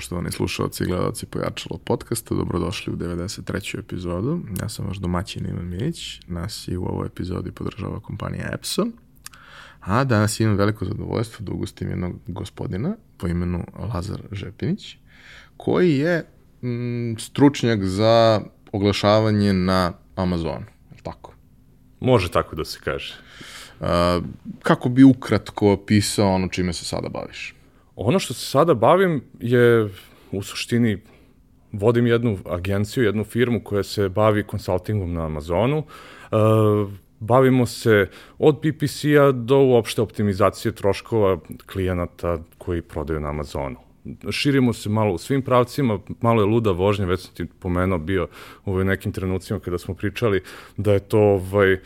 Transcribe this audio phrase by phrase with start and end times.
[0.00, 3.78] Poštovani slušalci i gledalci Pojačalo podcasta, dobrodošli u 93.
[3.78, 4.40] epizodu.
[4.62, 8.92] Ja sam vaš domaćin Ivan Milić, nas i u ovoj epizodi podržava kompanija Epson.
[9.80, 13.64] A danas imam veliko zadovoljstvo da ugostim jednog gospodina po imenu
[13.94, 14.96] Lazar Žepinić,
[15.56, 16.24] koji je
[16.62, 18.40] mm, stručnjak za
[18.72, 21.34] oglašavanje na Amazonu, je tako?
[22.00, 23.14] Može tako da se kaže.
[23.80, 23.86] Uh,
[24.62, 27.54] kako bi ukratko opisao ono čime se sada baviš?
[28.02, 29.88] Ono što se sada bavim je
[30.32, 30.98] u suštini
[31.72, 35.78] vodim jednu agenciju, jednu firmu koja se bavi konsultingom na Amazonu.
[35.78, 41.38] Uh, bavimo se od PPC-a do uopšte optimizacije troškova
[41.72, 43.76] klijenata koji prodaju na Amazonu.
[44.30, 48.28] Širimo se malo u svim pravcima, malo je luda vožnja, već sam ti pomenuo bio
[48.64, 50.42] u ovaj nekim trenucima kada smo pričali
[50.76, 51.78] da je to ovaj,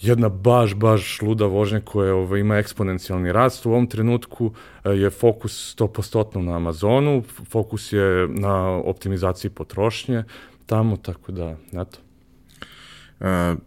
[0.00, 3.66] jedna baš, baš luda vožnja koja ovaj, ima eksponencijalni rast.
[3.66, 4.52] U ovom trenutku
[4.84, 10.24] eh, je fokus 100% na Amazonu, fokus je na optimizaciji potrošnje
[10.66, 11.98] tamo, tako da, eto.
[13.20, 13.26] Uh,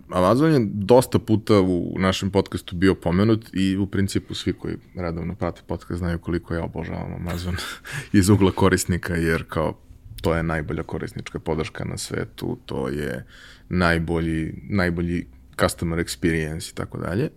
[0.09, 5.35] Amazon je dosta puta u našem podcastu bio pomenut i u principu svi koji redovno
[5.35, 7.55] prate podcast znaju koliko ja obožavam Amazon
[8.19, 9.73] iz ugla korisnika jer kao
[10.21, 13.25] to je najbolja korisnička podrška na svetu, to je
[13.69, 15.25] najbolji, najbolji
[15.59, 17.29] customer experience i tako dalje.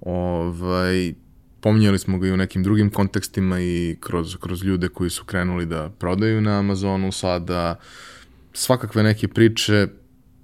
[0.00, 1.14] Ovaj,
[1.60, 5.66] pominjali smo ga i u nekim drugim kontekstima i kroz, kroz ljude koji su krenuli
[5.66, 7.78] da prodaju na Amazonu sada,
[8.52, 9.86] svakakve neke priče,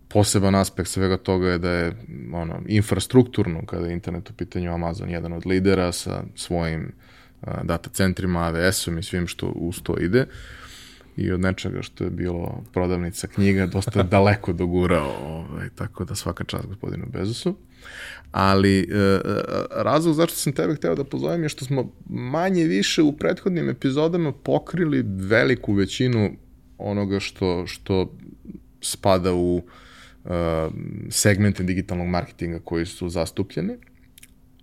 [0.09, 1.97] poseban aspekt svega toga je da je
[2.33, 6.93] ono, infrastrukturno, kada je internet u pitanju Amazon jedan od lidera sa svojim
[7.43, 10.27] uh, data centrima, AWS-om i svim što uz to ide
[11.17, 16.45] i od nečega što je bilo prodavnica knjiga dosta daleko dogurao, ovaj, tako da svaka
[16.45, 17.57] čast gospodinu Bezosu.
[18.33, 19.21] Ali e, e,
[19.71, 24.33] razlog zašto sam tebe hteo da pozovem je što smo manje više u prethodnim epizodama
[24.33, 26.31] pokrili veliku većinu
[26.79, 28.13] onoga što, što
[28.81, 30.31] spada u uh,
[31.11, 33.77] segmente digitalnog marketinga koji su zastupljeni,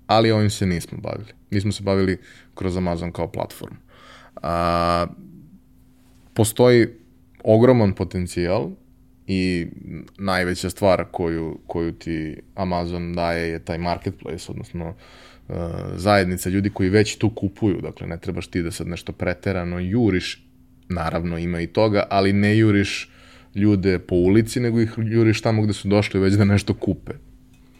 [0.07, 1.31] ali ovim se nismo bavili.
[1.51, 2.17] Nismo se bavili
[2.55, 3.77] kroz Amazon kao platformu.
[4.35, 5.07] A,
[6.37, 6.87] postoji
[7.43, 8.69] ogroman potencijal
[9.27, 9.67] i
[10.17, 15.55] najveća stvar koju, koju ti Amazon daje je taj marketplace, odnosno uh,
[15.95, 20.43] zajednica ljudi koji već tu kupuju, dakle ne trebaš ti da sad nešto preterano juriš,
[20.89, 23.09] naravno ima i toga, ali ne juriš
[23.55, 27.11] ljude po ulici, nego ih juriš tamo gde su došli već da nešto kupe.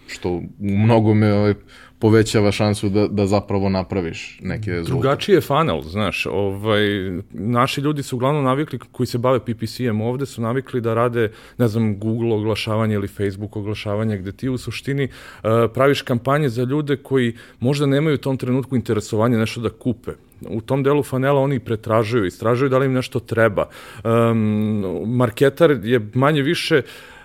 [0.07, 1.53] Što u mnogome ovaj,
[1.99, 4.91] povećava šansu da, da zapravo napraviš neki rezultat.
[4.91, 6.81] Drugačiji je funnel, znaš, ovaj,
[7.31, 11.67] naši ljudi su uglavnom navikli, koji se bave PPC-em ovde, su navikli da rade, ne
[11.67, 16.97] znam, Google oglašavanje ili Facebook oglašavanje, gde ti u suštini uh, praviš kampanje za ljude
[16.97, 20.11] koji možda nemaju u tom trenutku interesovanje nešto da kupe
[20.49, 23.69] u tom delu fanela oni pretražuju, istražuju da li im nešto treba.
[24.03, 27.16] Um, marketar je manje više uh,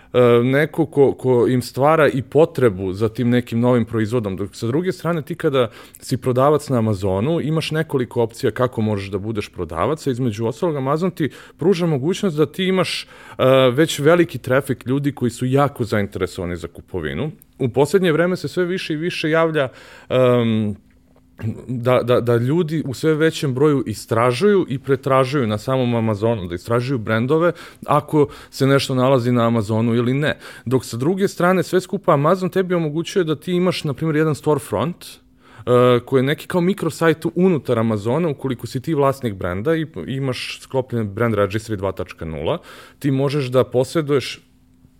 [0.44, 4.36] neko ko, ko im stvara i potrebu za tim nekim novim proizvodom.
[4.36, 9.10] Dok sa druge strane ti kada si prodavac na Amazonu imaš nekoliko opcija kako možeš
[9.10, 13.06] da budeš prodavac, a između ostalog Amazon ti pruža mogućnost da ti imaš
[13.38, 17.30] uh, već veliki trafik ljudi koji su jako zainteresovani za kupovinu.
[17.58, 19.68] U poslednje vreme se sve više i više javlja
[20.10, 20.76] um,
[21.68, 26.54] da, da, da ljudi u sve većem broju istražuju i pretražuju na samom Amazonu, da
[26.54, 27.52] istražuju brendove
[27.86, 30.38] ako se nešto nalazi na Amazonu ili ne.
[30.64, 34.34] Dok sa druge strane sve skupa Amazon tebi omogućuje da ti imaš, na primjer, jedan
[34.34, 35.06] storefront,
[35.66, 40.58] Uh, koji je neki kao mikrosajt unutar Amazona, ukoliko si ti vlasnik brenda i imaš
[40.60, 42.58] sklopljen brand registry 2.0,
[42.98, 44.40] ti možeš da posjeduješ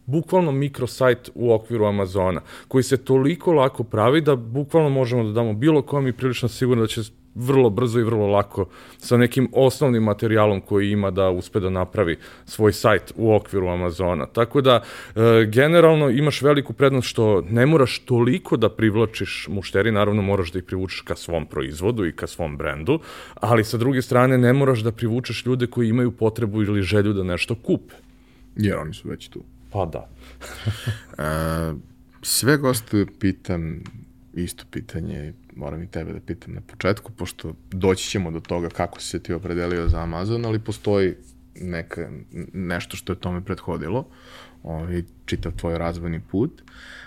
[0.07, 5.53] bukvalno mikrosajt u okviru Amazona, koji se toliko lako pravi da bukvalno možemo da damo
[5.53, 7.01] bilo kom i prilično sigurno da će
[7.35, 8.67] vrlo brzo i vrlo lako
[8.99, 14.27] sa nekim osnovnim materijalom koji ima da uspe da napravi svoj sajt u okviru Amazona.
[14.27, 14.83] Tako da,
[15.17, 20.59] e, generalno imaš veliku prednost što ne moraš toliko da privlačiš mušteri, naravno moraš da
[20.59, 22.99] ih privučeš ka svom proizvodu i ka svom brendu,
[23.35, 27.23] ali sa druge strane ne moraš da privučeš ljude koji imaju potrebu ili želju da
[27.23, 27.95] nešto kupe.
[28.57, 29.43] Jer oni su već tu.
[29.73, 30.09] Pa da.
[31.19, 31.75] A,
[32.23, 33.83] sve goste pitam
[34.35, 39.01] isto pitanje, moram i tebe da pitam na početku, pošto doći ćemo do toga kako
[39.01, 41.15] si se ti opredelio za Amazon, ali postoji
[41.55, 42.11] neka,
[42.53, 44.09] nešto što je tome prethodilo,
[44.63, 46.63] ovaj, čitav tvoj razvojni put,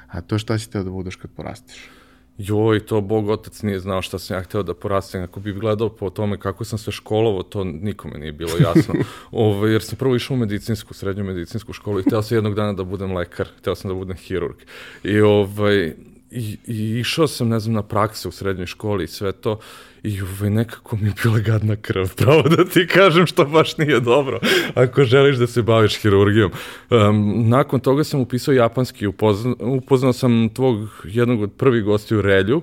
[0.07, 1.89] a to šta si teo da budeš kad porastiš?
[2.37, 5.23] Joj, to Bog otac nije znao šta sam ja hteo da porastem.
[5.23, 8.93] Ako bi gledao po tome kako sam se školovo, to nikome nije bilo jasno.
[9.31, 12.55] Ove, ovaj, jer sam prvo išao u medicinsku, srednju medicinsku školu i hteo sam jednog
[12.55, 14.55] dana da budem lekar, hteo sam da budem hirurg.
[15.03, 15.93] I ovaj,
[16.35, 19.59] i, i išao sam, ne znam, na prakse u srednjoj školi i sve to
[20.03, 23.99] i ovaj, nekako mi je bila gadna krv, pravo da ti kažem što baš nije
[23.99, 24.39] dobro
[24.73, 26.51] ako želiš da se baviš hirurgijom.
[26.89, 32.21] Um, nakon toga sam upisao japanski, upoznao, upoznao sam tvog jednog od prvih gosti u
[32.21, 32.61] Relju,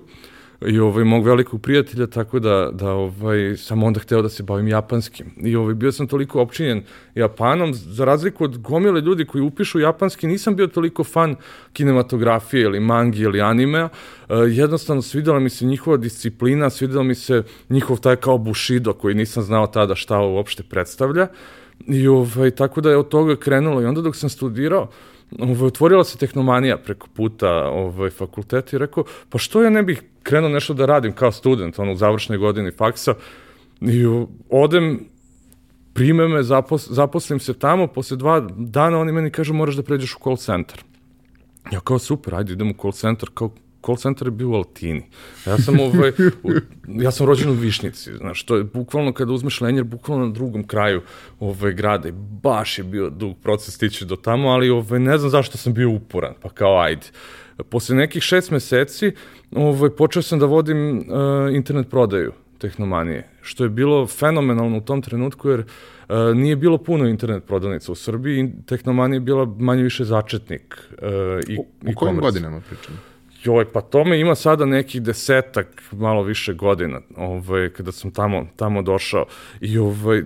[0.66, 4.68] i ovaj, mog velikog prijatelja, tako da, da ovaj, sam onda hteo da se bavim
[4.68, 5.26] japanskim.
[5.36, 6.82] I ovaj, bio sam toliko opčinjen
[7.14, 11.36] Japanom, za razliku od gomile ljudi koji upišu japanski, nisam bio toliko fan
[11.72, 17.42] kinematografije ili mangi ili animea, uh, jednostavno svidela mi se njihova disciplina, svidela mi se
[17.68, 21.26] njihov taj kao bushido koji nisam znao tada šta uopšte predstavlja.
[21.86, 24.88] I ovaj, tako da je od toga krenulo i onda dok sam studirao,
[25.38, 30.02] ovaj, otvorila se tehnomanija preko puta ovaj, fakulteta i rekao, pa što ja ne bih
[30.22, 33.14] krenuo nešto da radim kao student, ono, u završnoj godini faksa,
[33.80, 34.04] i
[34.48, 35.00] odem,
[35.92, 40.14] prime me, zapos, zaposlim se tamo, posle dva dana oni meni kažu moraš da pređeš
[40.14, 40.84] u call center.
[41.72, 43.50] Ja kao super, ajde idem u call center, kao
[43.86, 45.02] call center je bio u Altini.
[45.46, 46.50] Ja sam, ovaj, u,
[46.86, 50.66] ja sam rođen u Višnici, znaš, to je bukvalno kada uzmeš lenjer, bukvalno na drugom
[50.66, 51.02] kraju
[51.40, 55.30] ovaj, grada i baš je bio dug proces stići do tamo, ali ovaj, ne znam
[55.30, 57.06] zašto sam bio uporan, pa kao ajde.
[57.62, 59.12] Posle nekih šest meseci
[59.56, 61.04] ovaj, počeo sam da vodim uh,
[61.54, 67.08] internet prodaju tehnomanije, što je bilo fenomenalno u tom trenutku, jer uh, nije bilo puno
[67.08, 71.08] internet prodavnica u Srbiji, tehnomanija je bila manje više začetnik uh,
[71.48, 72.98] i, u, u kojim godinama pričamo?
[73.44, 78.82] Joj, pa tome ima sada nekih desetak, malo više godina, ovaj, kada sam tamo, tamo
[78.82, 79.26] došao.
[79.60, 80.22] I ovaj,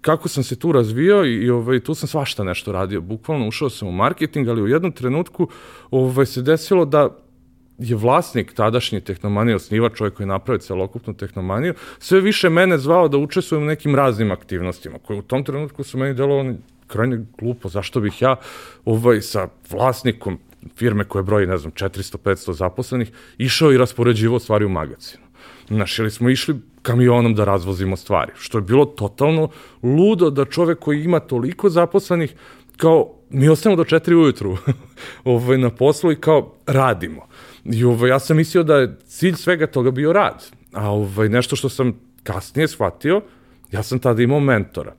[0.00, 3.00] kako sam se tu razvio i, i ovaj, tu sam svašta nešto radio.
[3.00, 5.48] Bukvalno ušao sam u marketing, ali u jednom trenutku
[5.90, 7.08] ovaj, se desilo da
[7.78, 13.08] je vlasnik tadašnje tehnomanije, osnivač čovjek koji je napravio celokupnu tehnomaniju, sve više mene zvao
[13.08, 16.56] da učestvujem u nekim raznim aktivnostima, koje u tom trenutku su meni delovali
[16.86, 18.36] krajne glupo, zašto bih ja
[18.84, 20.38] ovaj, sa vlasnikom
[20.76, 25.24] firme koje broji, ne znam, 400-500 zaposlenih, išao i raspoređivo stvari u magazinu.
[25.68, 29.48] Znaš, ili smo išli kamionom da razvozimo stvari, što je bilo totalno
[29.82, 32.34] ludo da čovek koji ima toliko zaposlenih,
[32.76, 34.56] kao mi ostanemo do četiri ujutru
[35.24, 37.26] ovaj, na poslu i kao radimo.
[37.64, 40.44] I ovaj, ja sam mislio da je cilj svega toga bio rad.
[40.72, 43.20] A ovaj, nešto što sam kasnije shvatio,
[43.72, 44.94] ja sam tada imao mentora.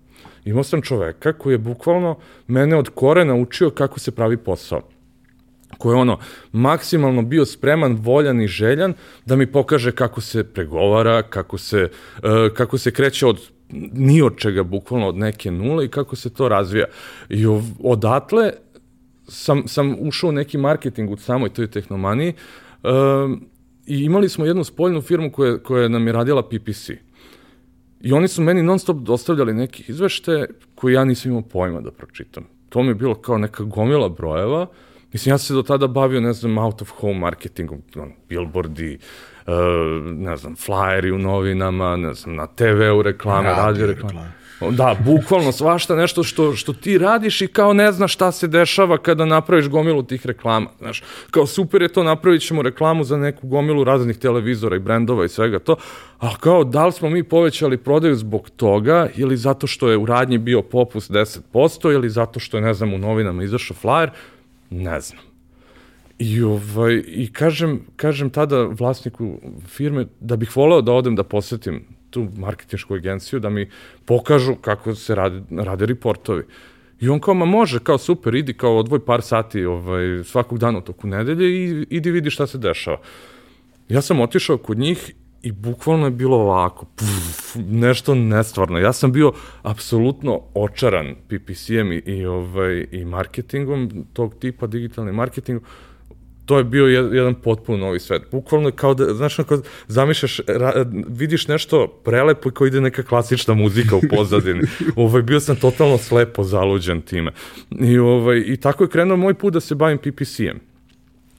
[0.45, 2.18] Imao sam čoveka koji je bukvalno
[2.48, 4.81] mene od kore naučio kako se pravi posao
[5.78, 6.20] ko je ono
[6.52, 8.94] maksimalno bio spreman, voljan i željan
[9.26, 13.50] da mi pokaže kako se pregovara, kako se, uh, kako se kreće od
[13.94, 16.86] ni od čega, bukvalno od neke nule i kako se to razvija.
[17.30, 17.46] I
[17.84, 18.52] odatle
[19.28, 22.34] sam, sam ušao u neki marketing u samoj toj tehnomaniji
[22.84, 22.92] uh,
[23.86, 26.90] i imali smo jednu spoljnu firmu koja, koja nam je radila PPC.
[28.02, 30.46] I oni su meni non stop dostavljali neke izvešte
[30.76, 32.44] koje ja nisam imao pojma da pročitam.
[32.70, 34.70] To mi je bilo kao neka gomila brojeva, uh,
[35.13, 38.98] Mislim, ja sam se do tada bavio, ne znam, out of home marketingom, on, billboardi,
[39.48, 39.54] uh,
[40.06, 44.13] ne znam, flyeri u novinama, ne znam, na TV-u reklame, radio, radio reklame.
[44.13, 44.42] reklame.
[44.69, 48.98] Da, bukvalno svašta nešto što, što ti radiš i kao ne znaš šta se dešava
[48.98, 50.69] kada napraviš gomilu tih reklama.
[50.80, 55.25] Znaš, kao super je to, napravit ćemo reklamu za neku gomilu raznih televizora i brendova
[55.25, 55.75] i svega to,
[56.19, 60.06] a kao da li smo mi povećali prodaju zbog toga ili zato što je u
[60.06, 64.10] radnji bio popust 10% ili zato što je, ne znam, u novinama izašao flyer,
[64.72, 65.22] Ne znam.
[66.20, 71.86] I, ovaj, i kažem, kažem tada vlasniku firme da bih voleo da odem da posetim
[72.10, 73.70] tu marketinšku agenciju, da mi
[74.06, 76.44] pokažu kako se rade, rade reportovi.
[77.00, 80.78] I on kao, ma može, kao super, idi kao odvoj par sati ovaj, svakog dana
[80.78, 83.01] u toku nedelje i idi vidi šta se dešava.
[83.90, 88.79] Ja sam otišao kod njih i bukvalno je bilo ovako, puf, nešto nestvarno.
[88.79, 89.31] Ja sam bio
[89.62, 95.62] apsolutno očaran PPC-em i, i, ovaj, i marketingom tog tipa, digitalni marketing.
[96.45, 98.21] To je bio jedan potpuno novi svet.
[98.31, 103.03] Bukvalno je kao da, znaš, kao zamišljaš, ra, vidiš nešto prelepo i kao ide neka
[103.03, 104.62] klasična muzika u pozadini.
[104.95, 107.31] ovaj, bio sam totalno slepo zaluđen time.
[107.79, 110.60] I, ovaj, I tako je krenuo moj put da se bavim PPC-em.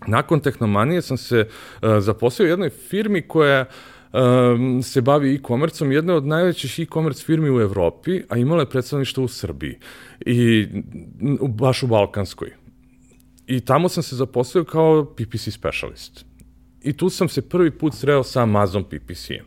[0.07, 3.65] Nakon Tehnomanije sam se uh, zaposlio u jednoj firmi koja
[4.13, 9.25] um, se bavi e-commerceom, jedna od najvećih e-commerce firmi u Evropi, a imala je predstavništvo
[9.25, 9.79] u Srbiji
[10.27, 10.67] i
[11.49, 12.51] baš u Balkanskoj.
[13.47, 16.25] I tamo sam se zaposlio kao PPC specialist.
[16.83, 19.45] I tu sam se prvi put sreo sa Amazon PPC-em,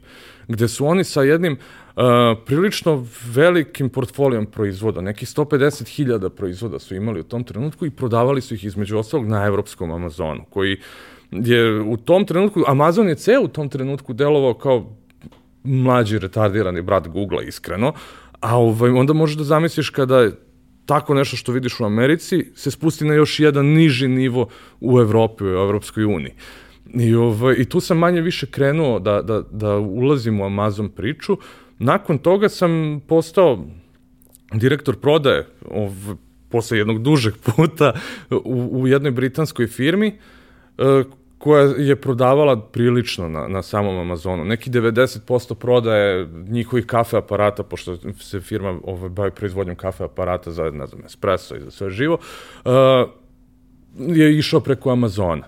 [0.48, 2.03] gde su oni sa jednim uh,
[2.45, 8.53] prilično velikim portfolijom proizvoda, nekih 150.000 proizvoda su imali u tom trenutku i prodavali su
[8.53, 13.42] ih između ostalog na evropskom Amazonu, koji uh, je u tom trenutku, Amazon je ceo
[13.42, 14.96] u tom trenutku delovao kao
[15.63, 17.94] mlađi retardirani brat Google-a, iskreno,
[18.39, 20.30] a ovaj, onda možeš da zamisliš kada
[20.86, 24.48] tako nešto što vidiš u Americi se spusti na još jedan niži nivo
[24.80, 26.34] u Evropi, u Evropskoj uniji.
[26.94, 31.38] I, ovaj, I tu sam manje više krenuo da, da, da ulazim u Amazon priču.
[31.80, 33.65] Nakon toga sam postao
[34.54, 35.92] direktor prodaje ov,
[36.50, 37.94] posle jednog dužeg puta
[38.32, 40.08] u, u jednoj britanskoj firmi
[40.77, 41.04] e,
[41.38, 44.46] koja je prodavala prilično na, na samom Amazonu.
[44.46, 50.63] Neki 90% prodaje njihovih kafe aparata, pošto se firma ovaj, bavi proizvodnjom kafe aparata za,
[50.63, 52.18] ne znam, espresso i za sve živo,
[52.65, 52.72] uh,
[53.98, 55.48] je išao preko Amazona.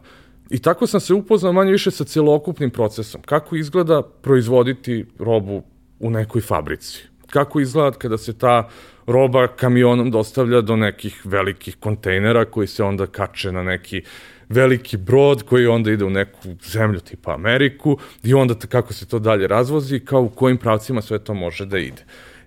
[0.50, 3.22] I tako sam se upoznao manje više sa celokupnim procesom.
[3.22, 5.64] Kako izgleda proizvoditi robu
[6.00, 7.04] u nekoj fabrici.
[7.30, 8.70] Kako izgleda kada se ta
[9.08, 14.02] roba kamionom dostavlja do nekih velikih kontejnera koji se onda kače na neki
[14.50, 19.20] veliki brod koji onda ide u neku zemlju tipa Ameriku i onda kako se to
[19.20, 22.06] dalje razvozi, kao u kojim pravcima sve to može da ide.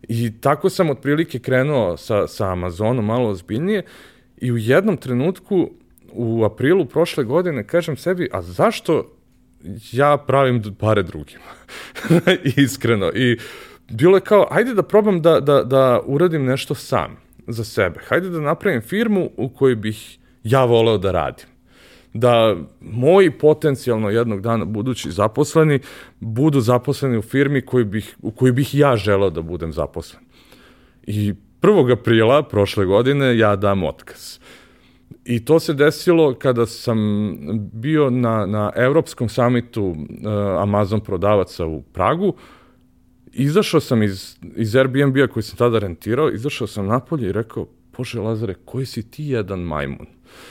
[0.08, 3.82] I tako sam otprilike krenuo sa, sa Amazonom malo ozbiljnije
[4.36, 5.70] i u jednom trenutku
[6.12, 9.16] u aprilu prošle godine kažem sebi, a zašto
[9.92, 11.50] ja pravim pare drugima?
[12.56, 13.10] Iskreno.
[13.14, 13.38] I
[13.90, 17.16] bilo je kao, ajde da probam da, da, da uradim nešto sam
[17.46, 18.00] za sebe.
[18.08, 21.49] Hajde da napravim firmu u kojoj bih ja voleo da radim
[22.14, 25.78] da moji potencijalno jednog dana budući zaposleni
[26.20, 30.22] budu zaposleni u firmi koji bih, u kojoj bih ja želao da budem zaposlen.
[31.02, 31.92] I 1.
[31.92, 34.38] aprila prošle godine ja dam otkaz.
[35.24, 36.98] I to se desilo kada sam
[37.72, 39.96] bio na, na Evropskom samitu uh,
[40.62, 42.34] Amazon prodavaca u Pragu.
[43.32, 48.20] Izašao sam iz, iz Airbnb-a koji sam tada rentirao, izašao sam napolje i rekao, Bože
[48.20, 50.06] Lazare, koji si ti jedan majmun?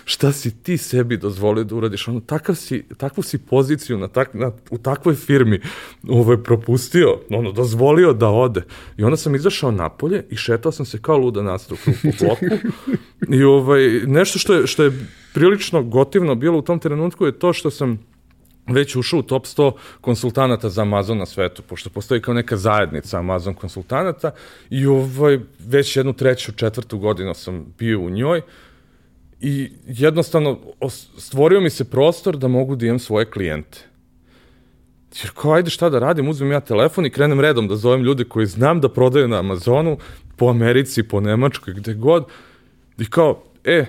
[0.05, 4.33] Šta si ti sebi dozvolio da uradiš, ono, takav si, takvu si poziciju na tak,
[4.33, 5.62] na, u takvoj firmi
[6.07, 8.63] ovaj, propustio, ono, dozvolio da ode.
[8.98, 12.45] I onda sam izašao napolje i šetao sam se kao luda nastav po bloku.
[13.36, 17.53] I ovaj, nešto što je, što je prilično gotivno bilo u tom trenutku je to
[17.53, 18.00] što sam
[18.74, 19.71] već ušao u top 100
[20.01, 24.31] konsultanata za Amazon na svetu, pošto postoji kao neka zajednica Amazon konsultanata
[24.69, 28.41] i ovaj, već jednu treću, četvrtu godinu sam bio u njoj,
[29.41, 30.60] i jednostavno
[31.17, 33.79] stvorio mi se prostor da mogu da imam svoje klijente.
[35.24, 38.24] Jer kao, ajde šta da radim, uzmem ja telefon i krenem redom da zovem ljude
[38.24, 39.98] koji znam da prodaju na Amazonu,
[40.36, 42.25] po Americi, po Nemačkoj, gde god.
[42.98, 43.86] I kao, e,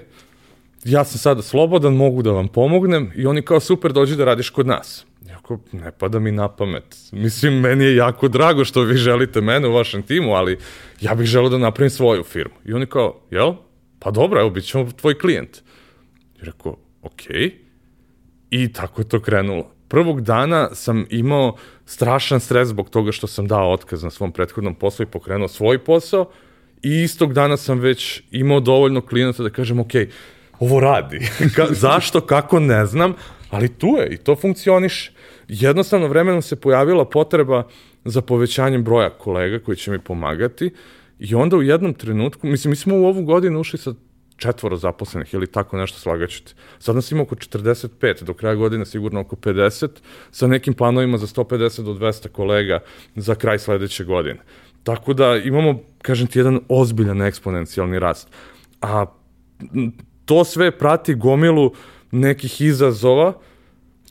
[0.85, 4.51] ja sam sada slobodan, mogu da vam pomognem i oni kao, super, dođi da radiš
[4.51, 5.07] kod nas.
[5.29, 6.97] Jako, ne pada mi na pamet.
[7.13, 10.59] Mislim, meni je jako drago što vi želite mene u vašem timu, ali
[11.01, 12.55] ja bih želeo da napravim svoju firmu.
[12.65, 13.55] I oni kao, jel?
[14.01, 15.59] Pa dobro, evo, bit ćemo tvoj klijent.
[16.43, 17.55] I rekao, okej.
[18.51, 19.71] I tako je to krenulo.
[19.89, 24.75] Prvog dana sam imao strašan stres zbog toga što sam dao otkaz na svom prethodnom
[24.75, 26.31] poslu i pokrenuo svoj posao
[26.83, 29.91] i istog dana sam već imao dovoljno klijenata da kažem, ok,
[30.59, 31.19] ovo radi.
[31.57, 33.15] Ka, zašto, kako, ne znam,
[33.51, 35.13] ali tu je i to funkcioniše.
[35.49, 37.67] Jednostavno vremenom se pojavila potreba
[38.05, 40.71] za povećanjem broja kolega koji će mi pomagati
[41.21, 43.95] I onda u jednom trenutku, mislim, mi smo u ovu godinu ušli sa
[44.37, 46.53] četvoro zaposlenih ili tako nešto slagaćete.
[46.79, 49.89] Sad nas ima oko 45, do kraja godine sigurno oko 50,
[50.31, 52.81] sa nekim planovima za 150 do 200 kolega
[53.17, 54.41] za kraj sledeće godine.
[54.83, 58.29] Tako da imamo, kažem ti, jedan ozbiljan eksponencijalni rast.
[58.81, 59.07] A
[60.25, 61.73] to sve prati gomilu
[62.11, 63.33] nekih izazova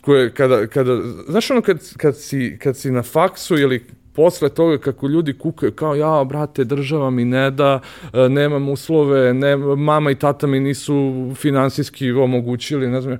[0.02, 4.78] koje kada, kada znaš ono kad, kad, si, kad si na faksu ili posle toga
[4.78, 7.80] kako ljudi kukaju kao ja, brate, država mi ne da,
[8.14, 13.18] e, nemam uslove, ne, mama i tata mi nisu finansijski omogućili, ne znam,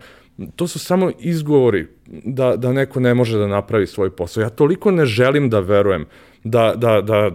[0.56, 4.42] to su samo izgovori da, da neko ne može da napravi svoj posao.
[4.42, 6.06] Ja toliko ne želim da verujem
[6.44, 7.32] da, da, da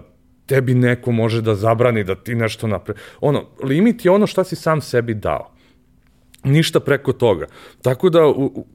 [0.46, 2.98] tebi neko može da zabrani da ti nešto napravi.
[3.20, 5.50] Ono, limit je ono šta si sam sebi dao.
[6.44, 7.46] Ništa preko toga.
[7.82, 8.66] Tako da, u,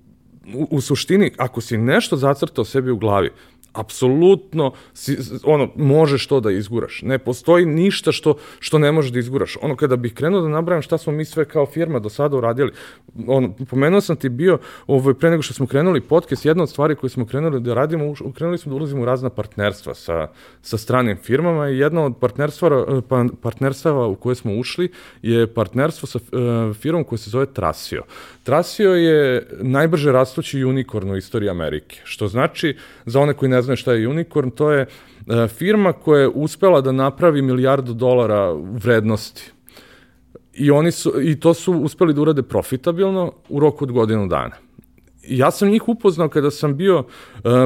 [0.54, 3.30] u, u suštini, ako si nešto zacrtao sebi u glavi,
[3.74, 7.02] apsolutno si, ono možeš to da izguraš.
[7.02, 9.58] Ne postoji ništa što što ne možeš da izguraš.
[9.62, 12.72] Ono kada bih krenuo da nabrajam šta smo mi sve kao firma do sada uradili.
[13.28, 14.58] Ono pomenuo sam ti bio
[14.88, 18.14] ovaj pre nego što smo krenuli podcast, jedna od stvari koje smo krenuli da radimo,
[18.34, 20.28] krenuli smo da ulazimo u razna partnerstva sa
[20.62, 26.08] sa stranim firmama i jedno od partnerstva pa, partnerstava u koje smo ušli je partnerstvo
[26.08, 28.04] sa uh, firmom koja se zove Trasio.
[28.44, 33.78] Trasio je najbrže rastući unikorn u istoriji Amerike, što znači za one koji ne znaju
[33.78, 39.52] šta je unicorn, to je e, firma koja je uspela da napravi milijardu dolara vrednosti.
[40.54, 44.56] I, oni su, I to su uspeli da urade profitabilno u roku od godinu dana.
[45.28, 47.06] Ja sam njih upoznao kada sam bio uh,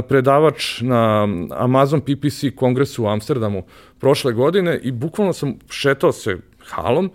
[0.07, 3.63] predavač na Amazon PPC kongresu u Amsterdamu
[3.99, 7.11] prošle godine i bukvalno sam šetao se halom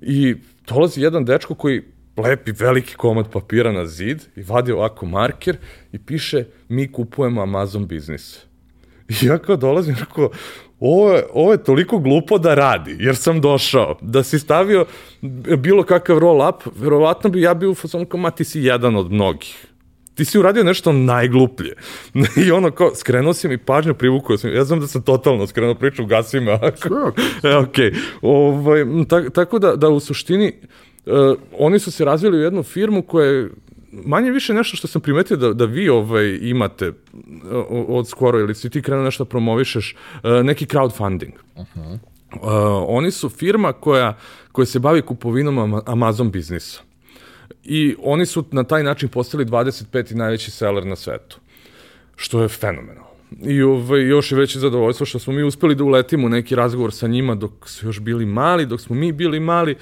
[0.00, 0.34] i
[0.68, 1.82] dolazi jedan dečko koji
[2.22, 5.56] lepi veliki komad papira na zid i vadi ovako marker
[5.92, 8.38] i piše mi kupujemo Amazon biznis.
[9.08, 10.30] I ja kao dolazim, rekao,
[10.80, 13.98] ovo je, ovo je toliko glupo da radi, jer sam došao.
[14.00, 14.86] Da si stavio
[15.58, 18.96] bilo kakav roll up, verovatno bi ja bio u fazonu kao, ma ti si jedan
[18.96, 19.66] od mnogih.
[20.14, 21.74] Ti si uradio nešto najgluplje.
[22.46, 24.54] I ono kao, skrenuo si mi pažnju, privukao sam.
[24.54, 26.52] Ja znam da sam totalno skrenuo priču, gasim me.
[26.52, 26.58] e,
[27.42, 27.96] okay.
[28.22, 30.68] ovaj, tak, tako da, da u suštini uh,
[31.58, 33.50] oni su se razvili u jednu firmu koja je
[33.92, 36.92] manje više nešto što sam primetio da, da vi ovaj, imate
[37.88, 39.96] od skoro, ili si ti krenuo nešto promovišeš,
[40.44, 41.32] neki crowdfunding.
[41.54, 41.92] Uh -huh.
[41.92, 41.98] uh,
[42.88, 44.16] oni su firma koja,
[44.52, 46.80] koja se bavi kupovinom Amazon biznisa.
[47.64, 50.14] I oni su na taj način postali 25.
[50.14, 51.38] najveći seller na svetu.
[52.16, 53.08] Što je fenomenalno.
[53.44, 56.92] I ovaj, još je veće zadovoljstvo što smo mi uspeli da uletimo u neki razgovor
[56.92, 59.76] sa njima dok su još bili mali, dok smo mi bili mali,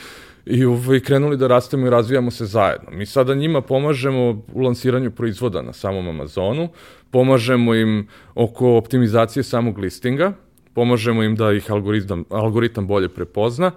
[0.47, 2.91] i ovaj, krenuli da rastemo i razvijamo se zajedno.
[2.91, 6.69] Mi sada njima pomažemo u lansiranju proizvoda na samom Amazonu,
[7.11, 10.33] pomažemo im oko optimizacije samog listinga,
[10.75, 13.71] pomažemo im da ih algoritam, algoritam bolje prepozna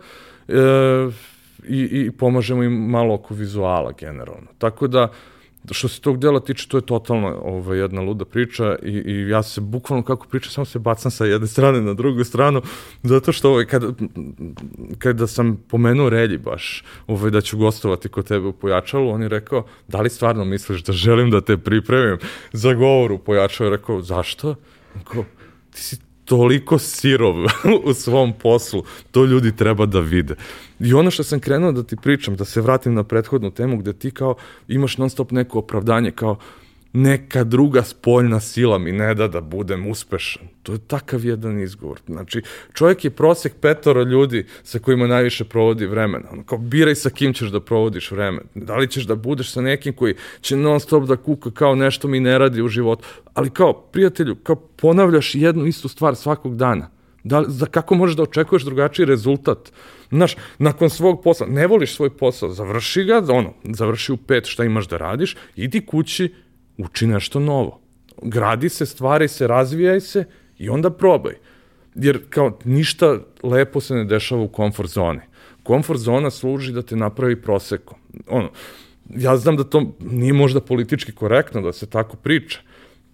[0.47, 0.53] e,
[1.67, 4.47] i, i pomažemo im malo oko vizuala generalno.
[4.57, 5.07] Tako da,
[5.71, 9.43] što se tog dela tiče, to je totalno ovaj, jedna luda priča i, i ja
[9.43, 12.61] se bukvalno kako pričam, samo se bacam sa jedne strane na drugu stranu,
[13.03, 13.87] zato što ovaj, kada,
[14.97, 19.29] kada sam pomenuo Relji baš, ovaj, da ću gostovati kod tebe u Pojačalu, on je
[19.29, 22.17] rekao, da li stvarno misliš da želim da te pripremim
[22.53, 23.69] za govor u Pojačalu?
[23.69, 24.55] Rekao, zašto?
[24.95, 25.25] Rekao,
[25.71, 27.35] ti si toliko sirov
[27.89, 30.35] u svom poslu, to ljudi treba da vide.
[30.79, 33.93] I ono što sam krenuo da ti pričam, da se vratim na prethodnu temu gde
[33.93, 34.35] ti kao
[34.67, 36.37] imaš non stop neko opravdanje kao
[36.93, 40.47] neka druga spoljna sila mi ne da da budem uspešan.
[40.63, 41.99] To je takav jedan izgovor.
[42.05, 42.41] Znači,
[42.73, 46.25] čovjek je prosek petoro ljudi sa kojima najviše provodi vremena.
[46.31, 48.41] Ono, kao, biraj sa kim ćeš da provodiš vreme.
[48.55, 52.07] Da li ćeš da budeš sa nekim koji će non stop da kuka kao nešto
[52.07, 53.07] mi ne radi u životu.
[53.33, 56.89] Ali kao, prijatelju, kao ponavljaš jednu istu stvar svakog dana.
[57.23, 59.71] Da, za kako možeš da očekuješ drugačiji rezultat?
[60.09, 64.63] Znaš, nakon svog posla, ne voliš svoj posao, završi ga, ono, završi u pet šta
[64.63, 66.33] imaš da radiš, idi kući,
[66.79, 67.79] uči nešto novo.
[68.21, 70.25] Gradi se, stvari se, razvijaj se
[70.57, 71.33] i onda probaj.
[71.95, 75.19] Jer kao ništa lepo se ne dešava u komfort zoni.
[75.63, 77.97] Komfort zona služi da te napravi proseko.
[78.27, 78.49] Ono,
[79.15, 82.59] ja znam da to nije možda politički korektno da se tako priča.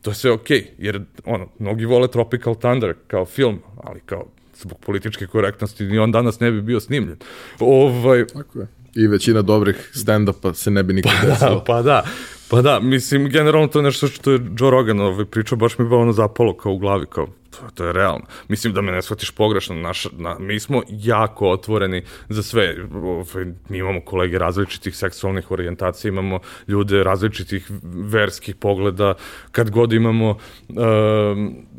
[0.02, 4.26] To je sve okej, okay, jer ono, mnogi vole Tropical Thunder kao film, ali kao
[4.56, 7.18] zbog političke korektnosti ni on danas ne bi bio snimljen.
[7.60, 8.68] Ovaj, Tako je.
[8.96, 11.56] I većina dobrih stand-upa se ne bi nikad pa desilo.
[11.56, 12.06] Da, pa da,
[12.50, 15.86] Pa da, mislim, generalno to je nešto što je Joe Rogan ovaj, pričao, baš mi
[15.86, 18.26] je ono zapalo kao u glavi, kao to, to je realno.
[18.48, 22.76] Mislim da me ne shvatiš pogrešno, naš, na, mi smo jako otvoreni za sve.
[22.94, 29.14] Ovaj, mi imamo kolege različitih seksualnih orijentacija, imamo ljude različitih verskih pogleda,
[29.52, 30.78] kad god imamo uh,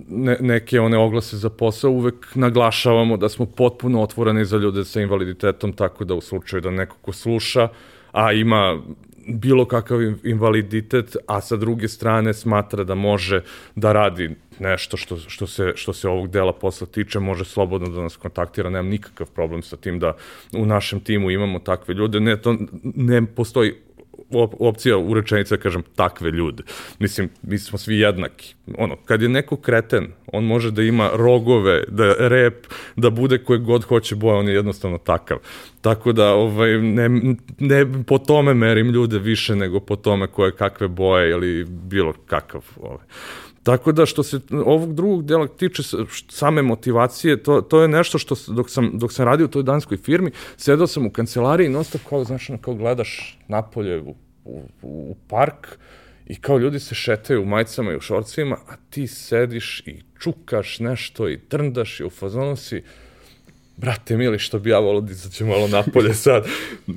[0.09, 5.01] ne, neke one oglase za posao, uvek naglašavamo da smo potpuno otvoreni za ljude sa
[5.01, 7.69] invaliditetom, tako da u slučaju da neko ko sluša,
[8.13, 8.83] a ima
[9.27, 13.43] bilo kakav invaliditet, a sa druge strane smatra da može
[13.75, 18.03] da radi nešto što, što, se, što se ovog dela posla tiče, može slobodno da
[18.03, 20.17] nas kontaktira, nemam nikakav problem sa tim da
[20.53, 23.75] u našem timu imamo takve ljude, ne, to ne postoji
[24.31, 26.63] op opcija u rečenici da kažem takve ljude.
[26.99, 28.55] Mislim, mi smo svi jednaki.
[28.79, 33.59] Ono, kad je neko kreten, on može da ima rogove, da rep, da bude koje
[33.59, 35.39] god hoće boje, on je jednostavno takav.
[35.81, 37.09] Tako da, ovaj, ne,
[37.59, 42.65] ne po tome merim ljude više nego po tome koje kakve boje ili bilo kakav.
[42.81, 43.05] Ovaj.
[43.67, 45.83] Tako da što se ovog drugog dela tiče
[46.29, 49.99] same motivacije, to, to je nešto što dok sam, dok sam radio u toj danskoj
[49.99, 55.17] firmi, sedao sam u kancelariji i non kao, znaš, kao gledaš napolje u, u, u
[55.29, 55.79] park
[56.27, 60.79] i kao ljudi se šetaju u majicama i u šorcima, a ti sediš i čukaš
[60.79, 62.83] nešto i trndaš i u fazonu si,
[63.77, 66.47] brate mili, što bi ja volio da izađe malo napolje sad.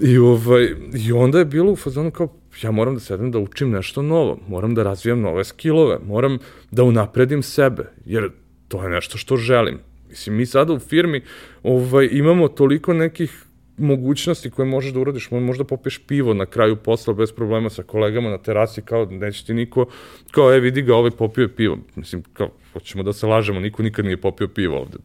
[0.02, 2.28] I, ovaj, I onda je bilo u fazonu kao,
[2.64, 6.38] ja moram da sedem da učim nešto novo, moram da razvijam nove skillove, moram
[6.72, 8.30] da unapredim sebe, jer
[8.68, 9.80] to je nešto što želim.
[10.10, 11.22] Mislim, mi sada u firmi
[11.64, 13.44] ovaj, imamo toliko nekih
[13.78, 18.30] mogućnosti koje možeš da uradiš, možda popiješ pivo na kraju posla bez problema sa kolegama
[18.30, 19.86] na terasi, kao neće ti niko,
[20.32, 21.78] kao e vidi ga, ovaj popio je pivo.
[21.96, 24.98] Mislim, kao, hoćemo da se lažemo, niko nikad nije popio pivo ovde.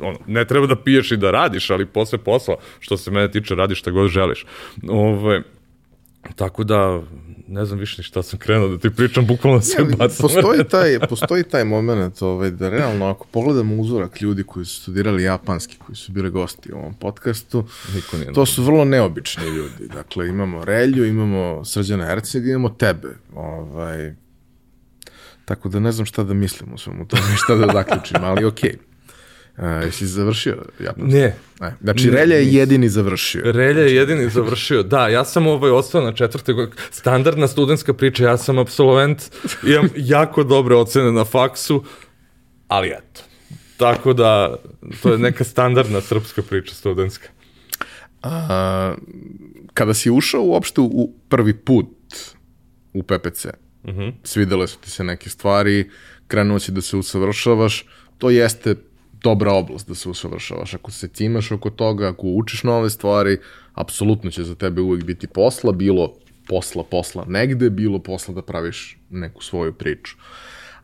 [0.00, 3.54] Ono, ne treba da piješ i da radiš, ali posle posla, što se mene tiče,
[3.54, 4.46] radiš šta god želiš.
[4.88, 5.42] Ove,
[6.36, 7.02] Tako da,
[7.48, 10.16] ne znam više ni šta sam krenuo da ti pričam, bukvalno se Ja, bacam.
[10.20, 15.22] postoji taj, postoji taj moment ovaj, da realno ako pogledamo uzorak ljudi koji su studirali
[15.22, 19.88] japanski, koji su bili gosti u ovom podcastu, Niko nije to su vrlo neobični ljudi.
[19.94, 23.08] Dakle, imamo Relju, imamo Srđana Erceg, imamo tebe.
[23.34, 24.14] Ovaj,
[25.44, 28.70] tako da ne znam šta da mislim u svemu tome šta da zaključim, ali okej.
[28.70, 28.91] Okay.
[29.58, 31.14] Jesi završio japanski?
[31.18, 31.76] Ne, Ne.
[31.80, 33.42] Znači, Ne, Relja je jedini završio.
[33.44, 34.82] Relja je jedini završio.
[34.82, 36.82] Da, ja sam ovaj ostao na četvrte godine.
[36.90, 39.22] Standardna studentska priča, ja sam absolvent,
[39.66, 41.84] imam jako dobre ocene na faksu,
[42.68, 43.20] ali eto.
[43.76, 44.56] Tako da,
[45.02, 47.28] to je neka standardna srpska priča studentska.
[48.22, 48.94] A,
[49.74, 51.88] kada si ušao uopšte u, u prvi put
[52.92, 53.50] u PPC, uh
[53.84, 54.00] Mhm.
[54.00, 54.12] -huh.
[54.24, 55.90] svidele su ti se neke stvari,
[56.26, 57.86] krenuo si da se usavršavaš,
[58.18, 58.74] to jeste
[59.22, 60.74] dobra oblast da se usavršavaš.
[60.74, 63.38] Ako se cimaš oko toga, ako učiš nove stvari,
[63.74, 66.12] apsolutno će za tebe uvijek biti posla, bilo
[66.48, 70.16] posla, posla negde, bilo posla da praviš neku svoju priču.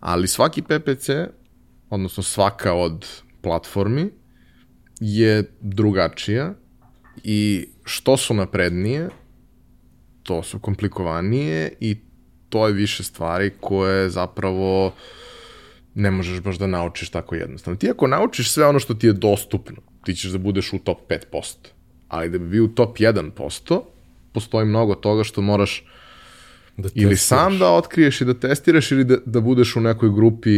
[0.00, 1.08] Ali svaki PPC,
[1.90, 3.06] odnosno svaka od
[3.40, 4.10] platformi,
[5.00, 6.54] je drugačija
[7.24, 9.08] i što su naprednije,
[10.22, 11.96] to su komplikovanije i
[12.48, 14.92] to je više stvari koje zapravo
[15.98, 17.76] ne možeš baš da naučiš tako jednostavno.
[17.78, 20.98] Ti ako naučiš sve ono što ti je dostupno, ti ćeš da budeš u top
[21.32, 21.54] 5%.
[22.08, 23.80] Ali da bi bio u top 1%,
[24.32, 25.84] postoji mnogo toga što moraš
[26.76, 30.50] Da ili sam da otkriješ i da testiraš ili da, da budeš u nekoj grupi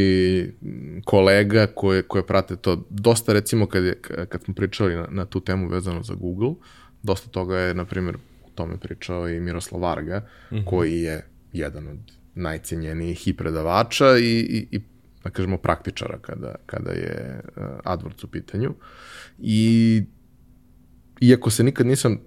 [1.05, 2.85] kolega koje, koje prate to.
[2.91, 6.55] Dosta recimo kad, je, kad smo pričali na, na tu temu vezano za Google,
[7.03, 10.65] dosta toga je, na primjer, o tome pričao i Miroslav Varga, mm -hmm.
[10.65, 11.99] koji je jedan od
[12.35, 14.81] najcenjenijih i predavača i, i, i
[15.25, 18.75] da kažemo praktičara kada, kada je uh, AdWords u pitanju.
[19.39, 20.03] I
[21.21, 22.19] iako se nikad nisam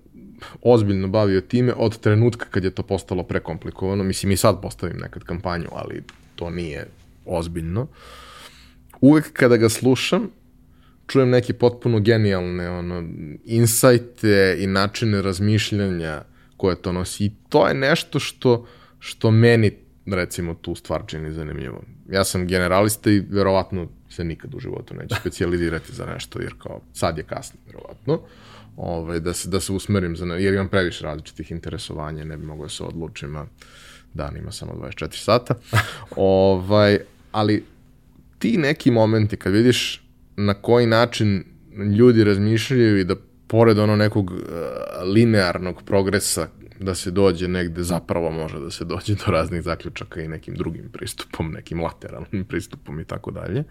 [0.62, 5.24] ozbiljno bavio time od trenutka kad je to postalo prekomplikovano, mislim i sad postavim nekad
[5.24, 6.04] kampanju, ali
[6.36, 6.88] to nije
[7.26, 7.88] ozbiljno.
[9.02, 10.30] Uvek kada ga slušam,
[11.08, 13.04] čujem neke potpuno genijalne ono,
[13.46, 16.22] insajte i načine razmišljanja
[16.58, 17.26] koje to nosi.
[17.26, 18.68] I to je nešto što,
[19.00, 19.72] što meni
[20.06, 21.84] recimo tu stvar čini zanimljivo.
[22.10, 26.82] Ja sam generalista i verovatno se nikad u životu neću specializirati za nešto, jer kao
[26.94, 28.20] sad je kasno, verovatno
[28.78, 32.66] ovaj, da, se, da se usmerim, za, jer imam previše različitih interesovanja, ne bi mogao
[32.66, 33.46] da se odlučim, a
[34.14, 35.56] dan ima samo 24 sata.
[36.16, 37.00] ovaj,
[37.32, 37.64] ali
[38.40, 40.04] ti neki momenti kad vidiš
[40.36, 41.44] na koji način
[41.98, 43.16] ljudi razmišljaju i da
[43.48, 44.40] pored ono nekog uh,
[45.14, 46.48] linearnog progresa
[46.86, 50.90] da se dođe negde, zapravo može da se dođe do raznih zaključaka i nekim drugim
[50.94, 53.64] pristupom, nekim lateralnim pristupom i tako dalje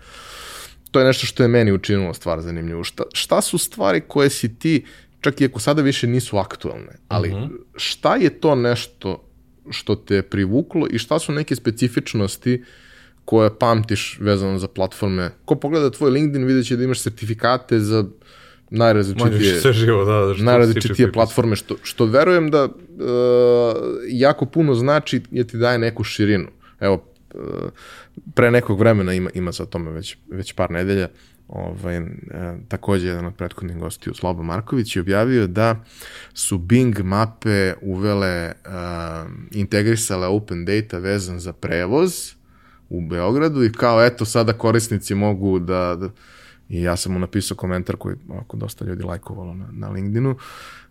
[0.93, 2.85] to je nešto što je meni učinilo stvar zanimljivu.
[2.85, 4.85] Šta, šta su stvari koje si ti,
[5.21, 7.49] čak i ako sada više nisu aktuelne, ali uh -huh.
[7.77, 9.29] šta je to nešto
[9.71, 12.65] što te je privuklo i šta su neke specifičnosti
[13.25, 15.31] koje pamtiš vezano za platforme?
[15.45, 18.05] Ko pogleda tvoj LinkedIn vidjet će da imaš sertifikate za
[18.73, 22.73] najrazličitije, sve živo, da, da, što najrazličitije platforme, što, što verujem da uh,
[24.09, 26.49] jako puno znači jer ti daje neku širinu.
[26.81, 27.05] Evo,
[28.35, 31.09] pre nekog vremena ima, ima za tome već, već par nedelja,
[31.49, 32.03] ovaj, e,
[32.69, 35.85] takođe jedan od prethodnih gostiju, Slobo Marković, je objavio da
[36.35, 38.53] su Bing mape uvele, e,
[39.51, 42.33] integrisale open data vezan za prevoz
[42.89, 46.09] u Beogradu i kao eto sada korisnici mogu da, da
[46.73, 50.37] i ja sam mu napisao komentar koji ovako dosta ljudi lajkovalo na, na LinkedInu,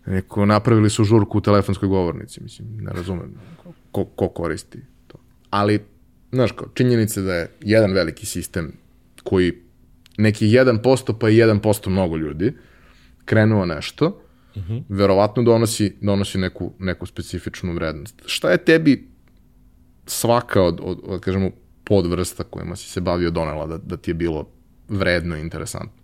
[0.05, 3.35] neko napravili su žurku u telefonskoj govornici, mislim, ne razumem
[3.91, 5.17] ko, ko koristi to.
[5.49, 5.79] Ali
[6.31, 8.71] znaš kao, činjenica da je jedan veliki sistem
[9.23, 9.53] koji
[10.17, 12.53] neki 1% pa i 1% mnogo ljudi
[13.25, 14.21] krenuo nešto,
[14.55, 14.83] uh -huh.
[14.89, 18.21] verovatno donosi, donosi neku, neku specifičnu vrednost.
[18.25, 19.07] Šta je tebi
[20.05, 21.51] svaka od, od, od kažemo,
[21.83, 24.49] podvrsta kojima si se bavio donela da, da ti je bilo
[24.91, 26.01] vredno i interesantno?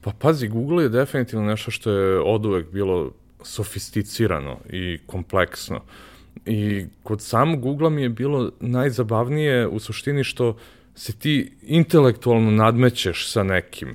[0.00, 3.10] Pa pazi, Google je definitivno nešto što je od uvek bilo
[3.42, 5.80] sofisticirano i kompleksno.
[6.46, 10.56] I kod samog Google mi je bilo najzabavnije u suštini što
[10.94, 13.94] se ti intelektualno nadmećeš sa nekim.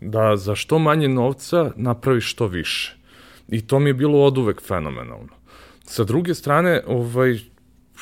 [0.00, 2.96] Da za što manje novca napraviš što više.
[3.48, 5.32] I to mi je bilo od uvek fenomenalno.
[5.84, 7.38] Sa druge strane, ovaj,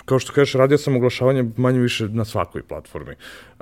[0.04, 3.14] kao što kažeš, radio sam oglašavanje manje više na svakoj platformi.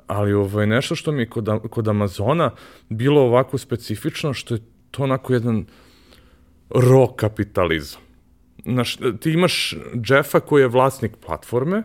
[0.07, 2.51] Ali ovaj, nešto što mi je kod, kod Amazona
[2.89, 5.67] bilo ovako specifično, što je to onako jedan
[6.71, 8.11] raw kapitalizam
[8.65, 9.75] znaš, ti imaš
[10.09, 11.83] Jeffa koji je vlasnik platforme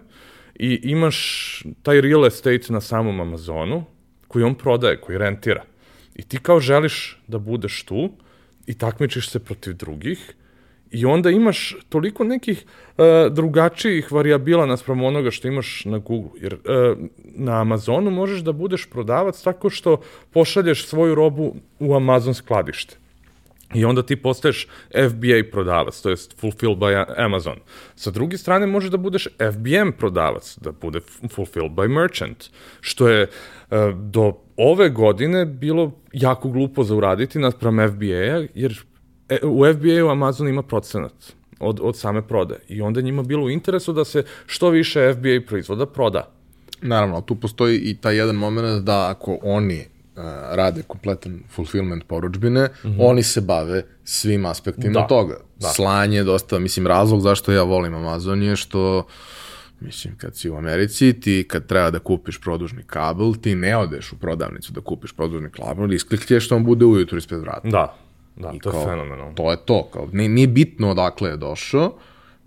[0.55, 3.83] i imaš taj real estate na samom Amazonu
[4.27, 5.63] koji on prodaje, koji rentira.
[6.15, 8.09] I ti kao želiš da budeš tu
[8.67, 10.33] i takmičiš se protiv drugih
[10.95, 12.65] I onda imaš toliko nekih
[12.97, 16.39] uh, drugačijih variabila naspram onoga što imaš na Google.
[16.41, 16.97] Jer uh,
[17.35, 20.01] na Amazonu možeš da budeš prodavac tako što
[20.33, 22.95] pošalješ svoju robu u Amazon skladište.
[23.73, 24.67] I onda ti postaješ
[25.09, 27.59] FBA prodavac, to je Fulfilled by Amazon.
[27.95, 32.45] Sa druge strane može da budeš FBM prodavac, da bude Fulfilled by Merchant,
[32.81, 38.85] što je uh, do ove godine bilo jako glupo za uraditi naspram FBA-a, jer
[39.29, 41.13] e, u FBA-u Amazon ima procenat
[41.59, 42.55] od, od same prode.
[42.67, 46.31] I onda njima bilo u interesu da se što više FBA proizvoda proda.
[46.81, 49.85] Naravno, tu postoji i taj jedan moment da ako oni
[50.51, 52.97] rade kompletan fulfillment poručbine, mm -hmm.
[52.99, 55.07] oni se bave svim aspektima da.
[55.07, 55.37] toga.
[55.59, 55.67] Da.
[55.67, 59.05] Slanje, dosta, mislim, razlog zašto ja volim Amazon je što
[59.79, 64.11] Mislim, kad si u Americi, ti kad treba da kupiš produžni kabel, ti ne odeš
[64.11, 67.69] u prodavnicu da kupiš produžni kabel, isklikćeš što on bude ujutru ispred vrata.
[67.69, 67.97] Da,
[68.35, 69.33] da, I to kao, je fenomenalno.
[69.33, 71.97] To je to, kao, nije, nije bitno odakle je došao,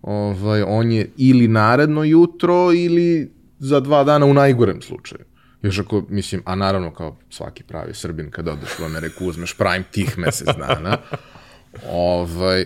[0.03, 5.25] ovaj, on je ili naredno jutro ili za dva dana u najgorem slučaju.
[5.63, 9.85] Još ako, mislim, a naravno kao svaki pravi Srbin kada odeš u Ameriku uzmeš prime
[9.91, 10.99] tih mesec dana,
[11.91, 12.65] ovaj,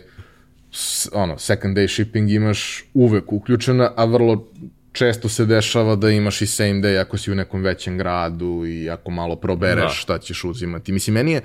[0.72, 4.48] s, ono, second day shipping imaš uvek uključena, a vrlo
[4.92, 8.90] često se dešava da imaš i same day ako si u nekom većem gradu i
[8.90, 9.94] ako malo probereš da.
[9.94, 10.92] šta ćeš uzimati.
[10.92, 11.40] Mislim, meni je,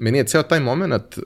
[0.00, 1.24] meni je ceo taj moment uh,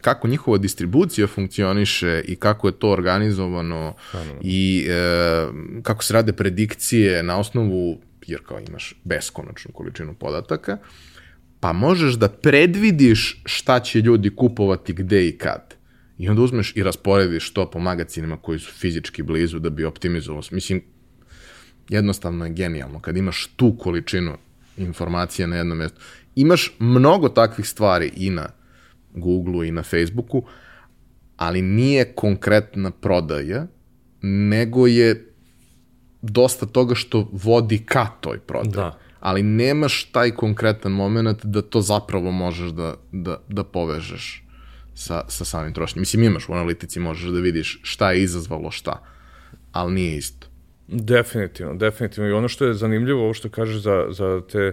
[0.00, 4.34] kako njihova distribucija funkcioniše i kako je to organizovano ano.
[4.42, 10.78] i uh, kako se rade predikcije na osnovu jer kao imaš beskonačnu količinu podataka,
[11.60, 15.74] pa možeš da predvidiš šta će ljudi kupovati gde i kad.
[16.18, 20.42] I onda uzmeš i rasporediš to po magacinima koji su fizički blizu da bi optimizovao.
[20.50, 20.82] Mislim,
[21.88, 24.36] jednostavno je genijalno kad imaš tu količinu
[24.76, 26.00] informacija na jednom mjestu.
[26.36, 28.48] Imaš mnogo takvih stvari i na
[29.14, 30.42] Google-u i na Facebooku,
[31.36, 33.66] ali nije konkretna prodaja,
[34.22, 35.32] nego je
[36.22, 38.74] dosta toga što vodi ka toj prodaji.
[38.74, 38.98] Da.
[39.20, 44.44] Ali nemaš taj konkretan moment da to zapravo možeš da, da, da povežeš
[44.94, 46.00] sa, sa samim trošnjem.
[46.00, 49.02] Mislim, imaš u analitici, možeš da vidiš šta je izazvalo šta,
[49.72, 50.46] ali nije isto.
[50.88, 52.30] Definitivno, definitivno.
[52.30, 54.72] I ono što je zanimljivo, ovo što kažeš za, za, te,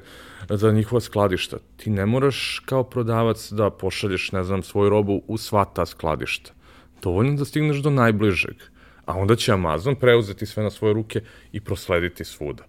[0.50, 5.38] za njihova skladišta, ti ne moraš kao prodavac da pošalješ, ne znam, svoju robu u
[5.38, 6.52] sva ta skladišta.
[7.02, 8.56] Dovoljno da stigneš do najbližeg
[9.06, 12.64] a onda će Amazon preuzeti sve na svoje ruke i proslediti svuda.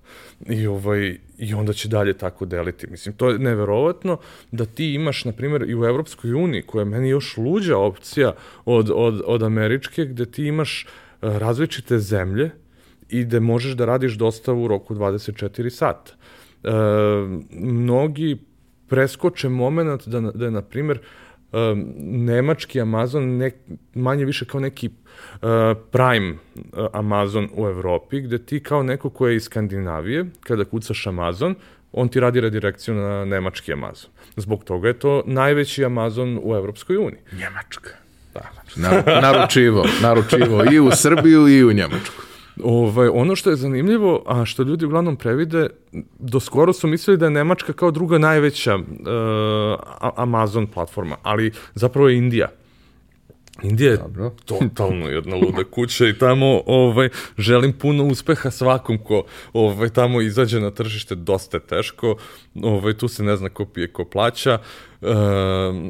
[0.47, 2.87] I, ovaj, I onda će dalje tako deliti.
[2.91, 4.19] Mislim, to je neverovatno
[4.53, 8.33] da ti imaš, na primjer, i u Evropskoj uniji, koja je meni još luđa opcija
[8.65, 12.51] od, od, od američke, gde ti imaš uh, različite zemlje
[13.09, 16.13] i gde možeš da radiš dostavu u roku 24 sata.
[16.65, 16.71] Uh,
[17.51, 18.37] mnogi
[18.89, 20.99] preskoče moment da, da je, na primjer,
[21.53, 23.51] um, nemački Amazon ne,
[23.95, 25.49] manje više kao neki uh,
[25.91, 31.07] Prime uh, Amazon u Evropi, gde ti kao neko ko je iz Skandinavije, kada kucaš
[31.07, 31.55] Amazon,
[31.93, 34.11] on ti radi redirekciju na nemački Amazon.
[34.37, 37.21] Zbog toga je to najveći Amazon u Evropskoj uniji.
[37.33, 37.91] Njemačka.
[38.35, 39.21] Da.
[39.21, 42.23] naručivo, naručivo i u Srbiju i u Njemačku.
[42.63, 45.67] Ovaj, ono što je zanimljivo, a što ljudi uglavnom previde,
[46.19, 48.83] do skoro su mislili da je Nemačka kao druga najveća uh,
[50.17, 52.49] Amazon platforma, ali zapravo je Indija.
[53.63, 54.31] Indija je Dobro.
[54.45, 60.61] totalno jedna luda kuća i tamo ovaj, želim puno uspeha svakom ko ovaj, tamo izađe
[60.61, 62.17] na tržište, dosta je teško,
[62.63, 64.59] ovaj, tu se ne zna ko pije, ko plaća.
[65.03, 65.07] E,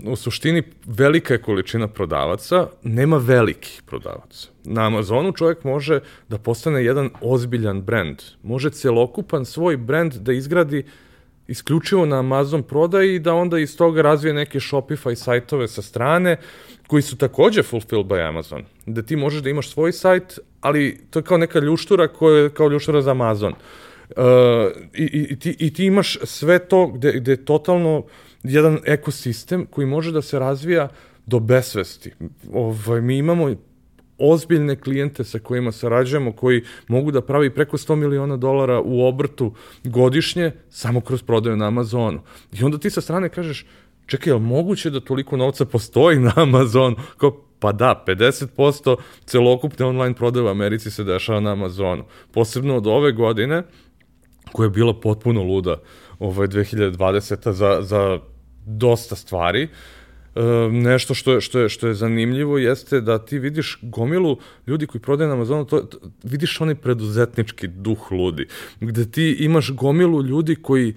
[0.07, 4.49] u suštini velika je količina prodavaca, nema velikih prodavaca.
[4.65, 10.85] Na Amazonu čovjek može da postane jedan ozbiljan brand, može celokupan svoj brand da izgradi
[11.49, 16.37] isključivo na Amazon prodaji i da onda iz toga razvije neke Shopify sajtove sa strane,
[16.87, 18.65] koji su takođe fulfilled by Amazon.
[18.87, 22.51] Da ti možeš da imaš svoj sajt, ali to je kao neka ljuštura koja je
[22.51, 23.53] kao ljuštura za Amazon.
[23.53, 24.25] Uh,
[24.95, 28.05] i, i, ti, I ti imaš sve to gde, gde je totalno
[28.43, 30.89] jedan ekosistem koji može da se razvija
[31.27, 32.13] do besvesti.
[32.53, 33.55] Ovaj, mi imamo
[34.19, 39.55] ozbiljne klijente sa kojima sarađujemo, koji mogu da pravi preko 100 miliona dolara u obrtu
[39.85, 42.21] godišnje samo kroz prodaju na Amazonu.
[42.53, 43.67] I onda ti sa strane kažeš,
[44.07, 46.97] čekaj, je moguće da toliko novca postoji na Amazonu?
[47.17, 52.05] Kao, pa da, 50% celokupne online prodaje u Americi se dešava na Amazonu.
[52.33, 53.63] Posebno od ove godine,
[54.53, 55.77] koja je bila potpuno luda,
[56.19, 57.53] ovaj 2020.
[57.53, 58.19] za, za
[58.67, 59.69] dosta stvari,
[60.35, 64.87] E, nešto što je, što, je, što je zanimljivo jeste da ti vidiš gomilu ljudi
[64.87, 65.89] koji prodaju na Amazonu, to,
[66.23, 68.47] vidiš onaj preduzetnički duh ludi,
[68.81, 70.95] gde ti imaš gomilu ljudi koji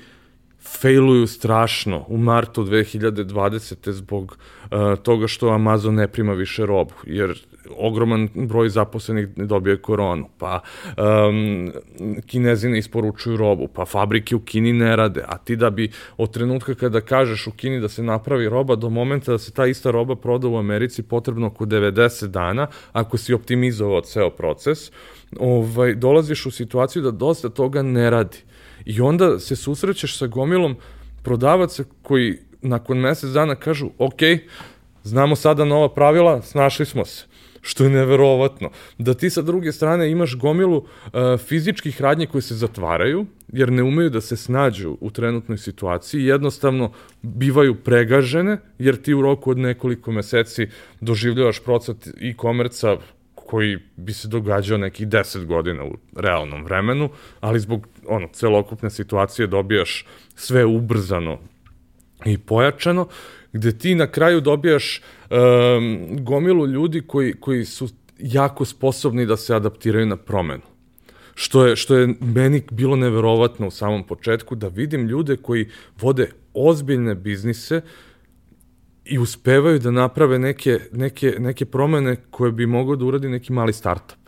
[0.67, 3.91] failuju strašno u martu 2020.
[3.91, 4.37] zbog
[4.71, 6.93] uh, toga što Amazon ne prima više robu.
[7.05, 7.39] Jer
[7.77, 10.59] ogroman broj zaposlenih dobije koronu, pa
[10.97, 11.71] um,
[12.25, 16.33] kinezi ne isporučuju robu, pa fabrike u Kini ne rade, a ti da bi od
[16.33, 19.91] trenutka kada kažeš u Kini da se napravi roba do momenta da se ta ista
[19.91, 24.91] roba proda u Americi potrebno oko 90 dana, ako si optimizovao ceo proces,
[25.39, 28.37] ovaj, dolaziš u situaciju da dosta toga ne radi.
[28.87, 30.75] I onda se susrećeš sa gomilom
[31.23, 34.19] prodavaca koji nakon mesec dana kažu, ok,
[35.03, 37.25] znamo sada nova pravila, snašli smo se
[37.61, 38.69] što je neverovatno.
[38.97, 41.11] Da ti sa druge strane imaš gomilu uh,
[41.47, 46.91] fizičkih radnje koje se zatvaraju, jer ne umeju da se snađu u trenutnoj situaciji, jednostavno
[47.21, 50.67] bivaju pregažene, jer ti u roku od nekoliko meseci
[51.01, 52.97] doživljavaš procet e-komerca
[53.47, 59.47] koji bi se događao nekih 10 godina u realnom vremenu, ali zbog ono, celokupne situacije
[59.47, 60.05] dobijaš
[60.35, 61.39] sve ubrzano
[62.25, 63.07] i pojačano,
[63.53, 69.55] gde ti na kraju dobijaš um, gomilu ljudi koji, koji su jako sposobni da se
[69.55, 70.63] adaptiraju na promenu.
[71.35, 75.69] Što je, što je meni bilo neverovatno u samom početku, da vidim ljude koji
[76.01, 77.81] vode ozbiljne biznise,
[79.09, 83.73] i uspevaju da naprave neke, neke, neke promene koje bi mogao da uradi neki mali
[83.73, 84.27] startup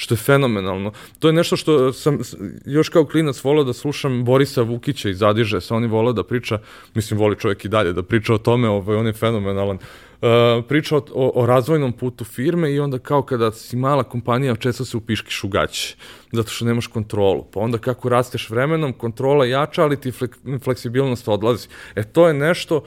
[0.00, 0.92] što je fenomenalno.
[1.18, 2.18] To je nešto što sam
[2.66, 6.58] još kao klinac volao da slušam Borisa Vukića iz Adiže, sa oni volao da priča,
[6.94, 9.76] mislim voli čovjek i dalje da priča o tome, ovaj, on je fenomenalan.
[9.76, 11.02] Uh, priča o,
[11.34, 15.48] o, razvojnom putu firme i onda kao kada si mala kompanija često se upiškiš u
[15.48, 15.96] gaće,
[16.32, 17.44] zato što nemaš kontrolu.
[17.52, 21.68] Pa onda kako rasteš vremenom, kontrola jača, ali ti flek, fleksibilnost odlazi.
[21.94, 22.84] E to je nešto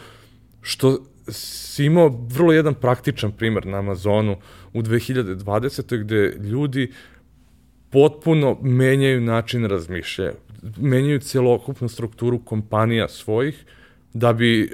[0.62, 0.98] što
[1.28, 4.38] si imao vrlo jedan praktičan primer na Amazonu
[4.74, 6.00] u 2020.
[6.00, 6.92] gde ljudi
[7.90, 10.34] potpuno menjaju način razmišljaja,
[10.78, 13.66] menjaju celokupnu strukturu kompanija svojih,
[14.14, 14.70] da bi e,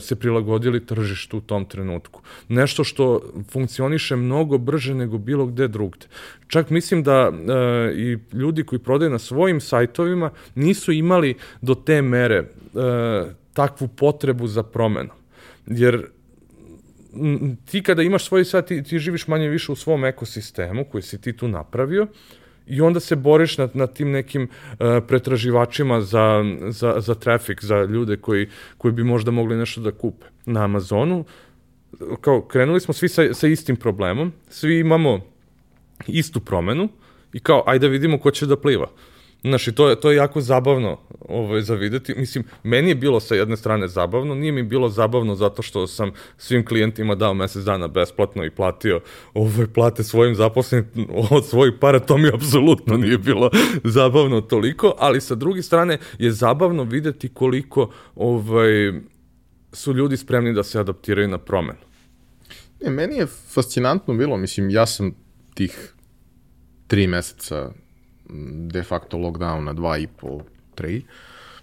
[0.00, 2.22] se prilagodili tržištu u tom trenutku.
[2.48, 6.06] Nešto što funkcioniše mnogo brže nego bilo gde drugde.
[6.46, 12.02] Čak mislim da e, i ljudi koji prodaju na svojim sajtovima nisu imali do te
[12.02, 12.44] mere e,
[13.52, 15.17] takvu potrebu za promenom
[15.70, 16.06] jer
[17.64, 21.20] ti kada imaš svoj sad, ti, ti živiš manje više u svom ekosistemu koji si
[21.20, 22.06] ti tu napravio
[22.66, 24.78] i onda se boriš na, na tim nekim uh,
[25.08, 30.26] pretraživačima za, za, za trafik, za ljude koji, koji bi možda mogli nešto da kupe.
[30.46, 31.24] Na Amazonu,
[32.20, 35.20] kao krenuli smo svi sa, sa istim problemom, svi imamo
[36.06, 36.88] istu promenu
[37.32, 38.84] i kao, ajde da vidimo ko će da pliva.
[38.84, 42.14] Uh, Znaš, i to je, to je jako zabavno ovaj, za videti.
[42.14, 46.12] Mislim, meni je bilo sa jedne strane zabavno, nije mi bilo zabavno zato što sam
[46.36, 49.00] svim klijentima dao mesec dana besplatno i platio
[49.34, 50.88] ovaj, plate svojim zaposlenim
[51.30, 53.50] od svojih para, to mi apsolutno nije bilo
[53.84, 58.92] zabavno toliko, ali sa druge strane je zabavno videti koliko ovaj,
[59.72, 61.80] su ljudi spremni da se adaptiraju na promenu.
[62.80, 65.14] Ne, meni je fascinantno bilo, mislim, ja sam
[65.54, 65.94] tih
[66.86, 67.70] tri meseca
[68.70, 70.40] de facto lockdowna, po,
[70.74, 71.02] tri,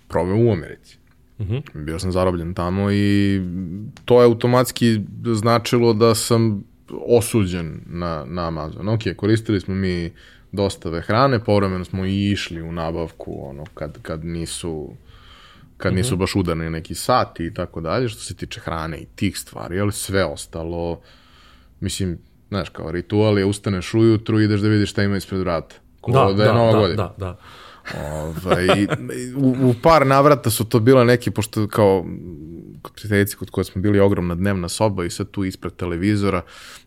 [0.08, 0.98] proveo u Americi.
[1.40, 1.54] Mhm.
[1.54, 1.84] -huh.
[1.86, 3.42] Bio sam zarobljen tamo i
[4.06, 5.00] to je automatski
[5.34, 6.64] značilo da sam
[7.08, 8.90] osuđen na, na Amazon.
[8.90, 10.12] Ok, koristili smo mi
[10.52, 14.94] dostave hrane, povremeno smo i išli u nabavku ono, kad, kad nisu
[15.78, 16.16] kad nisu uh mhm.
[16.16, 16.20] -huh.
[16.20, 19.92] baš udarni neki sati i tako dalje, što se tiče hrane i tih stvari, ali
[19.92, 21.02] sve ostalo,
[21.80, 22.18] mislim,
[22.50, 26.34] znaš, kao ritual je ustaneš ujutru, ideš da vidiš šta ima ispred vrata ko da,
[26.34, 27.04] da je da, Nova da, godina.
[27.18, 27.38] Da, da.
[27.94, 28.84] Ovaj,
[29.36, 32.06] u, u par navrata su to bile neki, pošto kao
[32.96, 36.42] prijateljici kod koje smo bili ogromna dnevna soba i sad tu ispred televizora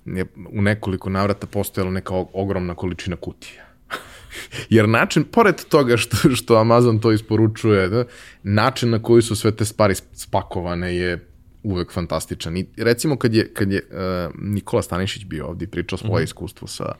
[0.04, 3.64] je u nekoliko navrata postojala neka ogromna količina kutija.
[4.70, 8.04] Jer način, pored toga što, što Amazon to isporučuje, da,
[8.42, 11.28] način na koji su sve te stvari spakovane je
[11.62, 12.56] uvek fantastičan.
[12.56, 16.16] I recimo kad je, kad je uh, Nikola Stanišić bio ovdje i pričao svoje mm
[16.16, 16.24] -hmm.
[16.24, 16.94] iskustvo sa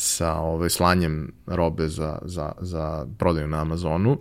[0.00, 4.18] sa ovaj, slanjem robe za, za, za prodaju na Amazonu,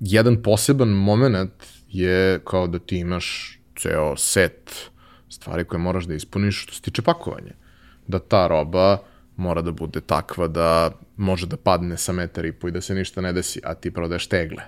[0.00, 1.52] jedan poseban moment
[1.88, 4.90] je kao da ti imaš ceo set
[5.28, 7.52] stvari koje moraš da ispuniš što se tiče pakovanja.
[8.06, 8.98] Da ta roba
[9.36, 12.94] mora da bude takva da može da padne sa metar i po i da se
[12.94, 14.62] ništa ne desi, a ti prodaješ tegle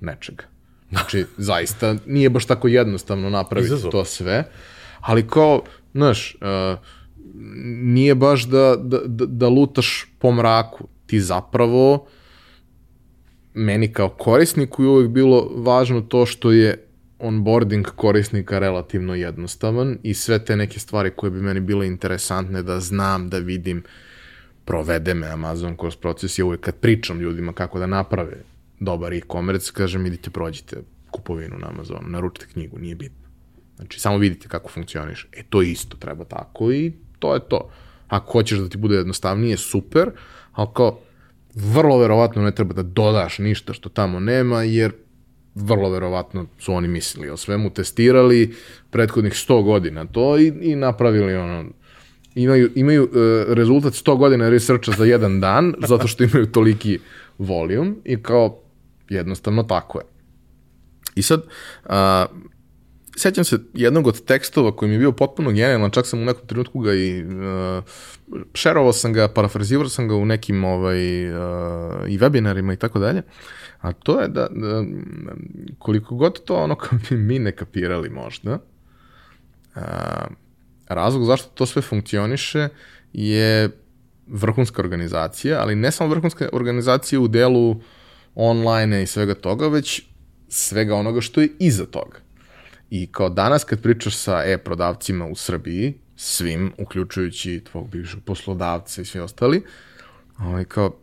[0.00, 0.44] nečega.
[0.90, 3.90] Znači, zaista nije baš tako jednostavno napraviti Izazov.
[3.90, 4.44] to sve,
[5.00, 5.62] ali kao,
[5.94, 6.78] znaš, uh,
[7.82, 10.88] nije baš da, da, da, da lutaš po mraku.
[11.06, 12.06] Ti zapravo,
[13.54, 16.86] meni kao korisniku je uvek bilo važno to što je
[17.18, 22.80] onboarding korisnika relativno jednostavan i sve te neke stvari koje bi meni bile interesantne da
[22.80, 23.82] znam, da vidim,
[24.64, 26.38] provede me Amazon kroz proces.
[26.38, 28.42] Ja uvek kad pričam ljudima kako da naprave
[28.80, 30.76] dobar e-commerce, kažem idite prođite
[31.10, 33.28] kupovinu na Amazonu, naručite knjigu, nije bitno.
[33.76, 35.28] Znači, samo vidite kako funkcioniš.
[35.32, 37.70] E, to isto treba tako i to je to.
[38.08, 40.10] Ako hoćeš da ti bude jednostavnije, super,
[40.52, 40.98] ali kao
[41.54, 44.92] vrlo verovatno ne treba da dodaš ništa što tamo nema, jer
[45.54, 48.54] vrlo verovatno su oni mislili o svemu, testirali
[48.90, 51.64] prethodnih 100 godina to i, i napravili ono,
[52.34, 53.10] imaju, imaju uh,
[53.54, 56.98] rezultat 100 godina researcha za jedan dan, zato što imaju toliki
[57.38, 58.58] volijum i kao
[59.08, 60.04] jednostavno tako je.
[61.14, 61.42] I sad,
[61.84, 61.92] uh,
[63.16, 66.46] sećam se jednog od tekstova koji mi je bio potpuno genijalan, čak sam u nekom
[66.46, 67.84] trenutku ga i uh,
[68.54, 71.40] šerovao sam ga, parafrazivao sam ga u nekim ovaj, uh,
[72.08, 73.22] i webinarima i tako dalje,
[73.80, 74.84] a to je da, da
[75.78, 78.58] koliko god to ono kao bi mi ne kapirali možda,
[79.74, 79.82] uh,
[80.88, 82.68] razlog zašto to sve funkcioniše
[83.12, 83.70] je
[84.26, 87.80] vrhunska organizacija, ali ne samo vrhunska organizacija u delu
[88.34, 90.02] online i svega toga, već
[90.48, 92.18] svega onoga što je iza toga.
[92.94, 99.04] I kao danas kad pričaš sa e-prodavcima u Srbiji, svim, uključujući tvog bivšeg poslodavca i
[99.04, 99.62] svi ostali,
[100.38, 100.96] ovaj, kao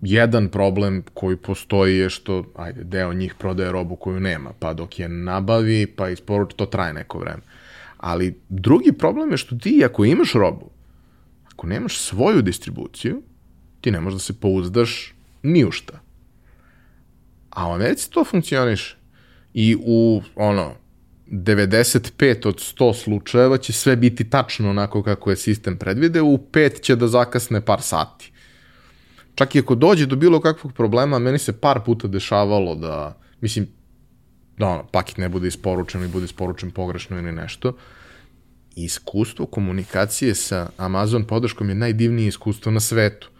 [0.00, 4.98] jedan problem koji postoji je što, ajde, deo njih prodaje robu koju nema, pa dok
[4.98, 7.42] je nabavi, pa isporuči, to traje neko vreme.
[7.96, 10.70] Ali drugi problem je što ti, ako imaš robu,
[11.52, 13.22] ako nemaš svoju distribuciju,
[13.80, 16.00] ti ne možeš da se pouzdaš ni u šta.
[17.50, 18.98] A u Americi to funkcioniše.
[19.54, 20.74] I u, ono,
[21.30, 26.80] 95 od 100 slučajeva će sve biti tačno onako kako je sistem predvide, u 5
[26.80, 28.32] će da zakasne par sati.
[29.34, 33.68] Čak i ako dođe do bilo kakvog problema, meni se par puta dešavalo da, mislim,
[34.58, 37.76] da ono, paket ne bude isporučen ili bude isporučen pogrešno ili nešto.
[38.76, 43.30] Iskustvo komunikacije sa Amazon podrškom je najdivnije iskustvo na svetu.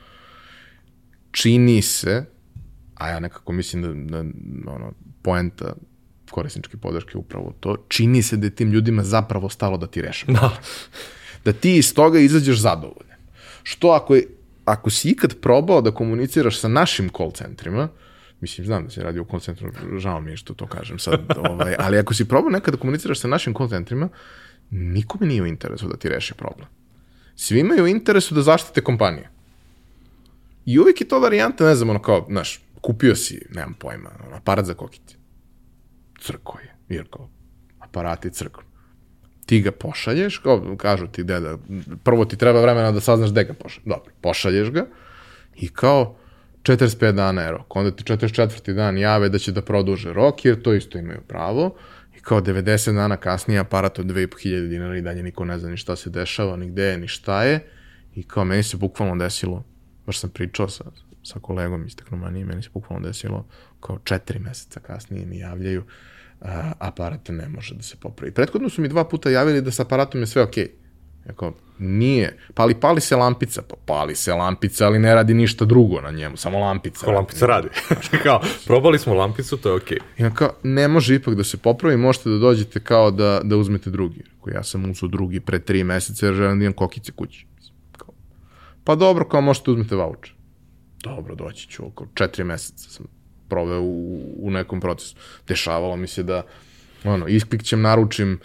[1.31, 2.25] Čini se,
[2.95, 4.31] a ja nekako mislim da, da
[4.73, 5.75] ono, poenta
[6.31, 10.27] korisničke podrške upravo to, čini se da je tim ljudima zapravo stalo da ti reše.
[10.27, 10.51] Da.
[11.45, 13.19] Da ti iz toga izađeš zadovoljan.
[13.63, 14.27] Što ako, je,
[14.65, 17.89] ako si ikad probao da komuniciraš sa našim call centrima,
[18.41, 21.21] mislim, znam da se radi o call centru, žao mi je što to kažem sad,
[21.51, 24.09] ovaj, ali ako si probao nekada da komuniciraš sa našim call centrima,
[24.71, 26.69] nikome nije u interesu da ti reši problem.
[27.37, 29.31] Svi imaju u interesu da zaštite kompanije.
[30.67, 34.67] I uvijek je to varijanta, ne znam, ono kao, znaš, kupio si, nemam pojma, aparat
[34.67, 35.18] za kokiti
[36.19, 37.29] crko je, jer kao
[37.79, 38.63] aparati crknu.
[39.47, 41.59] Ti ga pošalješ, kao, kažu ti gde da,
[42.05, 43.85] prvo ti treba vremena da saznaš gde ga pošalješ.
[43.85, 44.87] Dobro, pošalješ ga
[45.57, 46.17] i kao
[46.63, 47.77] 45 dana je rok.
[47.77, 48.73] Onda ti 44.
[48.73, 51.77] dan jave da će da produže rok, jer to isto imaju pravo.
[52.17, 55.77] I kao 90 dana kasnije aparat od 2500 dinara i dalje niko ne zna ni
[55.77, 57.67] šta se dešava, ni gde je, ni šta je.
[58.15, 59.65] I kao meni se bukvalno desilo,
[60.07, 60.85] baš sam pričao sa,
[61.29, 63.47] sa kolegom iz Teknomanije, meni se bukvalno desilo
[63.81, 65.85] kao četiri meseca kasnije mi javljaju
[66.41, 68.35] a, aparat ne može da se popravi.
[68.35, 70.65] Prethodno su mi dva puta javili da sa aparatom je sve okej.
[70.65, 70.89] Okay.
[71.29, 72.37] Jako, nije.
[72.55, 73.63] Pali, pali se lampica.
[73.63, 77.07] Pa pali se lampica, ali ne radi ništa drugo na njemu, samo lampica.
[77.07, 77.69] Ko lampica radi.
[78.23, 79.99] kao, probali smo lampicu, to je okej.
[79.99, 80.23] Okay.
[80.23, 83.91] Ja kao, ne može ipak da se popravi, možete da dođete kao da, da uzmete
[83.91, 84.23] drugi.
[84.45, 87.47] Kao, ja sam uzao drugi pre tri meseca jer želim da imam kokice kući.
[87.97, 88.15] Kao,
[88.85, 90.38] pa dobro, kao možete da uzmete voucher.
[91.17, 93.07] Dobro, doći ću, oko četiri meseca sam
[93.49, 95.17] proveo u, u nekom procesu.
[95.49, 96.43] Dešavalo mi se da,
[97.05, 98.39] ono, isklikćem, naručim,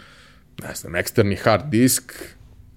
[0.62, 2.12] ne znam, eksterni hard disk,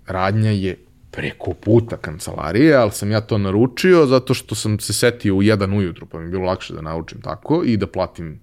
[0.07, 0.77] radnja je
[1.11, 5.73] preko puta kancelarije, ali sam ja to naručio zato što sam se setio u jedan
[5.73, 8.39] ujutru, pa mi je bilo lakše da naručim tako i da platim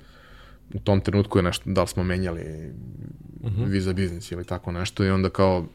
[0.74, 2.42] u tom trenutku je nešto, da li smo menjali
[3.40, 3.62] uh mhm.
[3.62, 3.70] -huh.
[3.70, 5.66] Visa biznis ili tako nešto i onda kao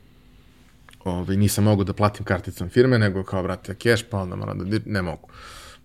[1.04, 4.80] ovaj, nisam mogao da platim karticom firme, nego kao, brate, keš, pa onda moram da,
[4.86, 5.30] ne mogu.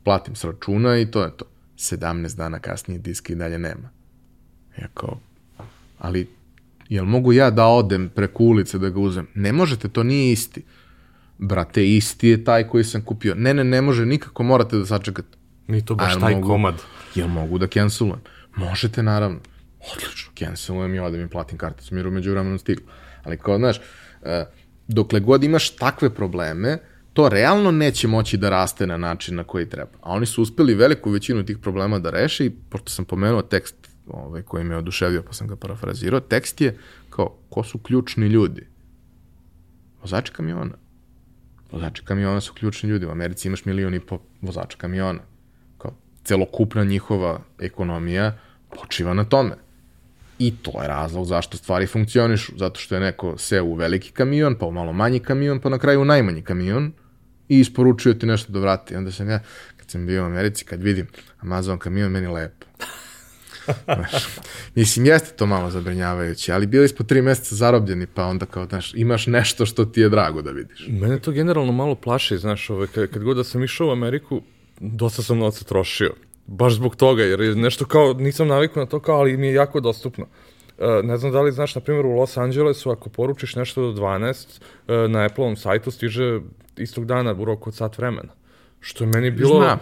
[0.04, 1.44] Platim s računa i to je to.
[1.78, 3.90] 17 dana kasnije diska i dalje nema.
[4.78, 5.20] Ja kao,
[5.98, 6.28] ali
[6.88, 9.26] jel mogu ja da odem preko ulice da ga uzem?
[9.34, 10.62] Ne možete, to nije isti.
[11.38, 13.34] Brate, isti je taj koji sam kupio.
[13.34, 15.38] Ne, ne, ne može nikako, morate da sačekate.
[15.66, 16.74] Ni to baš taj mogu, komad.
[17.14, 18.20] Jel mogu da cancelujem?
[18.56, 19.38] Možete, naravno.
[19.94, 22.86] Odlično, cancelujem i odem i platim karticu, jer umeđu vremenom stiglo.
[23.24, 23.80] Ali kao, znaš,
[24.22, 24.44] e,
[24.88, 26.78] dokle god imaš takve probleme,
[27.12, 29.92] to realno neće moći da raste na način na koji treba.
[30.00, 33.74] A oni su uspeli veliku većinu tih problema da reše i pošto sam pomenuo tekst
[34.06, 36.78] ovaj, koji me oduševio pa sam ga parafrazirao, tekst je
[37.10, 38.66] kao ko su ključni ljudi?
[40.02, 40.74] Vozači kamiona.
[41.72, 43.06] Vozači kamiona su ključni ljudi.
[43.06, 45.20] U Americi imaš milion i po vozača kamiona.
[45.78, 45.92] Kao
[46.24, 48.38] celokupna njihova ekonomija
[48.80, 49.56] počiva na tome.
[50.38, 52.52] I to je razlog zašto stvari funkcionišu.
[52.56, 55.78] Zato što je neko seo u veliki kamion, pa u malo manji kamion, pa na
[55.78, 56.92] kraju u najmanji kamion
[57.48, 58.96] i isporučio ti nešto da vrati.
[58.96, 59.40] Onda sam ja,
[59.76, 61.06] kad sam bio u Americi, kad vidim
[61.40, 62.66] Amazon kamion, meni lepo.
[63.84, 64.12] Znaš,
[64.74, 68.94] mislim, jeste to malo zabrinjavajuće, ali bili smo tri meseca zarobljeni, pa onda kao, znaš,
[68.94, 70.86] imaš nešto što ti je drago da vidiš.
[70.88, 74.42] Mene to generalno malo plaši, znaš, ove, kad, kad god da sam išao u Ameriku,
[74.80, 76.14] dosta sam novca trošio.
[76.46, 79.54] Baš zbog toga, jer je nešto kao, nisam navikao na to kao, ali mi je
[79.54, 80.26] jako dostupno.
[80.78, 84.00] Uh, ne znam da li znaš, na primjer, u Los Angelesu, ako poručiš nešto do
[84.02, 86.40] 12, uh, na Apple-ovom sajtu stiže
[86.76, 88.32] istog dana u roku od sat vremena.
[88.80, 89.56] Što je meni bilo...
[89.56, 89.78] Znam.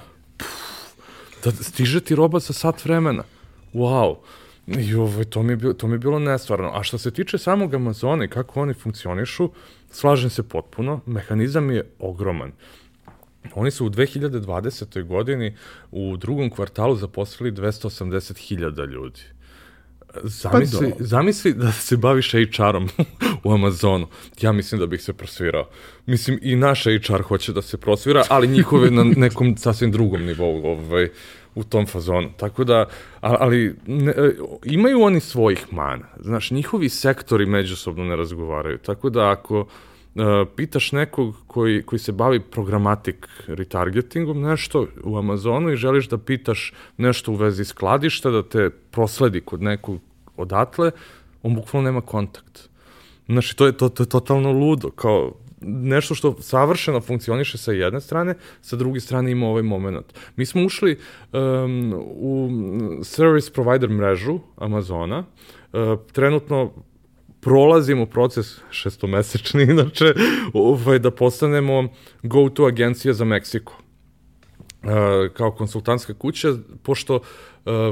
[1.45, 3.23] Da stiže ti roba za sat vremena.
[3.75, 4.17] Wow.
[4.67, 6.71] I ovo, to, mi je bilo, to mi je bilo nestvarno.
[6.75, 9.51] A što se tiče samog Amazona i kako oni funkcionišu,
[9.91, 11.01] slažem se potpuno.
[11.07, 12.53] Mehanizam je ogroman.
[13.55, 15.03] Oni su u 2020.
[15.07, 15.57] godini
[15.91, 19.21] u drugom kvartalu zaposlili 280.000 ljudi.
[20.23, 21.05] Zamisli, Pa do.
[21.05, 22.89] zamisli da se baviš HR-om
[23.45, 24.07] u Amazonu.
[24.41, 25.69] Ja mislim da bih se prosvirao.
[26.07, 30.67] Mislim, i naš HR hoće da se prosvira, ali njihove na nekom sasvim drugom nivou
[30.67, 31.09] ovaj,
[31.55, 32.31] u tom fazonu.
[32.37, 32.87] Tako da,
[33.21, 34.33] ali ne, e,
[34.65, 36.05] imaju oni svojih mana.
[36.21, 38.79] Znaš, njihovi sektori međusobno ne razgovaraju.
[38.79, 39.67] Tako da ako
[40.57, 46.73] pitaš nekog koji, koji se bavi programatik retargetingom nešto u Amazonu i želiš da pitaš
[46.97, 50.01] nešto u vezi skladišta, da te prosledi kod nekog
[50.37, 50.91] odatle,
[51.43, 52.69] on bukvalno nema kontakt.
[53.27, 55.33] Znači, to je, to, to je totalno ludo, kao
[55.67, 60.07] nešto što savršeno funkcioniše sa jedne strane, sa druge strane ima ovaj moment.
[60.37, 60.99] Mi smo ušli
[61.33, 62.51] um, u
[63.03, 65.19] service provider mrežu Amazona,
[65.73, 66.73] uh, trenutno
[67.43, 70.15] prolazimo proces šestomesečni, inače,
[70.53, 71.89] ovaj, da postanemo
[72.23, 73.79] go-to agencija za Meksiko.
[74.83, 74.89] Uh,
[75.33, 77.23] kao konsultantska kuća, pošto uh,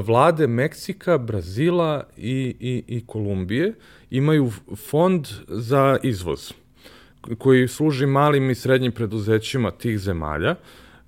[0.05, 3.73] vlade Meksika, Brazila i, i, i Kolumbije
[4.09, 4.51] imaju
[4.89, 6.53] fond za izvoz
[7.37, 10.55] koji služi malim i srednjim preduzećima tih zemalja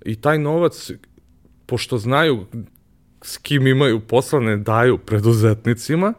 [0.04, 0.90] i taj novac,
[1.66, 2.46] pošto znaju
[3.22, 6.12] s kim imaju poslane, daju preduzetnicima,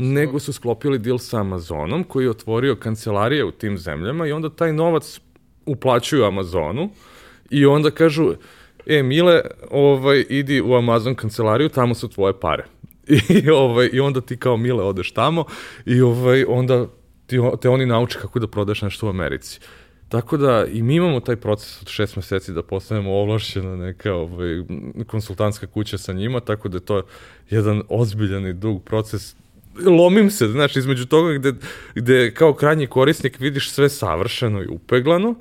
[0.00, 4.50] nego su sklopili deal sa Amazonom koji je otvorio kancelarije u tim zemljama i onda
[4.50, 5.20] taj novac
[5.66, 6.90] uplaćuju Amazonu
[7.50, 8.32] i onda kažu,
[8.86, 9.40] e, Mile,
[9.70, 12.64] ovaj, idi u Amazon kancelariju, tamo su tvoje pare.
[13.44, 15.44] I, ovaj, I onda ti kao Mile odeš tamo
[15.86, 16.86] i ovaj, onda
[17.26, 19.60] ti, te oni nauče kako da prodeš nešto u Americi.
[20.08, 24.62] Tako da i mi imamo taj proces od šest meseci da postanemo ovlašćena neka ovaj,
[25.06, 27.02] konsultantska kuća sa njima, tako da je to
[27.50, 29.34] jedan ozbiljan i dug proces
[29.86, 31.52] lomim se, znači, između toga gde,
[31.94, 35.34] gde kao krajnji korisnik vidiš sve savršeno i upeglano,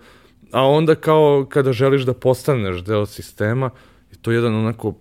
[0.51, 3.69] a onda kao kada želiš da postaneš deo sistema,
[4.11, 4.93] je to jedan onako,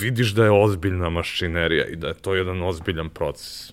[0.00, 3.72] vidiš da je ozbiljna mašinerija i da je to jedan ozbiljan proces.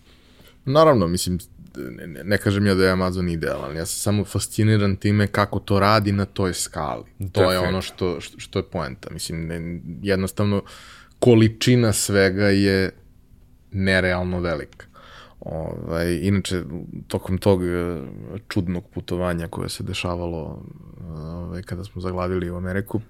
[0.65, 1.39] Naravno, mislim,
[1.75, 5.79] ne, ne, kažem ja da je Amazon idealan, ja sam samo fasciniran time kako to
[5.79, 7.03] radi na toj skali.
[7.31, 9.09] To je ono što, što, što je poenta.
[9.09, 10.63] Mislim, ne, jednostavno,
[11.19, 12.91] količina svega je
[13.71, 14.85] nerealno velika.
[15.39, 16.63] Ovaj, inače,
[17.07, 18.01] tokom tog e,
[18.47, 20.63] čudnog putovanja koje se dešavalo
[21.09, 23.01] ovaj, kada smo zaglavili u Ameriku,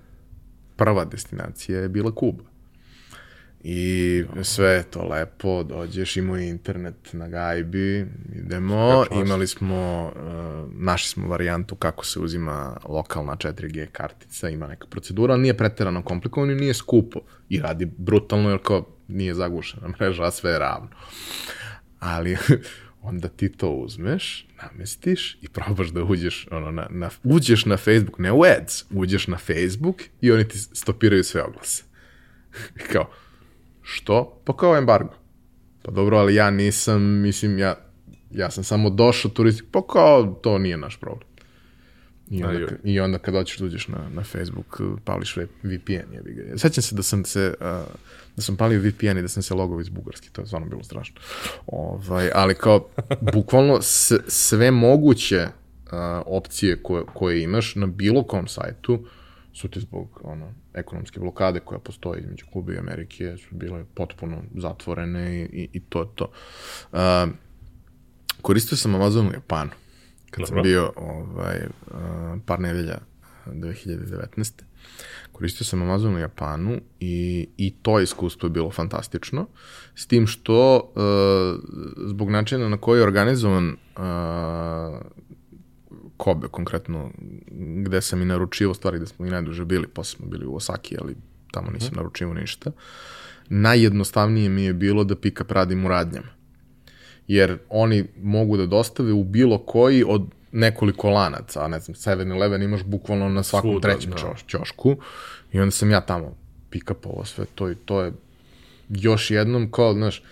[0.75, 2.43] prva destinacija je bila Kuba.
[3.63, 10.73] I sve je to lepo, dođeš, imao je internet na gajbi, idemo, imali smo, uh,
[10.73, 16.03] našli smo varijantu kako se uzima lokalna 4G kartica, ima neka procedura, ali nije preterano
[16.03, 20.59] komplikovano i nije skupo i radi brutalno jer kao nije zagušena mreža, a sve je
[20.59, 20.89] ravno.
[21.99, 22.37] Ali
[23.01, 28.19] onda ti to uzmeš, namestiš i probaš da uđeš, ono, na, na, uđeš na Facebook,
[28.19, 31.83] ne u ads, uđeš na Facebook i oni ti stopiraju sve oglase.
[32.93, 33.09] Kao,
[33.81, 34.41] što?
[34.45, 35.13] Pa kao embargo.
[35.83, 37.75] Pa dobro, ali ja nisam, mislim, ja,
[38.31, 41.31] ja sam samo došao turisti, pa kao, to nije naš problem.
[42.29, 46.33] I onda, ka- I onda kad hoćeš da uđeš na, na Facebook, pališ VPN, jebi
[46.33, 46.57] ga.
[46.57, 47.67] Sećam se da sam se, uh,
[48.35, 50.83] da sam palio VPN i da sam se logovao iz Bugarske, to je stvarno bilo
[50.83, 51.21] strašno.
[51.67, 52.87] Ovaj, ali kao,
[53.33, 55.91] bukvalno s, sve moguće uh,
[56.25, 59.05] opcije koje, koje imaš na bilo kom sajtu
[59.53, 64.43] su ti zbog ono, ekonomske blokade koja postoji između Kube i Amerike su bile potpuno
[64.55, 66.31] zatvorene i, i, i to je to.
[66.91, 66.99] Uh,
[68.41, 69.71] koristio sam Amazon u Japanu
[70.31, 70.63] kad sam Dobro.
[70.63, 71.57] bio ovaj,
[71.91, 72.97] uh, par nedelja
[73.45, 74.51] 2019.
[75.41, 79.45] Koristio sam Amazon u Japanu i, i to iskustvo je bilo fantastično,
[79.95, 81.01] s tim što uh,
[82.07, 85.01] zbog načina na koji je organizovan uh,
[86.17, 87.11] Kobe konkretno,
[87.85, 90.97] gde sam i naručivao stvari, gde smo i najduže bili, posle smo bili u Osaki,
[91.01, 91.15] ali
[91.51, 92.71] tamo nisam naručivao ništa.
[93.49, 96.29] Najjednostavnije mi je bilo da pick-up radim u radnjama.
[97.27, 102.63] Jer oni mogu da dostave u bilo koji od nekoliko lanaca, a ne znam, 7-Eleven
[102.63, 104.17] imaš bukvalno na svakom Svuda, trećem da.
[104.17, 104.95] čoš, ćošku
[105.51, 106.35] i onda sam ja tamo
[106.71, 108.11] pick-upovao sve to i to je
[108.89, 110.23] još jednom kao, znaš,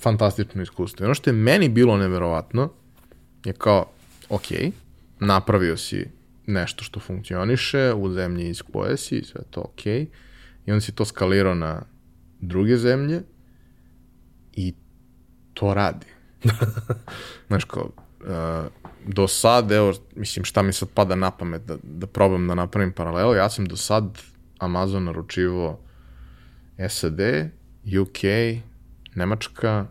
[0.00, 1.04] fantastično iskustvo.
[1.04, 2.72] I ono što je meni bilo neverovatno
[3.44, 3.86] je kao,
[4.28, 4.46] ok,
[5.20, 6.08] napravio si
[6.46, 9.86] nešto što funkcioniše u zemlji iz koje si, sve to ok,
[10.66, 11.82] i onda si to skalirao na
[12.40, 13.22] druge zemlje
[14.52, 14.74] i
[15.54, 16.06] to radi.
[17.48, 17.90] Znaš, kao,
[18.20, 22.54] uh, do sad, evo, mislim, šta mi sad pada na pamet da, da probam da
[22.54, 24.18] napravim paralelu, ja sam do sad
[24.58, 25.80] Amazon naručivo
[26.88, 27.20] SAD,
[28.00, 28.22] UK,
[29.14, 29.86] Nemačka,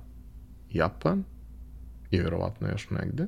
[0.70, 1.24] Japan
[2.12, 3.28] i verovatno još negde.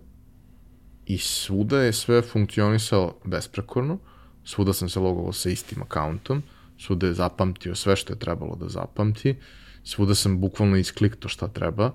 [1.05, 3.97] I svuda je sve funkcionisalo besprekorno,
[4.43, 6.43] svuda sam se logovao sa istim akauntom,
[6.79, 9.35] svuda je zapamtio sve što je trebalo da zapamti,
[9.83, 11.91] svuda sam bukvalno isklikto šta treba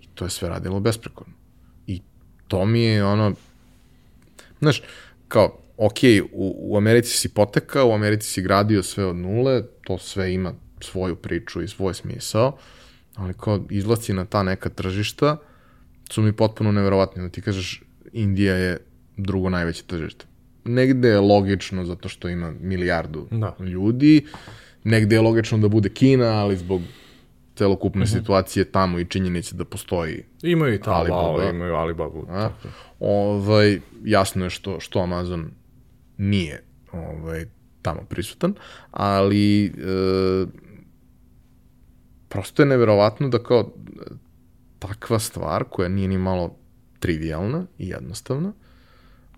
[0.00, 1.34] i to je sve radilo besprekorno.
[1.86, 2.02] I
[2.52, 3.32] to mi je ono,
[4.60, 4.82] znaš,
[5.28, 5.98] kao, ok,
[6.32, 10.52] u, u Americi si potekao, u Americi si gradio sve od nule, to sve ima
[10.80, 12.56] svoju priču i svoj smisao,
[13.14, 15.36] ali kao izlaci na ta neka tržišta
[16.10, 17.22] su mi potpuno neverovatni.
[17.22, 17.82] Da ti kažeš,
[18.12, 18.78] Indija je
[19.16, 20.26] drugo najveće tržište.
[20.64, 23.56] Negde je logično zato što ima milijardu da.
[23.60, 24.26] ljudi,
[24.84, 26.82] negde je logično da bude Kina, ali zbog
[27.62, 28.10] celokupne mhm.
[28.10, 28.18] -huh.
[28.18, 31.50] situacije tamo i činjenice da postoji Imaju i ta Alibaba.
[31.50, 32.26] imaju Alibabu.
[32.28, 32.50] A?
[33.00, 35.50] Ovaj, jasno je što, što Amazon
[36.18, 37.46] nije ovaj,
[37.82, 38.54] tamo prisutan,
[38.90, 39.70] ali e,
[42.28, 43.72] prosto je neverovatno da kao
[44.78, 46.56] takva stvar koja nije ni malo
[46.98, 48.52] trivialna i jednostavna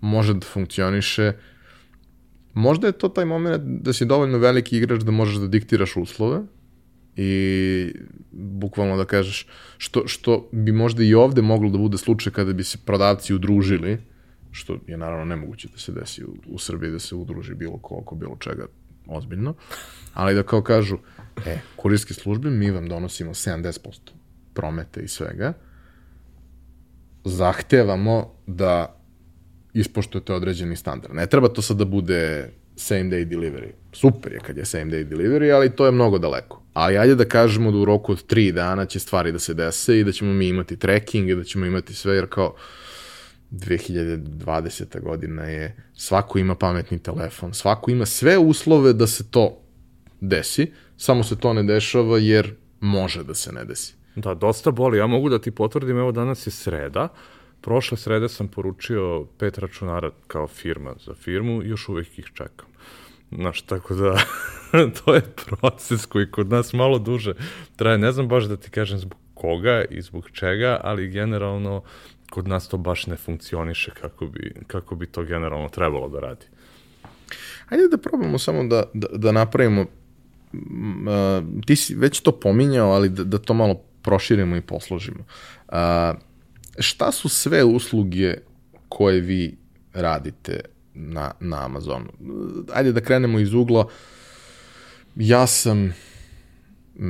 [0.01, 1.33] može da funkcioniše
[2.53, 6.41] možda je to taj moment da si dovoljno veliki igrač da možeš da diktiraš uslove
[7.15, 7.93] i
[8.31, 9.47] bukvalno da kažeš
[9.77, 13.97] što, što bi možda i ovde moglo da bude slučaj kada bi se prodavci udružili
[14.51, 17.95] što je naravno nemoguće da se desi u, u Srbiji da se udruži bilo ko
[17.95, 18.65] oko bilo čega
[19.07, 19.53] ozbiljno,
[20.13, 20.97] ali da kao kažu,
[21.45, 24.11] e, kurirske službe, mi vam donosimo 70%
[24.53, 25.53] prometa i svega,
[27.23, 28.99] zahtevamo da
[29.73, 31.15] ispoštujete određeni standard.
[31.15, 33.71] Ne treba to sad da bude same day delivery.
[33.93, 36.61] Super je kad je same day delivery, ali to je mnogo daleko.
[36.73, 39.99] Ali ajde da kažemo da u roku od tri dana će stvari da se dese
[39.99, 42.55] i da ćemo mi imati tracking i da ćemo imati sve, jer kao
[43.51, 45.01] 2020.
[45.01, 49.61] godina je, svako ima pametni telefon, svako ima sve uslove da se to
[50.21, 53.93] desi, samo se to ne dešava jer može da se ne desi.
[54.15, 54.97] Da, dosta boli.
[54.97, 57.07] Ja mogu da ti potvrdim, evo danas je sreda,
[57.65, 62.67] prošle srede sam poručio pet računara kao firma za firmu još uvek ih čekam.
[63.31, 64.17] Znaš, tako da
[65.05, 67.33] to je proces koji kod nas malo duže
[67.75, 67.97] traje.
[67.97, 71.83] Ne znam baš da ti kažem zbog koga i zbog čega, ali generalno
[72.29, 76.45] kod nas to baš ne funkcioniše kako bi, kako bi to generalno trebalo da radi.
[77.69, 79.87] Ajde da probamo samo da, da, da napravimo, uh,
[81.65, 85.25] ti si već to pominjao, ali da, da to malo proširimo i posložimo.
[85.67, 85.75] Uh,
[86.79, 88.33] šta su sve usluge
[88.89, 89.57] koje vi
[89.93, 90.59] radite
[90.93, 92.11] na, na Amazonu?
[92.73, 93.87] Ajde da krenemo iz ugla.
[95.15, 95.93] Ja sam
[96.99, 97.05] mm,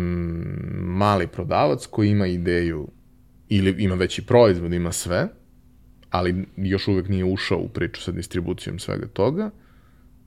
[0.98, 2.88] mali prodavac koji ima ideju
[3.50, 5.28] ili ima veći proizvod, ima sve,
[6.10, 9.52] ali još uvek nije ušao u priču sa distribucijom svega toga,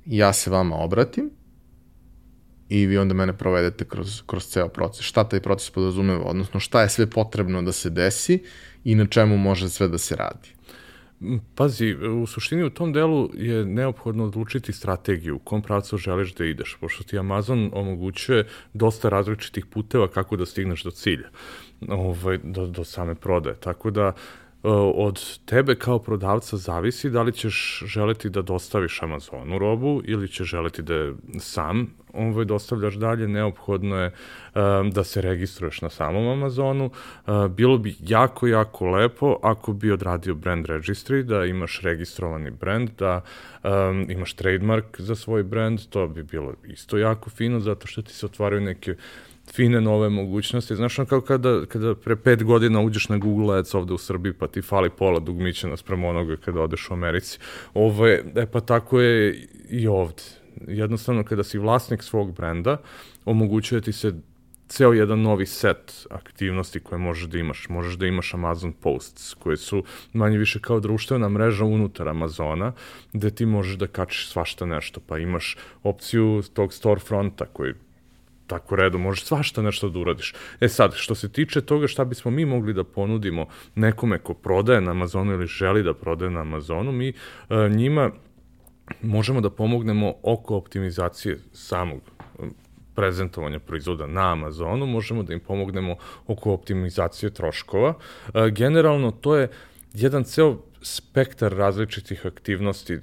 [0.07, 1.30] ja se vama obratim
[2.69, 5.07] i vi onda mene provedete kroz, kroz ceo proces.
[5.07, 8.43] Šta taj proces podrazumeva, odnosno šta je sve potrebno da se desi
[8.85, 10.49] i na čemu može sve da se radi.
[11.55, 16.45] Pazi, u suštini u tom delu je neophodno odlučiti strategiju, u kom pravcu želiš da
[16.45, 21.29] ideš, pošto ti Amazon omogućuje dosta različitih puteva kako da stigneš do cilja,
[21.89, 23.57] ovaj, do, do same prodaje.
[23.61, 24.12] Tako da,
[24.63, 30.49] od tebe kao prodavca zavisi da li ćeš želeti da dostaviš Amazonu robu ili ćeš
[30.49, 34.13] želeti da sam ovaj, dostavljaš dalje, neophodno je
[34.55, 36.85] um, da se registruješ na samom Amazonu.
[37.27, 42.91] Uh, bilo bi jako, jako lepo ako bi odradio brand registry, da imaš registrovani brand,
[42.99, 43.21] da
[43.65, 48.13] um, imaš trademark za svoj brand, to bi bilo isto jako fino, zato što ti
[48.13, 48.95] se otvaraju neke
[49.53, 50.76] fine nove mogućnosti.
[50.76, 54.32] Znaš, ono kao kada, kada pre pet godina uđeš na Google Ads ovde u Srbiji,
[54.32, 57.38] pa ti fali pola dugmića nasprem onoga kada odeš u Americi.
[57.74, 60.22] Ovo je, e pa tako je i ovde
[60.66, 62.76] jednostavno kada si vlasnik svog brenda,
[63.24, 64.12] omogućuje ti se
[64.68, 67.68] ceo jedan novi set aktivnosti koje možeš da imaš.
[67.68, 72.72] Možeš da imaš Amazon Posts, koje su manje više kao društvena mreža unutar Amazona,
[73.12, 77.74] gde ti možeš da kačiš svašta nešto, pa imaš opciju tog storefronta koji
[78.49, 80.34] tako redu, možeš svašta nešto da uradiš.
[80.61, 84.80] E sad, što se tiče toga šta bismo mi mogli da ponudimo nekome ko prodaje
[84.80, 88.11] na Amazonu ili želi da prodaje na Amazonu, mi uh, njima
[89.03, 92.01] možemo da pomognemo oko optimizacije samog
[92.99, 95.96] prezentovanja proizvoda na Amazonu, možemo da im pomognemo
[96.26, 97.94] oko optimizacije troškova.
[98.34, 99.49] E, generalno, to je
[99.94, 102.99] jedan ceo spektar različitih aktivnosti e,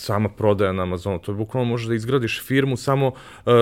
[0.00, 1.18] sama prodaja na Amazonu.
[1.18, 3.14] To je bukvalno možeš da izgradiš firmu samo uh,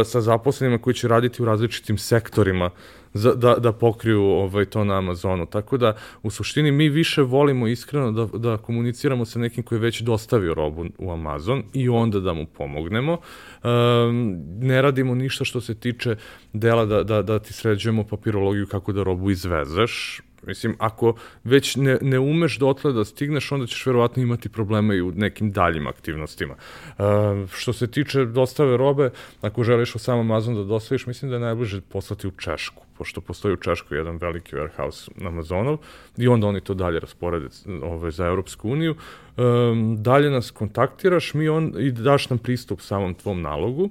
[0.05, 2.71] sa zaposlenima koji će raditi u različitim sektorima
[3.15, 5.47] za, da, da pokriju ovaj, to na Amazonu.
[5.47, 9.81] Tako da, u suštini, mi više volimo iskreno da, da komuniciramo sa nekim koji je
[9.81, 13.13] već dostavio robu u Amazon i onda da mu pomognemo.
[13.13, 16.17] Um, ne radimo ništa što se tiče
[16.53, 21.15] dela da, da, da ti sređujemo papirologiju kako da robu izvezeš, Mislim, ako
[21.45, 25.53] već ne, ne umeš dotle da stigneš, onda ćeš verovatno imati problema i u nekim
[25.53, 26.55] daljim aktivnostima.
[26.99, 27.05] Uh,
[27.53, 29.11] što se tiče dostave robe,
[29.41, 33.21] ako želiš u sam Amazon da dostaviš, mislim da je najbliže poslati u Češku, pošto
[33.21, 35.79] postoji u Češkoj jedan veliki warehouse na Amazonov
[36.17, 37.47] i onda oni to dalje rasporede
[37.83, 38.95] ovaj, za Europsku uniju.
[39.37, 43.91] Um, dalje nas kontaktiraš mi on, i daš nam pristup samom tvom nalogu,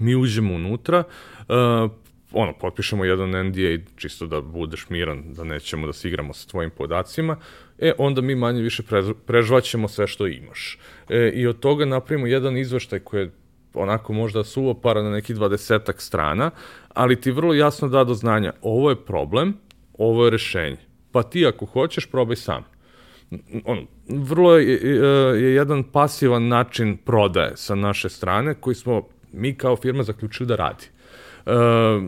[0.00, 1.04] mi uđemo unutra,
[1.48, 1.90] uh,
[2.36, 6.70] ono, potpišemo jedan NDA čisto da budeš miran, da nećemo da se igramo sa tvojim
[6.70, 7.36] podacima,
[7.78, 8.82] e, onda mi manje više
[9.26, 10.78] prežvaćemo sve što imaš.
[11.08, 13.30] E, I od toga napravimo jedan izveštaj koji je
[13.74, 14.42] onako možda
[14.82, 16.50] para na nekih dvadesetak strana,
[16.88, 19.54] ali ti vrlo jasno da do znanja, ovo je problem,
[19.98, 20.76] ovo je rešenje.
[21.12, 22.64] Pa ti ako hoćeš, probaj sam.
[23.64, 24.80] On, vrlo je,
[25.42, 30.56] je jedan pasivan način prodaje sa naše strane koji smo mi kao firma zaključili da
[30.56, 30.95] radi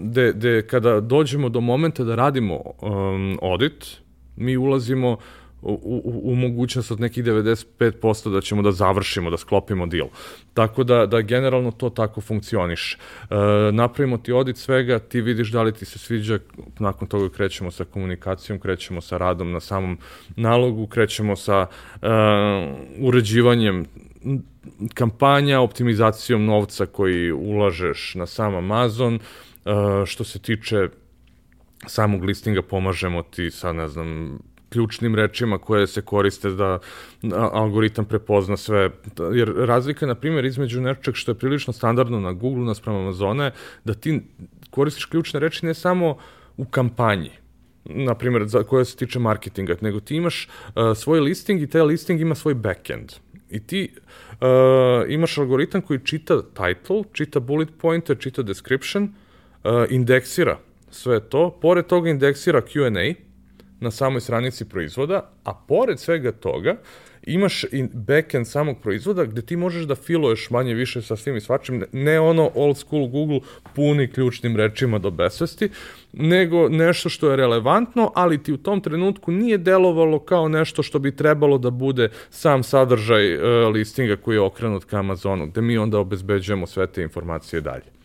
[0.03, 3.97] gde, gde kada dođemo do momenta da radimo um, audit,
[4.37, 5.19] mi ulazimo
[5.63, 5.73] u,
[6.05, 10.09] u, u mogućnost od nekih 95% da ćemo da završimo, da sklopimo deal.
[10.55, 12.95] Tako da, da generalno to tako funkcioniš.
[12.95, 12.99] E,
[13.73, 16.39] napravimo ti audit svega, ti vidiš da li ti se sviđa,
[16.79, 19.99] nakon toga krećemo sa komunikacijom, krećemo sa radom na samom
[20.37, 21.67] nalogu, krećemo sa
[22.03, 22.07] e,
[23.01, 23.87] uređivanjem
[24.95, 29.73] kampanja, optimizacijom novca koji ulažeš na sam Amazon, uh,
[30.07, 30.89] što se tiče
[31.87, 34.39] samog listinga pomažemo ti sa, ne znam,
[34.69, 36.79] ključnim rečima koje se koriste da
[37.53, 38.91] algoritam prepozna sve.
[39.35, 43.51] Jer razlika, na primjer, između nečeg što je prilično standardno na Google naspram Amazona
[43.85, 44.21] da ti
[44.71, 46.17] koristiš ključne reči ne samo
[46.57, 47.31] u kampanji,
[47.85, 51.83] na primjer, za koja se tiče marketinga, nego ti imaš uh, svoj listing i taj
[51.83, 53.13] listing ima svoj backend.
[53.51, 54.49] I ti uh,
[55.09, 59.05] imaš algoritam koji čita title, čita bullet pointer, čita description,
[59.65, 60.59] uh, indeksira
[60.91, 63.15] sve to, pored toga indeksira Q&A
[63.81, 66.77] na samoj stranici proizvoda, a pored svega toga
[67.29, 71.41] imaš i backend samog proizvoda gde ti možeš da filuješ manje više sa svim i
[71.41, 73.41] svačim, ne ono old school Google
[73.75, 75.69] puni ključnim rečima do besvesti,
[76.13, 80.99] nego nešto što je relevantno, ali ti u tom trenutku nije delovalo kao nešto što
[80.99, 85.79] bi trebalo da bude sam sadržaj uh, listinga koji je okrenut ka Amazonu, gde mi
[85.79, 87.99] onda obezbeđujemo sve te informacije dalje.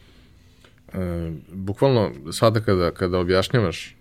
[0.94, 3.96] E, bukvalno sada kada, kada objašnjavaš e,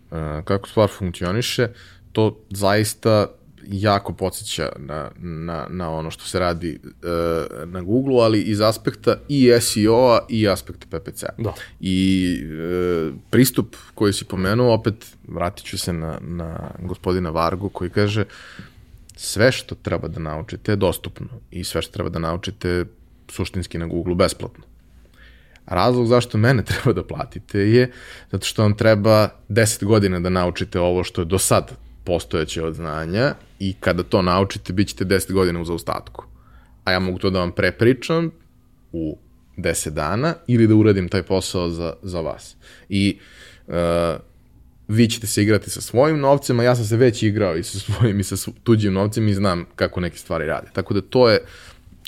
[0.45, 1.69] kako stvar funkcioniše,
[2.13, 3.27] to zaista
[3.67, 9.17] jako podsjeća na, na, na ono što se radi uh, na Google, ali iz aspekta
[9.29, 11.43] i SEO-a i aspekta PPC-a.
[11.43, 11.55] Da.
[11.81, 17.91] I uh, pristup koji si pomenuo, opet vratit ću se na, na gospodina Vargu koji
[17.91, 18.25] kaže
[19.17, 22.85] sve što treba da naučite je dostupno i sve što treba da naučite
[23.29, 24.65] suštinski na Google besplatno.
[25.67, 27.91] Razlog zašto mene treba da platite je
[28.31, 31.73] zato što vam treba 10 godina da naučite ovo što je do sad
[32.05, 36.25] postojeće od znanja i kada to naučite, bit ćete 10 godina u zaostatku.
[36.85, 38.31] A ja mogu to da vam prepričam
[38.93, 39.19] u
[39.57, 42.57] 10 dana ili da uradim taj posao za, za vas.
[42.89, 43.19] I
[43.67, 43.75] uh,
[44.89, 47.79] vi ćete se igrati sa svojim novcem, a ja sam se već igrao i sa
[47.79, 50.69] svojim i sa tuđim novcem i znam kako neke stvari rade.
[50.73, 51.39] Tako da to je,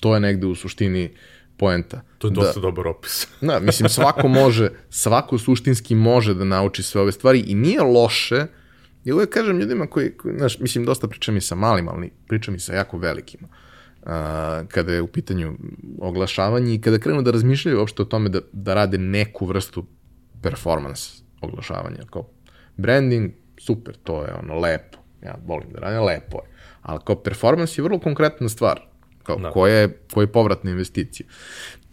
[0.00, 1.10] to je negde u suštini
[1.56, 2.00] poenta.
[2.18, 3.28] To je dosta da, dobar opis.
[3.40, 8.36] da, mislim, svako može, svako suštinski može da nauči sve ove stvari i nije loše
[8.36, 8.63] uh,
[9.04, 12.54] Ja uvek kažem ljudima koji, koji znaš, mislim, dosta pričam i sa malim, ali pričam
[12.54, 13.48] i sa jako velikima.
[14.02, 14.10] Uh,
[14.68, 15.56] kada je u pitanju
[16.00, 19.86] oglašavanje i kada krenu da razmišljaju uopšte o tome da, da rade neku vrstu
[20.42, 21.98] performance oglašavanja.
[22.10, 22.28] Kao
[22.76, 24.98] branding, super, to je ono lepo.
[25.22, 26.50] Ja volim da radim, lepo je.
[26.82, 28.80] Ali kao performance je vrlo konkretna stvar.
[29.22, 29.50] Kao, da.
[29.50, 31.26] koja, je, koja je povratna investicija.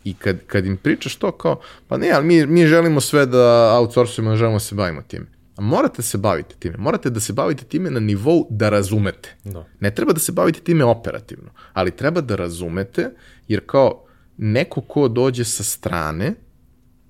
[0.03, 3.77] I kad, kad im pričaš to kao, pa ne, ali mi, mi želimo sve da
[3.79, 5.25] outsourcujemo, želimo da se bavimo time
[5.57, 6.77] morate se baviti time.
[6.77, 9.35] Morate da se bavite time na nivou da razumete.
[9.43, 9.65] Da.
[9.79, 13.11] Ne treba da se bavite time operativno, ali treba da razumete,
[13.47, 14.05] jer kao
[14.37, 16.33] neko ko dođe sa strane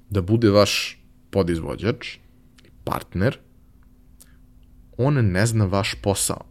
[0.10, 2.18] da bude vaš podizvođač,
[2.84, 3.38] partner,
[4.98, 6.46] on ne zna vaš posao.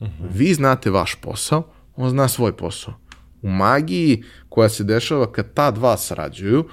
[0.00, 0.22] Uh mhm.
[0.22, 0.28] -huh.
[0.32, 2.94] Vi znate vaš posao, on zna svoj posao.
[3.42, 6.68] U magiji koja se dešava kad ta dva sarađuju,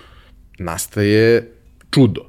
[0.59, 1.53] nastaje
[1.91, 2.21] čudo.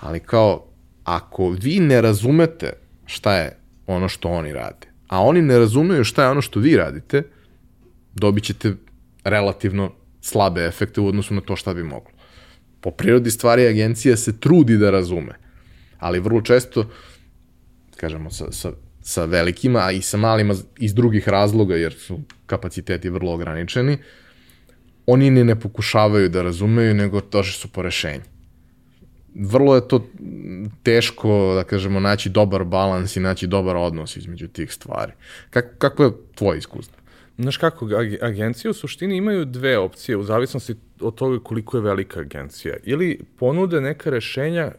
[0.00, 0.65] Ali kao,
[1.06, 2.72] ako vi ne razumete
[3.06, 6.76] šta je ono što oni rade, a oni ne razumeju šta je ono što vi
[6.76, 7.22] radite,
[8.14, 8.74] dobit ćete
[9.24, 12.10] relativno slabe efekte u odnosu na to šta bi moglo.
[12.80, 15.34] Po prirodi stvari agencija se trudi da razume,
[15.98, 16.90] ali vrlo često,
[17.96, 23.10] kažemo, sa, sa, sa velikima, a i sa malima iz drugih razloga, jer su kapaciteti
[23.10, 23.98] vrlo ograničeni,
[25.06, 28.35] oni ni ne pokušavaju da razumeju, nego došli su po rešenju.
[29.40, 30.06] Vrlo je to
[30.82, 35.12] teško, da kažemo, naći dobar balans i naći dobar odnos između tih stvari.
[35.50, 36.96] Kako, kako je tvoje iskustvo?
[37.38, 37.88] Znaš kako,
[38.22, 42.76] agencije u suštini imaju dve opcije u zavisnosti od toga koliko je velika agencija.
[42.84, 44.72] Ili ponude neka rešenja e,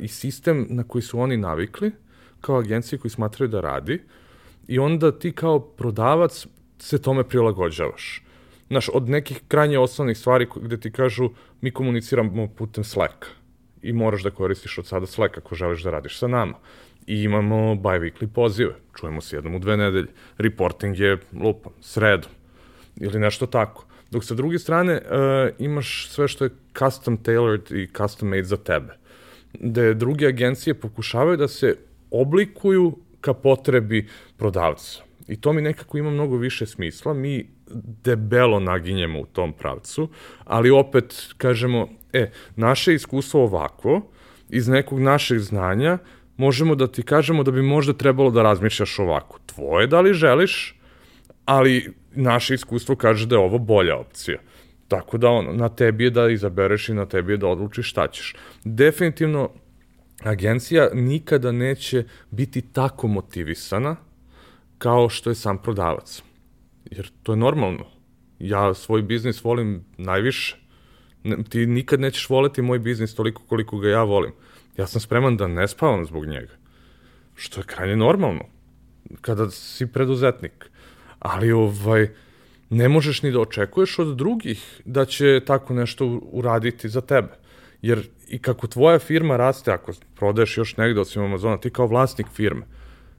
[0.00, 1.92] i sistem na koji su oni navikli,
[2.40, 4.02] kao agencije koji smatraju da radi,
[4.68, 6.46] i onda ti kao prodavac
[6.78, 8.24] se tome prilagođavaš.
[8.68, 13.26] Znaš, od nekih krajnje osnovnih stvari gde ti kažu mi komuniciramo putem Slack
[13.82, 16.54] i moraš da koristiš od sada Slack ako želiš da radiš sa nama
[17.06, 18.74] i imamo bi-weekly pozive.
[19.00, 20.08] Čujemo se jednom u dve nedelje.
[20.38, 22.30] Reporting je lupam, sredom
[22.96, 23.84] ili nešto tako.
[24.10, 28.56] Dok sa druge strane uh, imaš sve što je custom tailored i custom made za
[28.56, 28.96] tebe.
[29.52, 31.76] Gde druge agencije pokušavaju da se
[32.10, 35.02] oblikuju ka potrebi prodavca.
[35.28, 37.14] I to mi nekako ima mnogo više smisla.
[37.14, 37.46] Mi
[38.04, 40.08] debelo naginjemo u tom pravcu,
[40.44, 44.00] ali opet kažemo, e, naše iskustvo ovako,
[44.48, 45.98] iz nekog našeg znanja,
[46.36, 49.38] možemo da ti kažemo da bi možda trebalo da razmišljaš ovako.
[49.46, 50.74] Tvoje da li želiš,
[51.44, 54.38] ali naše iskustvo kaže da je ovo bolja opcija.
[54.88, 58.08] Tako da ono, na tebi je da izabereš i na tebi je da odlučiš šta
[58.08, 58.34] ćeš.
[58.64, 59.50] Definitivno,
[60.22, 63.96] agencija nikada neće biti tako motivisana
[64.78, 66.22] kao što je sam prodavac.
[66.90, 67.86] Jer to je normalno.
[68.38, 70.67] Ja svoj biznis volim najviše.
[71.48, 74.32] Ti nikad nećeš voleti moj biznis toliko koliko ga ja volim
[74.78, 76.52] ja sam spreman da ne spavam zbog njega.
[77.34, 78.44] Što je krajnje normalno,
[79.20, 80.70] kada si preduzetnik.
[81.18, 82.08] Ali ovaj,
[82.70, 87.28] ne možeš ni da očekuješ od drugih da će tako nešto uraditi za tebe.
[87.82, 92.26] Jer i kako tvoja firma raste, ako prodaješ još negde osim Amazona, ti kao vlasnik
[92.34, 92.66] firme,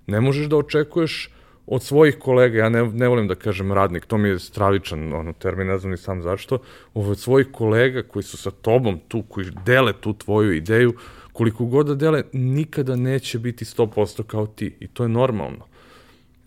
[0.07, 1.29] ne možeš da očekuješ
[1.71, 5.33] od svojih kolega, ja ne, ne volim da kažem radnik, to mi je stravičan ono,
[5.33, 6.57] termin, ne znam ni sam zašto,
[6.93, 10.93] ovo od svojih kolega koji su sa tobom tu, koji dele tu tvoju ideju,
[11.33, 14.75] koliko god da dele, nikada neće biti 100% kao ti.
[14.79, 15.65] I to je normalno.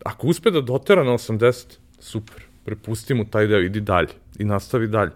[0.04, 2.42] Ako uspe da dotera na 80, super.
[2.64, 4.08] Prepusti mu taj deo, idi dalje.
[4.38, 5.10] I nastavi dalje.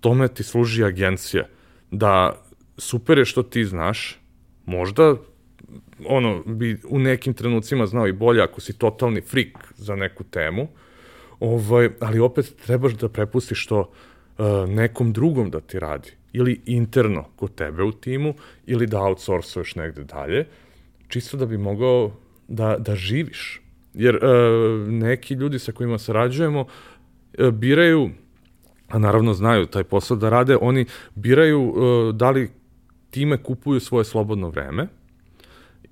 [0.00, 1.46] Tome ti služi agencija.
[1.90, 2.42] Da
[2.78, 4.20] super je što ti znaš,
[4.66, 5.14] možda
[6.06, 10.68] ono, bi u nekim trenucima znao i bolje ako si totalni frik za neku temu,
[11.40, 17.24] ovaj, ali opet trebaš da prepustiš to uh, nekom drugom da ti radi ili interno
[17.36, 18.34] kod tebe u timu
[18.66, 20.46] ili da outsourcuješ negde dalje,
[21.08, 22.10] čisto da bi mogao
[22.48, 23.60] da, da živiš.
[23.94, 28.10] Jer uh, neki ljudi sa kojima sarađujemo uh, biraju,
[28.88, 32.50] a naravno znaju taj posao da rade, oni biraju uh, da li
[33.10, 34.88] time kupuju svoje slobodno vreme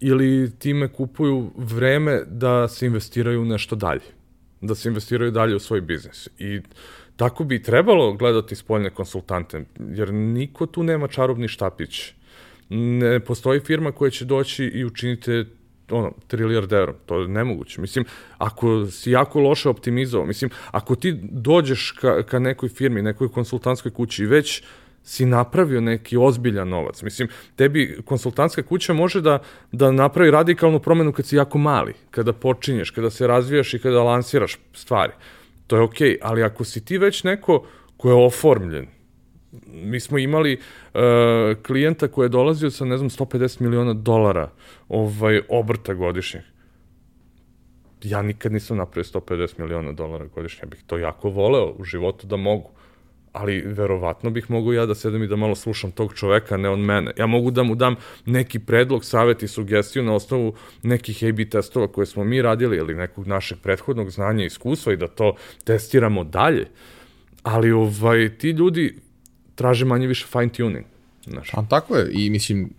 [0.02, 4.08] ili time kupuju vreme da se investiraju u nešto dalje.
[4.60, 6.28] Da se investiraju dalje u svoj biznis.
[6.38, 6.60] I
[7.16, 12.12] Tako bi trebalo gledati spoljne konsultante, jer niko tu nema čarobni štapić.
[12.68, 15.44] Ne postoji firma koja će doći i učinite
[15.90, 17.80] ono, triliard euro, to je nemoguće.
[17.80, 18.04] Mislim,
[18.38, 23.92] ako si jako loše optimizovao, mislim, ako ti dođeš ka, ka nekoj firmi, nekoj konsultantskoj
[23.92, 24.62] kući i već
[25.04, 27.02] si napravio neki ozbiljan novac.
[27.02, 29.38] Mislim, tebi konsultantska kuća može da,
[29.72, 34.02] da napravi radikalnu promenu kad si jako mali, kada počinješ, kada se razvijaš i kada
[34.02, 35.12] lansiraš stvari
[35.72, 37.64] to je okej, okay, ali ako si ti već neko
[37.96, 38.86] ko je oformljen,
[39.66, 40.54] mi smo imali
[40.94, 41.00] uh,
[41.66, 44.50] klijenta koji je dolazio sa, ne znam, 150 miliona dolara
[44.88, 46.42] ovaj, obrta godišnjeg.
[48.02, 52.36] Ja nikad nisam napravio 150 miliona dolara godišnje, bih to jako voleo u životu da
[52.36, 52.70] mogu
[53.32, 56.80] ali verovatno bih mogu ja da sedem i da malo slušam tog čoveka, ne on
[56.80, 57.12] mene.
[57.18, 61.88] Ja mogu da mu dam neki predlog, savet i sugestiju na osnovu nekih A-B testova
[61.88, 66.24] koje smo mi radili ili nekog našeg prethodnog znanja i iskustva i da to testiramo
[66.24, 66.66] dalje.
[67.42, 68.94] Ali ovaj, ti ljudi
[69.54, 70.84] traže manje više fine tuning.
[71.26, 71.54] Znaš.
[71.54, 72.70] A tako je i mislim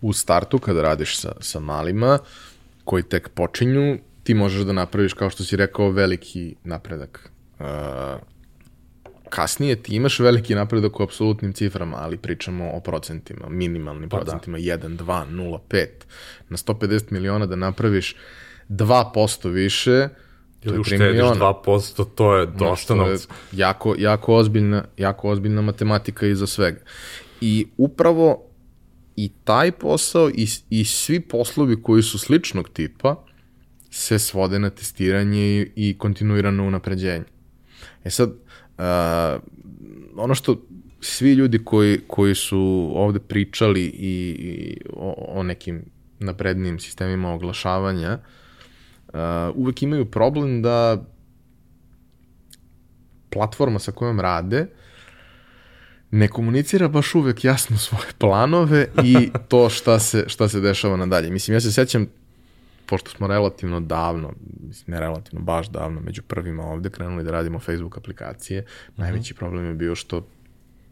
[0.00, 2.18] u startu kada radiš sa, sa malima
[2.84, 7.30] koji tek počinju, ti možeš da napraviš kao što si rekao veliki napredak.
[7.58, 7.66] Uh,
[9.30, 14.24] kasnije ti imaš veliki napredak u apsolutnim ciframa, ali pričamo o procentima, minimalnim pa da.
[14.24, 14.64] procentima, da.
[14.64, 15.86] 1, 2, 0, 5.
[16.48, 18.16] Na 150 miliona da napraviš
[18.68, 20.08] 2% više,
[20.62, 23.28] Ili uštediš 2%, to je dosta novca.
[23.52, 26.80] Jako, jako, ozbiljna, jako ozbiljna matematika iza svega.
[27.40, 28.46] I upravo
[29.16, 33.24] i taj posao i, i svi poslovi koji su sličnog tipa
[33.90, 37.24] se svode na testiranje i, i kontinuirano unapređenje.
[38.04, 38.49] E sad, uh,
[40.16, 40.62] ono što
[41.00, 45.84] svi ljudi koji, koji su ovde pričali i, i o, o nekim
[46.18, 48.18] naprednim sistemima oglašavanja,
[49.08, 49.14] uh,
[49.54, 51.04] uvek imaju problem da
[53.30, 54.66] platforma sa kojom rade
[56.10, 61.30] ne komunicira baš uvek jasno svoje planove i to šta se, šta se dešava nadalje.
[61.30, 62.06] Mislim, ja se sećam,
[62.90, 64.32] pošto smo relativno davno,
[64.68, 68.64] mislim, ne relativno, baš davno, među prvima ovde krenuli da radimo Facebook aplikacije,
[68.96, 70.26] najveći problem je bio što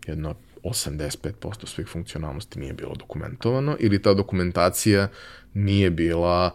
[0.07, 5.09] jedno 85% svih funkcionalnosti nije bilo dokumentovano ili ta dokumentacija
[5.55, 6.51] nije bila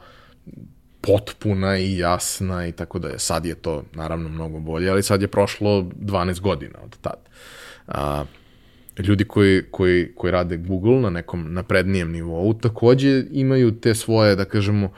[1.01, 3.19] potpuna i jasna i tako da je.
[3.19, 7.29] Sad je to naravno mnogo bolje, ali sad je prošlo 12 godina od tad.
[7.87, 8.25] A,
[8.99, 14.45] ljudi koji, koji, koji rade Google na nekom naprednijem nivou takođe imaju te svoje, da
[14.45, 14.89] kažemo,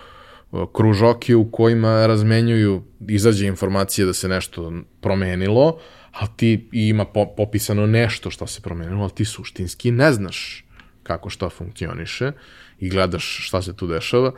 [0.74, 5.80] kružoke u kojima razmenjuju, izađe informacije da se nešto promenilo,
[6.12, 10.66] ali ti ima po, popisano nešto što se promenilo, ali ti suštinski ne znaš
[11.04, 12.32] kako šta funkcioniše
[12.80, 14.32] i gledaš šta se tu dešava.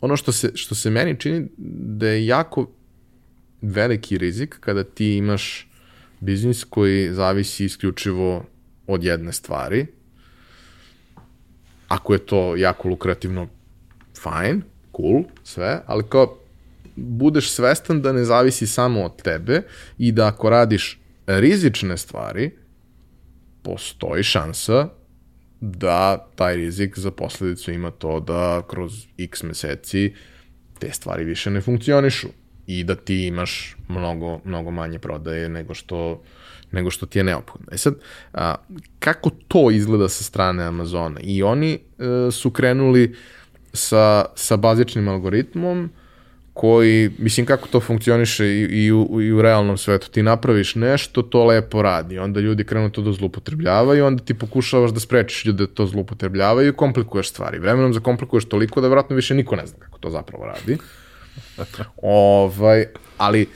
[0.00, 1.48] Ono što se, što se meni čini
[1.96, 2.70] da je jako
[3.62, 5.68] veliki rizik kada ti imaš
[6.20, 8.44] biznis koji zavisi isključivo
[8.86, 9.86] od jedne stvari.
[11.88, 13.48] Ako je to jako lukrativno,
[14.22, 14.60] fine,
[14.96, 16.38] cool, sve, ali kao
[16.96, 19.62] budeš svestan da ne zavisi samo od tebe
[19.98, 22.50] i da ako radiš rizične stvari,
[23.62, 24.88] postoji šansa
[25.60, 30.14] da taj rizik za posledicu ima to da kroz x meseci
[30.78, 32.28] te stvari više ne funkcionišu
[32.66, 36.22] i da ti imaš mnogo, mnogo manje prodaje nego što,
[36.72, 37.66] nego što ti je neophodno.
[37.72, 37.94] E sad,
[38.32, 38.54] a,
[38.98, 41.20] kako to izgleda sa strane Amazona?
[41.22, 41.78] I oni e,
[42.30, 43.16] su krenuli
[43.72, 45.90] sa, sa bazičnim algoritmom,
[46.56, 51.22] koji, mislim kako to funkcioniše i, i, u, i u realnom svetu, ti napraviš nešto,
[51.22, 55.66] to lepo radi, onda ljudi krenu to da zlupotrebljavaju, onda ti pokušavaš da sprečiš ljude
[55.66, 57.58] da to zlupotrebljavaju i komplikuješ stvari.
[57.58, 60.78] Vremenom zakomplikuješ toliko da vratno više niko ne zna kako to zapravo radi.
[62.02, 62.86] ovaj,
[63.18, 63.46] ali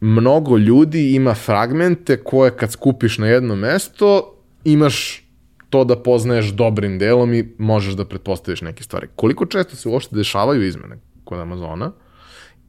[0.00, 5.24] mnogo ljudi ima fragmente koje kad skupiš na jedno mesto, imaš
[5.70, 9.08] to da poznaješ dobrim delom i možeš da pretpostaviš neke stvari.
[9.16, 11.92] Koliko često se uopšte dešavaju izmene kod Amazona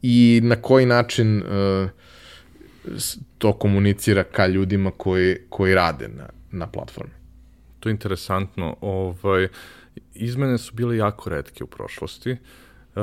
[0.01, 1.89] i na koji način uh,
[3.37, 7.13] to komunicira ka ljudima koji, koji rade na, na platformi?
[7.79, 8.77] To je interesantno.
[8.81, 9.47] Ovaj,
[10.13, 13.01] izmene su bile jako redke u prošlosti uh,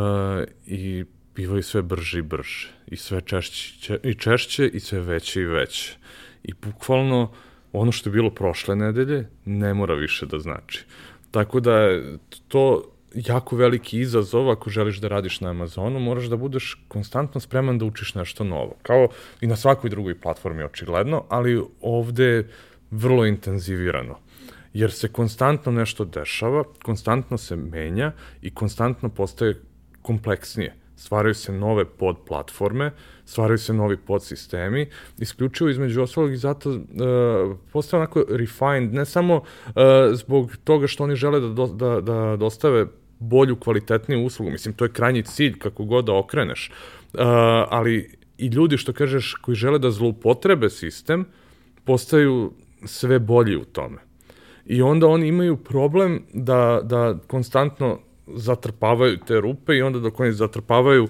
[0.67, 5.45] i bivaju sve brže i brže i sve češće i češće i sve veće i
[5.45, 5.97] veće.
[6.43, 7.33] I bukvalno
[7.73, 10.85] ono što je bilo prošle nedelje ne mora više da znači.
[11.31, 12.01] Tako da
[12.49, 17.79] to jako veliki izazov ako želiš da radiš na Amazonu, moraš da budeš konstantno spreman
[17.79, 18.75] da učiš nešto novo.
[18.83, 19.09] Kao
[19.41, 22.49] i na svakoj drugoj platformi očigledno, ali ovde
[22.91, 24.19] vrlo intenzivirano.
[24.73, 28.13] Jer se konstantno nešto dešava, konstantno se menja
[28.43, 29.61] i konstantno postaje
[30.03, 32.91] kompleksnije stvaraju se nove podplatforme,
[33.25, 34.87] stvaraju se novi podsistemi,
[35.19, 39.73] isključivo između ostalog i zato uh, postaje onako refined, ne samo uh,
[40.13, 42.87] zbog toga što oni žele da, do, da, da dostave
[43.19, 47.21] bolju, kvalitetniju uslugu, mislim, to je krajnji cilj kako god da okreneš, uh,
[47.69, 51.25] ali i ljudi, što kažeš, koji žele da zloupotrebe sistem,
[51.85, 52.53] postaju
[52.85, 53.99] sve bolji u tome.
[54.67, 57.99] I onda oni imaju problem da, da konstantno
[58.35, 61.09] zatrpavaju te rupe i onda dok oni zatrpavaju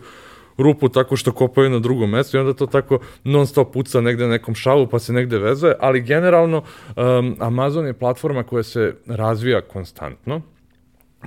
[0.59, 4.27] rupu tako što kopaju na drugom mestu i onda to tako non stop puca negde
[4.27, 6.63] nekom šavu pa se negde vezuje, ali generalno
[6.97, 10.43] um, Amazon je platforma koja se razvija konstantno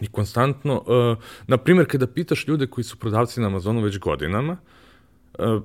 [0.01, 4.57] i konstantno, uh, na primjer kada pitaš ljude koji su prodavci na Amazonu već godinama,
[5.39, 5.63] uh,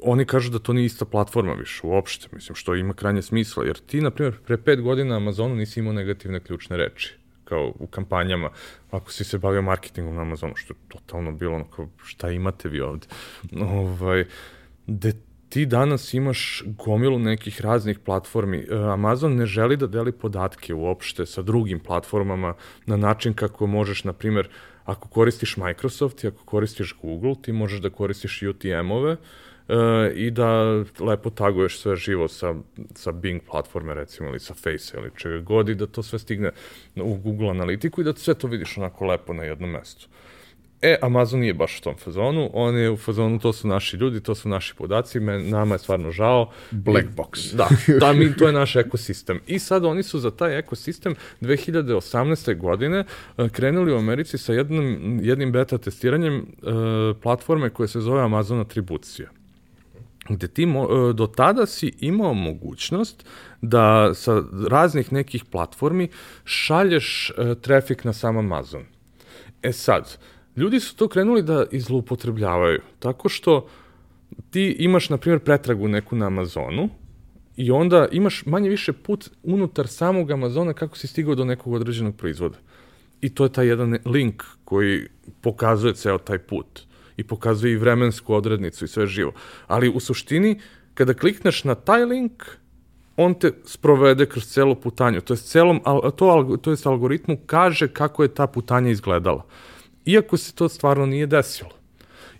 [0.00, 3.78] oni kažu da to nije ista platforma više uopšte, mislim, što ima krajnje smisla, jer
[3.78, 7.16] ti, na primjer, pre pet godina na Amazonu nisi imao negativne ključne reči
[7.48, 8.50] kao u kampanjama,
[8.90, 12.68] ako si se bavio marketingom na Amazonu, što je totalno bilo ono kao šta imate
[12.68, 13.06] vi ovde.
[13.60, 14.24] Ovaj,
[14.86, 15.12] de
[15.48, 18.58] ti danas imaš gomilu nekih raznih platformi.
[18.58, 22.54] E, Amazon ne želi da deli podatke uopšte sa drugim platformama
[22.86, 24.48] na način kako možeš, na primjer,
[24.84, 29.18] ako koristiš Microsoft i ako koristiš Google, ti možeš da koristiš UTM-ove, uh,
[30.14, 32.54] i da lepo taguješ sve živo sa,
[32.94, 36.50] sa Bing platforme recimo ili sa Face ili čega god i da to sve stigne
[36.96, 40.08] u Google analitiku i da sve to vidiš onako lepo na jednom mestu.
[40.82, 44.20] E, Amazon nije baš u tom fazonu, on je u fazonu, to su naši ljudi,
[44.20, 46.50] to su naši podaci, men, nama je stvarno žao.
[46.70, 47.54] Black box.
[47.54, 47.68] Da,
[48.00, 49.40] da mi, to je naš ekosistem.
[49.46, 52.58] I sad oni su za taj ekosistem 2018.
[52.58, 53.04] godine
[53.36, 56.46] uh, krenuli u Americi sa jednim, jednim beta testiranjem uh,
[57.22, 59.35] platforme koja se zove Amazon Atribucija
[60.28, 63.26] gde ti mo, e, do tada si imao mogućnost
[63.62, 66.08] da sa raznih nekih platformi
[66.44, 68.84] šalješ uh, trafik na sam Amazon.
[69.62, 70.18] E sad,
[70.56, 73.68] ljudi su to krenuli da izlupotrebljavaju, tako što
[74.50, 76.88] ti imaš, na primjer, pretragu neku na Amazonu
[77.56, 82.16] i onda imaš manje više put unutar samog Amazona kako si stigao do nekog određenog
[82.16, 82.58] proizvoda.
[83.20, 85.08] I to je taj jedan link koji
[85.40, 89.32] pokazuje ceo taj put i pokazuje i vremensku odrednicu i sve živo.
[89.66, 90.60] Ali u suštini,
[90.94, 92.44] kada klikneš na taj link,
[93.16, 95.20] on te sprovede kroz celu putanju.
[95.20, 95.80] To je celom,
[96.16, 99.46] to, to je algoritmu kaže kako je ta putanja izgledala.
[100.06, 101.70] Iako se to stvarno nije desilo.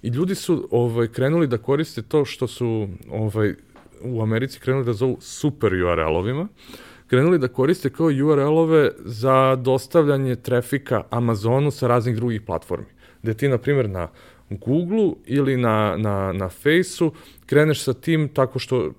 [0.02, 3.54] I ljudi su ovaj, krenuli da koriste to što su ovaj,
[4.02, 6.48] u Americi krenuli da zovu super URL-ovima,
[7.06, 12.86] krenuli da koriste kao URL-ove za dostavljanje trafika Amazonu sa raznih drugih platformi.
[13.22, 14.08] Gde ti, na primjer, na
[14.50, 17.12] Google ili na, na, na Faceu
[17.46, 18.90] kreneš sa tim tako što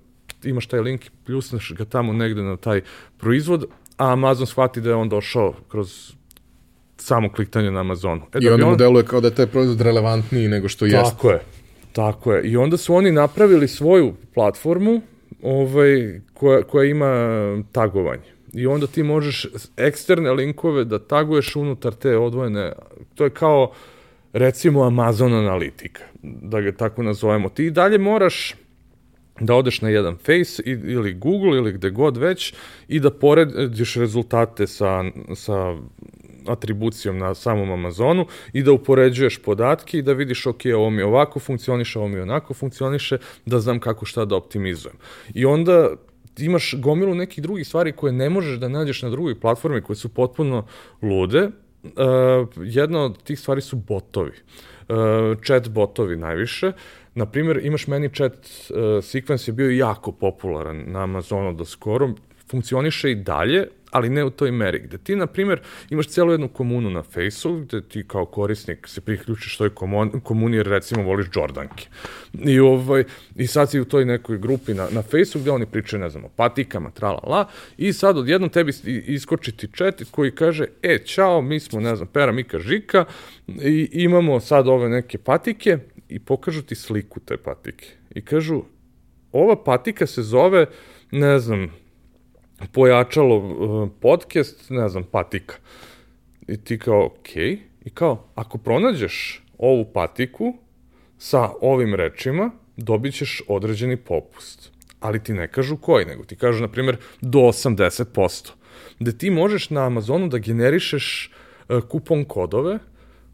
[0.43, 2.81] imaš taj link i pljusneš ga tamo negde na taj
[3.17, 3.65] proizvod,
[3.97, 6.13] a Amazon shvati da je on došao kroz
[6.97, 8.21] samo kliktanje na Amazonu.
[8.33, 8.71] E, I da onda on...
[8.71, 11.15] mu deluje kao da je taj proizvod relevantniji nego što jeste.
[11.15, 11.39] Tako je,
[11.93, 12.43] tako je.
[12.43, 15.01] I onda su oni napravili svoju platformu
[15.41, 17.13] ovaj, koja, koja ima
[17.71, 18.37] tagovanje.
[18.53, 22.73] I onda ti možeš eksterne linkove da taguješ unutar te odvojene,
[23.15, 23.71] to je kao
[24.33, 27.49] recimo Amazon Analitika, da ga tako nazovemo.
[27.49, 28.55] Ti dalje moraš
[29.39, 32.53] da odeš na jedan Face ili Google ili gde god već
[32.87, 35.03] i da porediš rezultate sa,
[35.35, 35.75] sa
[36.47, 41.39] atribucijom na samom Amazonu i da upoređuješ podatke i da vidiš ok, ovo mi ovako
[41.39, 44.95] funkcioniše, ovo mi onako funkcioniše, da znam kako šta da optimizujem.
[45.33, 45.89] I onda
[46.37, 50.09] imaš gomilu nekih drugih stvari koje ne možeš da nađeš na drugoj platformi koje su
[50.09, 50.65] potpuno
[51.01, 51.49] lude.
[51.95, 54.31] Uh, jedna od tih stvari su botovi.
[54.89, 54.95] Uh,
[55.47, 56.71] chat botovi najviše.
[57.15, 62.13] Na primjer, imaš meni chat uh, sequence je bio jako popularan na Amazonu do skoro,
[62.51, 66.47] funkcioniše i dalje, ali ne u toj meri, gde ti, na primjer, imaš celu jednu
[66.47, 69.69] komunu na Faceu, gde ti kao korisnik se priključiš toj
[70.23, 71.87] komuni, jer recimo voliš Jordanke.
[72.33, 73.03] I, ovaj,
[73.35, 76.25] I sad si u toj nekoj grupi na, na Faceu, gde oni pričaju, ne znam,
[76.25, 81.41] o patikama, trala, la, i sad odjednom tebi iskoči ti chat koji kaže, e, čao,
[81.41, 83.05] mi smo, ne znam, Pera, Mika, Žika,
[83.47, 85.77] i imamo sad ove neke patike,
[86.09, 87.87] i pokažu ti sliku te patike.
[88.15, 88.63] I kažu,
[89.31, 90.65] ova patika se zove,
[91.11, 91.71] ne znam,
[92.71, 95.55] pojačalo uh, podcast, ne znam, patika.
[96.47, 97.09] I ti kao.
[97.23, 97.57] Okay.
[97.85, 100.53] I kao, ako pronađeš ovu patiku
[101.17, 104.71] sa ovim rečima, dobit ćeš određeni popust.
[104.99, 108.51] Ali ti ne kažu koji, nego ti kažu, na primjer, do 80%.
[108.99, 111.31] Gde ti možeš na Amazonu da generišeš
[111.69, 112.79] uh, kupon kodove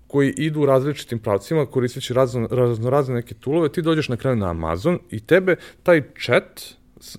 [0.07, 4.36] koji idu u različitim pravcima, koristeći razno, razno razne neke tulove, ti dođeš na kraju
[4.36, 6.61] na Amazon i tebe taj chat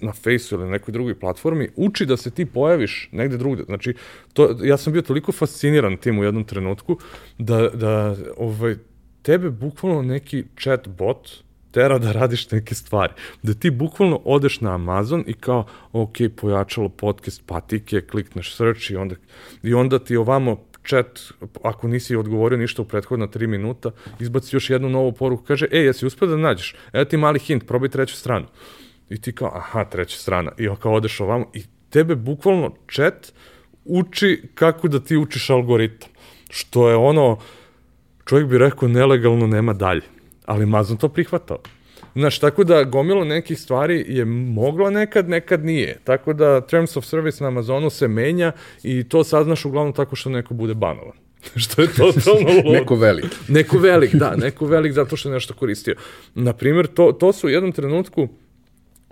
[0.00, 3.64] na Faceu ili na nekoj drugoj platformi, uči da se ti pojaviš negde drugde.
[3.64, 3.94] Znači,
[4.32, 6.98] to, ja sam bio toliko fasciniran tim u jednom trenutku,
[7.38, 8.76] da, da ovaj,
[9.22, 13.12] tebe bukvalno neki chat bot tera da radiš neke stvari.
[13.42, 18.96] Da ti bukvalno odeš na Amazon i kao, ok, pojačalo podcast patike, klikneš search i
[18.96, 19.16] onda,
[19.62, 21.20] i onda ti ovamo chat,
[21.62, 25.84] ako nisi odgovorio ništa u prethodna 3 minuta, izbaci još jednu novu poruku, kaže, ej,
[25.84, 26.74] jesi uspio da nađeš?
[26.92, 28.46] Evo ti mali hint, probaj treću stranu.
[29.10, 30.52] I ti kao, aha, treća strana.
[30.58, 33.32] I kao odeš ovamo i tebe bukvalno chat
[33.84, 36.10] uči kako da ti učiš algoritam.
[36.50, 37.38] Što je ono,
[38.24, 40.02] čovjek bi rekao, nelegalno nema dalje.
[40.46, 41.58] Ali Amazon to prihvatao.
[42.14, 45.98] Znaš, tako da gomilo nekih stvari je mogla nekad, nekad nije.
[46.04, 48.52] Tako da Terms of Service na Amazonu se menja
[48.82, 51.16] i to saznaš uglavnom tako što neko bude banovan.
[51.62, 52.78] što je totalno ludo.
[52.78, 53.26] neko velik.
[53.48, 55.94] neko velik, da, neko velik zato što je nešto koristio.
[56.34, 58.28] Naprimer, to, to su u jednom trenutku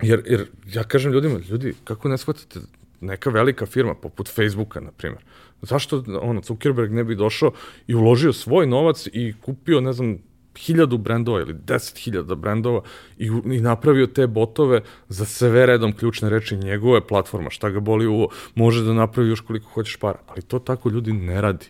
[0.03, 2.61] Jer, jer ja kažem ljudima, ljudi, kako ne shvatate
[3.01, 5.23] neka velika firma, poput Facebooka, na primjer,
[5.63, 7.53] zašto ono, Zuckerberg ne bi došao
[7.87, 10.19] i uložio svoj novac i kupio, ne znam,
[10.59, 12.83] hiljadu brendova ili deset hiljada brendova
[13.19, 18.07] i, i napravio te botove za sve redom ključne reči njegove platforma, šta ga boli
[18.07, 21.67] uvo, može da napravi još koliko hoćeš para, ali to tako ljudi ne radi.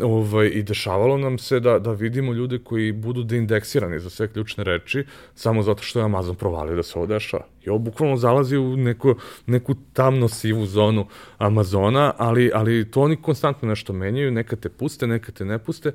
[0.00, 4.64] Ovaj, I dešavalo nam se da, da vidimo ljude koji budu deindeksirani za sve ključne
[4.64, 5.04] reči,
[5.34, 7.44] samo zato što je Amazon provalio da se ovo dešava.
[7.64, 9.14] I ovo bukvalno zalazi u neko,
[9.46, 11.06] neku tamno sivu zonu
[11.38, 15.92] Amazona, ali, ali to oni konstantno nešto menjaju, neka te puste, neka te ne puste.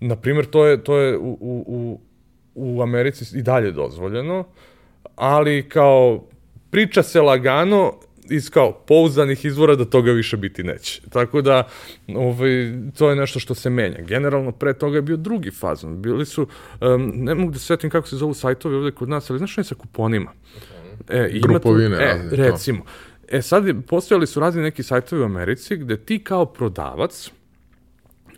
[0.00, 2.00] na primjer, to je, to je u, u,
[2.54, 4.44] u Americi i dalje dozvoljeno,
[5.16, 6.24] ali kao
[6.70, 7.92] priča se lagano
[8.30, 11.02] iz kao pouzdanih izvora da toga više biti neće.
[11.10, 11.68] Tako da
[12.14, 14.00] ovaj, to je nešto što se menja.
[14.00, 16.02] Generalno pre toga je bio drugi fazon.
[16.02, 16.46] Bili su,
[16.80, 19.56] um, ne mogu da se setim kako se zovu sajtovi ovde kod nas, ali znaš
[19.56, 20.32] ne sa kuponima.
[21.08, 21.96] E, ima Grupovine.
[21.96, 22.84] Tu, e, recimo.
[22.84, 22.90] To.
[23.36, 27.30] E sad, postojali su razni neki sajtovi u Americi gde ti kao prodavac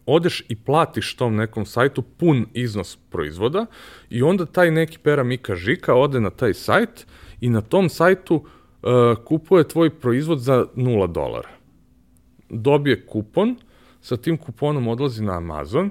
[0.06, 3.66] odeš i platiš tom nekom sajtu pun iznos proizvoda
[4.10, 7.06] i onda taj neki pera Mika Žika ode na taj sajt
[7.40, 8.46] i na tom sajtu uh,
[9.24, 11.48] kupuje tvoj proizvod za 0 dolara.
[12.48, 13.56] Dobije kupon,
[14.00, 15.90] sa tim kuponom odlazi na Amazon,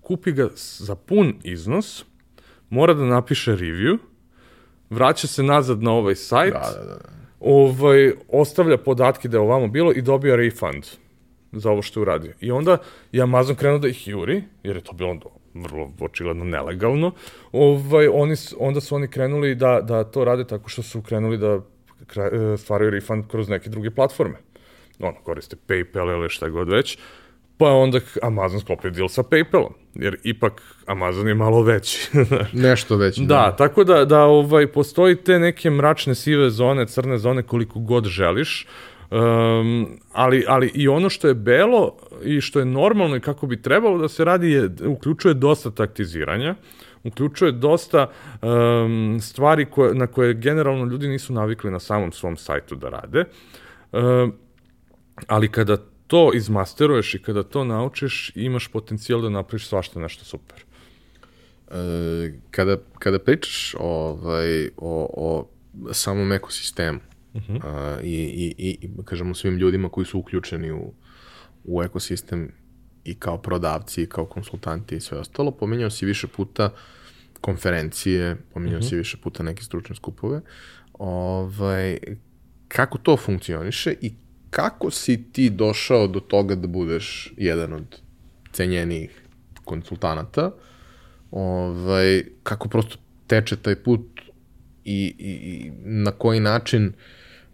[0.00, 0.48] kupi ga
[0.78, 2.04] za pun iznos,
[2.70, 3.98] mora da napiše review,
[4.90, 6.98] vraća se nazad na ovaj sajt, da, da, da.
[7.40, 10.86] Ovaj, ostavlja podatke da je ovamo bilo i dobija refund
[11.52, 12.32] za ovo što je uradio.
[12.40, 12.78] I onda
[13.12, 15.16] je Amazon krenuo da ih juri, jer je to bilo
[15.54, 17.12] vrlo očigledno nelegalno,
[17.52, 21.60] ovaj, oni, onda su oni krenuli da, da to rade tako što su krenuli da
[22.58, 24.36] stvaraju refund kroz neke druge platforme.
[24.98, 26.98] Ono, koriste PayPal ili šta god već,
[27.58, 32.10] pa onda Amazon sklopio deal sa PayPalom, jer ipak Amazon je malo veći.
[32.68, 33.20] Nešto veći.
[33.20, 37.78] Da, da, tako da, da ovaj, postoji te neke mračne sive zone, crne zone koliko
[37.78, 38.66] god želiš,
[39.10, 43.62] Um, ali, ali i ono što je belo i što je normalno i kako bi
[43.62, 46.54] trebalo da se radi je, uključuje dosta taktiziranja,
[47.04, 48.10] uključuje dosta
[48.42, 53.24] um, stvari koje, na koje generalno ljudi nisu navikli na samom svom sajtu da rade.
[53.92, 54.32] Um,
[55.26, 55.76] ali kada
[56.06, 60.64] to izmasteruješ i kada to naučiš, imaš potencijal da napraviš svašta nešto super.
[61.70, 65.48] E, kada, kada pričaš ovaj, o, o
[65.92, 66.98] samom ekosistemu,
[67.34, 67.56] uh -huh.
[67.56, 70.92] uh, i, i, i, kažemo, svim ljudima koji su uključeni u,
[71.64, 72.52] u ekosistem
[73.10, 75.50] i kao prodavci, i kao konsultanti i sve ostalo.
[75.50, 76.70] Pominjao si više puta
[77.40, 78.88] konferencije, pominjao uh -huh.
[78.88, 80.40] si više puta neke stručne skupove.
[80.98, 81.98] Ovaj,
[82.68, 84.12] kako to funkcioniše i
[84.50, 88.00] kako si ti došao do toga da budeš jedan od
[88.52, 89.22] cenjenijih
[89.64, 90.50] konsultanata?
[91.30, 94.20] Ovaj, kako prosto teče taj put
[94.84, 96.92] i, i, i na koji način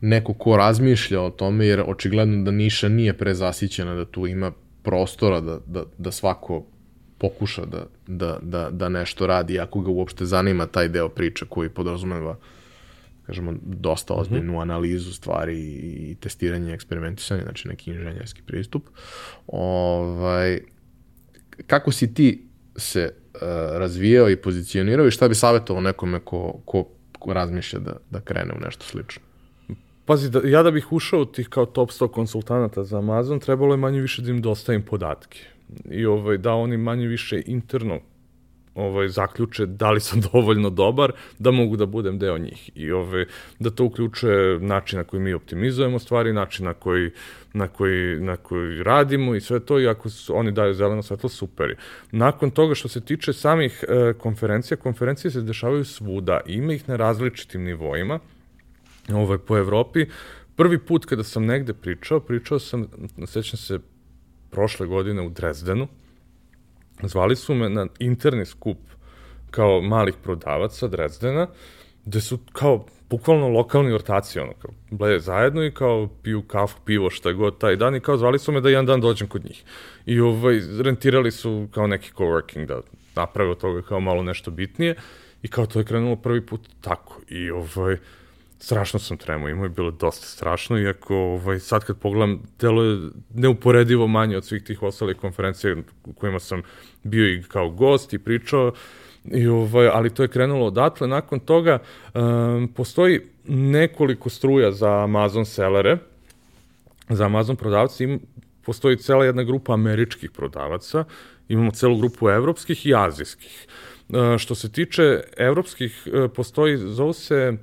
[0.00, 4.52] neko ko razmišlja o tome, jer očigledno da Niša nije prezasićena, da tu ima
[4.84, 6.64] prostora da, da, da svako
[7.18, 11.68] pokuša da, da, da, da nešto radi, ako ga uopšte zanima taj deo priče koji
[11.68, 12.36] podrazumeva
[13.26, 14.20] kažemo, dosta mhm.
[14.20, 14.62] ozbiljnu mm -hmm.
[14.62, 15.58] analizu stvari
[16.10, 18.88] i testiranje i eksperimentisanje, znači neki inženjerski pristup.
[19.46, 20.60] Ovaj,
[21.66, 22.46] kako si ti
[22.76, 23.40] se uh,
[23.78, 26.88] razvijao i pozicionirao i šta bi savjetovao nekome ko, ko,
[27.18, 29.22] ko razmišlja da, da krene u nešto slično?
[30.06, 33.74] Pazi, da, ja da bih ušao u tih kao top 100 konsultanata za Amazon, trebalo
[33.74, 35.40] je manje više da im dostavim podatke.
[35.90, 38.00] I ovaj, da oni manje više interno
[38.74, 42.70] ovaj, zaključe da li sam dovoljno dobar da mogu da budem deo njih.
[42.74, 43.24] I ovaj,
[43.58, 47.10] da to uključuje način na koji mi optimizujemo stvari, način na koji,
[47.52, 51.28] na koji, na koji radimo i sve to i ako su, oni daju zeleno svetlo,
[51.28, 51.76] super.
[52.12, 56.96] Nakon toga što se tiče samih e, konferencija, konferencije se dešavaju svuda, ima ih na
[56.96, 58.18] različitim nivoima,
[59.12, 60.06] ovaj, po Evropi.
[60.56, 62.86] Prvi put kada sam negde pričao, pričao sam,
[63.26, 63.78] sećam se,
[64.50, 65.88] prošle godine u Drezdenu.
[67.02, 68.78] Zvali su me na interni skup
[69.50, 71.46] kao malih prodavaca Drezdena,
[72.04, 77.10] gde su kao bukvalno lokalni ortaci, ono, kao, bleje zajedno i kao piju kafu, pivo,
[77.10, 79.64] šta god taj dan i kao zvali su me da jedan dan dođem kod njih.
[80.06, 82.80] I ovaj, rentirali su kao neki coworking da
[83.16, 84.94] naprave od toga kao malo nešto bitnije
[85.42, 87.20] i kao to je krenulo prvi put tako.
[87.28, 87.96] I ovaj,
[88.64, 93.10] strašno sam tremao, imao je bilo dosta strašno, iako ovaj, sad kad pogledam, telo je
[93.34, 96.62] neuporedivo manje od svih tih ostalih konferencija u kojima sam
[97.02, 98.72] bio i kao gost i pričao,
[99.24, 101.08] I ovaj, ali to je krenulo odatle.
[101.08, 105.98] Nakon toga um, postoji nekoliko struja za Amazon sellere,
[107.08, 108.18] za Amazon prodavci, im,
[108.64, 111.04] postoji cela jedna grupa američkih prodavaca,
[111.48, 113.66] imamo celu grupu evropskih i azijskih.
[114.08, 117.56] Uh, što se tiče evropskih, uh, postoji, zovu se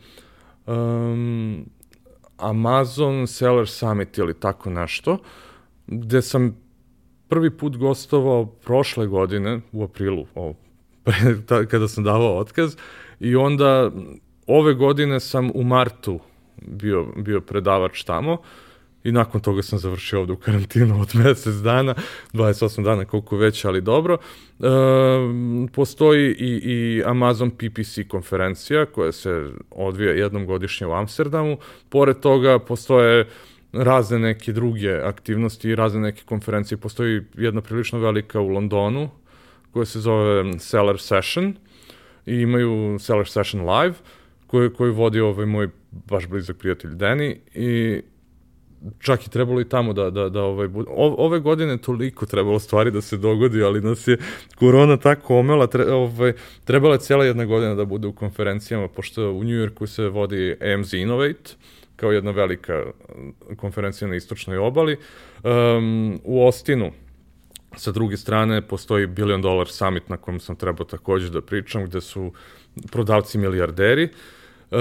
[0.65, 1.65] um,
[2.37, 5.17] Amazon Seller Summit ili tako nešto,
[5.87, 6.57] gde sam
[7.27, 10.53] prvi put gostovao prošle godine, u aprilu, o,
[11.71, 12.75] kada sam davao otkaz,
[13.19, 13.91] i onda
[14.47, 16.19] ove godine sam u martu
[16.67, 18.37] bio, bio predavač tamo
[19.03, 21.95] i nakon toga sam završio ovde u karantinu od mesec dana,
[22.33, 24.17] 28 dana koliko već, ali dobro.
[24.59, 24.65] E,
[25.73, 31.57] postoji i, i Amazon PPC konferencija koja se odvija jednom godišnje u Amsterdamu.
[31.89, 33.27] Pored toga postoje
[33.73, 36.77] razne neke druge aktivnosti i razne neke konferencije.
[36.77, 39.09] Postoji jedna prilično velika u Londonu,
[39.71, 41.53] koja se zove Seller Session
[42.25, 43.95] i imaju Seller Session Live
[44.47, 48.01] koju, koju vodi ovaj moj baš blizak prijatelj Deni i
[48.99, 50.67] čak i trebalo i tamo da, da, da ovaj,
[51.17, 54.17] ove godine toliko trebalo stvari da se dogodi, ali nas je
[54.55, 56.33] korona tako omela, tre, ovaj,
[56.63, 60.93] trebala je cijela jedna godina da bude u konferencijama, pošto u Njujorku se vodi AMZ
[60.93, 61.51] Innovate,
[61.95, 62.83] kao jedna velika
[63.57, 64.97] konferencija na istočnoj obali.
[65.43, 66.91] Um, u Ostinu,
[67.75, 72.01] sa druge strane, postoji Billion Dollar Summit na kojem sam trebao takođe da pričam, gde
[72.01, 72.31] su
[72.91, 74.09] prodavci milijarderi
[74.71, 74.79] uh,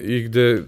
[0.00, 0.62] i gde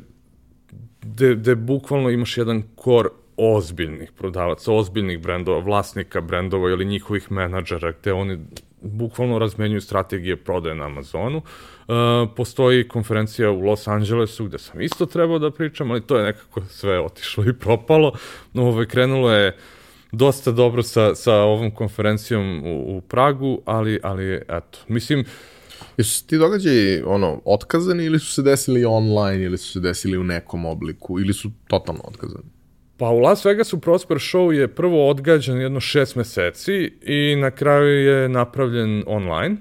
[1.03, 7.93] gde, gde bukvalno imaš jedan kor ozbiljnih prodavaca, ozbiljnih brendova, vlasnika brendova ili njihovih menadžera,
[7.93, 8.39] gde oni
[8.83, 11.37] bukvalno razmenjuju strategije prodaje na Amazonu.
[11.39, 11.95] Uh,
[12.37, 16.61] postoji konferencija u Los Angelesu gde sam isto trebao da pričam, ali to je nekako
[16.61, 18.13] sve otišlo i propalo.
[18.55, 19.57] Ove, ovaj, krenulo je
[20.13, 25.27] dosta dobro sa, sa ovom konferencijom u, u Pragu, ali, ali eto, mislim, uh,
[25.97, 30.25] Jesu ti događaji ono, otkazani ili su se desili online ili su se desili u
[30.25, 32.45] nekom obliku ili su totalno otkazani?
[32.97, 38.07] Pa u Las Vegasu Prosper Show je prvo odgađan jedno šest meseci i na kraju
[38.07, 39.57] je napravljen online.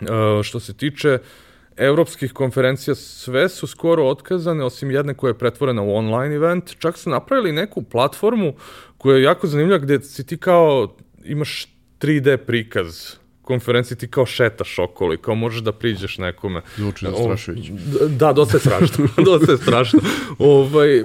[0.00, 1.18] E, što se tiče
[1.76, 6.74] evropskih konferencija, sve su skoro otkazane, osim jedne koja je pretvorena u online event.
[6.78, 8.52] Čak su napravili neku platformu
[8.98, 11.66] koja je jako zanimljiva, gde si ti kao imaš
[12.00, 13.16] 3D prikaz
[13.48, 16.60] konferenciji ti kao šetaš okolo i kao možeš da priđeš nekome.
[16.76, 17.72] Zvuči zastrašujuće.
[18.08, 19.08] Da, dosta je strašno.
[19.30, 20.00] dosta je strašno.
[20.38, 21.04] ovaj, e,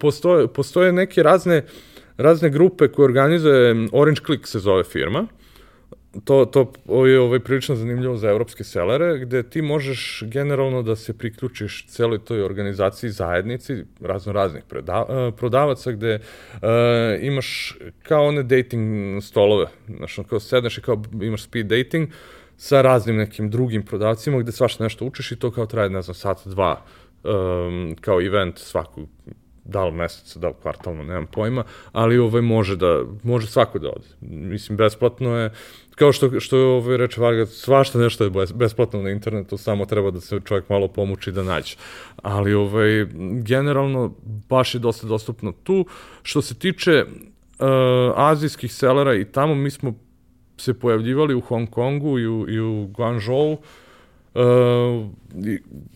[0.00, 1.64] postoje, postoje neke razne,
[2.16, 5.26] razne grupe koje organizuje, Orange Click se zove firma,
[6.24, 6.72] to, to
[7.06, 12.24] je ovaj, prilično zanimljivo za evropske selere, gde ti možeš generalno da se priključiš celoj
[12.24, 16.60] toj organizaciji zajednici, razno raznih preda, uh, prodavaca, gde uh,
[17.20, 19.66] imaš kao one dating stolove,
[19.96, 22.08] znaš, kao sedneš i kao imaš speed dating,
[22.56, 26.14] sa raznim nekim drugim prodavcima gde svašta nešto učiš i to kao traje, ne znam,
[26.14, 26.84] sat, dva,
[27.24, 29.08] um, kao event svakog
[29.64, 33.88] da li meseca, da li kvartalno, nemam pojma, ali ovaj može da, može svako da
[33.88, 34.06] ode.
[34.20, 35.50] Mislim, besplatno je,
[35.94, 40.20] kao što, što ovaj, reče Varga, svašta nešto je besplatno na internetu, samo treba da
[40.20, 41.76] se čovjek malo pomuči da nađe.
[42.22, 43.06] Ali, ovaj,
[43.42, 44.14] generalno,
[44.48, 45.86] baš je dosta dostupno tu.
[46.22, 47.66] Što se tiče uh,
[48.16, 49.94] azijskih sellera i tamo, mi smo
[50.56, 53.58] se pojavljivali u Hong Kongu i u, i u Guangzhou, Uh,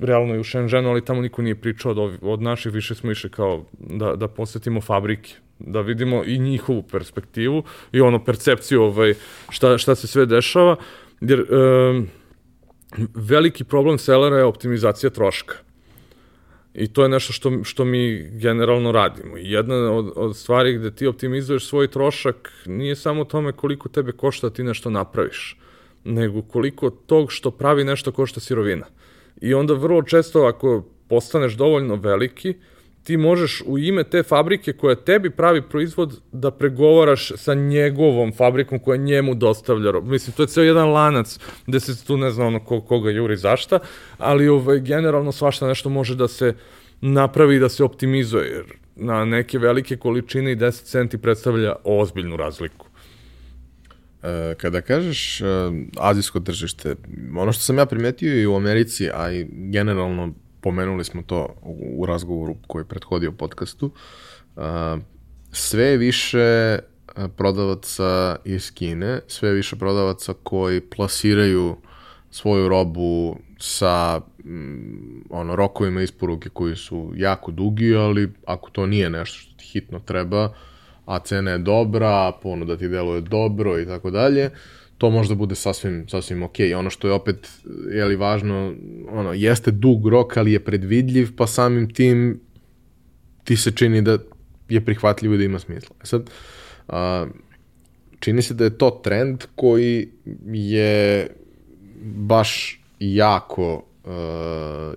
[0.01, 3.31] realno i u Shenzhenu, ali tamo niko nije pričao od, od naših, više smo išli
[3.31, 7.63] kao da, da posetimo fabrike, da vidimo i njihovu perspektivu
[7.93, 9.15] i ono percepciju ovaj,
[9.49, 10.77] šta, šta se sve dešava,
[11.21, 12.05] jer uh,
[13.15, 15.55] veliki problem sellera je optimizacija troška.
[16.75, 19.39] I to je nešto što, što mi generalno radimo.
[19.39, 24.13] I jedna od, od stvari gde ti optimizuješ svoj trošak nije samo tome koliko tebe
[24.13, 25.59] košta da ti nešto napraviš
[26.05, 28.87] nego koliko tog što pravi nešto košta sirovina.
[29.41, 32.55] I onda vrlo često ako postaneš dovoljno veliki,
[33.05, 38.79] ti možeš u ime te fabrike koja tebi pravi proizvod da pregovaraš sa njegovom fabrikom
[38.79, 40.11] koja njemu dostavlja robu.
[40.11, 43.37] Mislim, to je ceo jedan lanac gde se tu ne zna ono ko, koga juri
[43.37, 43.79] zašta,
[44.19, 46.55] ali ovaj, generalno svašta nešto može da se
[47.01, 48.65] napravi da se optimizuje, jer
[48.97, 52.87] na neke velike količine i 10 centi predstavlja ozbiljnu razliku.
[54.25, 55.45] E, kada kažeš e,
[55.97, 56.95] azijsko tržište,
[57.37, 61.55] ono što sam ja primetio i u Americi, a i generalno pomenuli smo to
[61.97, 63.91] u razgovoru koji je prethodio podcastu,
[64.57, 64.61] e,
[65.53, 66.79] sve više
[67.37, 71.77] prodavaca iz Kine, sve više prodavaca koji plasiraju
[72.31, 79.11] svoju robu sa mm, ono rokovima isporuke koji su jako dugi, ali ako to nije
[79.11, 80.55] nešto što ti hitno treba,
[81.07, 84.51] a cena je dobra, ponuda ti deluje dobro i tako dalje,
[84.99, 86.55] to možda bude sasvim, sasvim ok.
[86.77, 87.49] Ono što je opet,
[87.93, 88.75] je li važno,
[89.11, 92.41] ono, jeste dug rok, ali je predvidljiv, pa samim tim
[93.45, 94.19] ti se čini da
[94.69, 95.97] je prihvatljivo i da ima smisla.
[96.03, 96.31] E sad,
[96.89, 97.27] a,
[98.21, 100.09] čini se da je to trend koji
[100.53, 101.27] je
[102.05, 104.13] baš jako uh,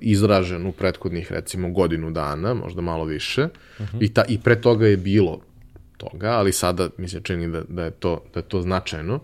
[0.01, 3.49] izražen u prethodnih recimo godinu dana, možda malo više, uh
[3.85, 3.97] -huh.
[3.99, 5.41] i, ta, i pre toga je bilo
[5.98, 9.19] toga, ali sada mi se čini da, da, je, to, da je to značajno.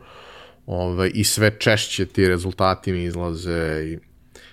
[0.65, 3.97] Ovaj, I sve češće ti rezultati mi izlaze i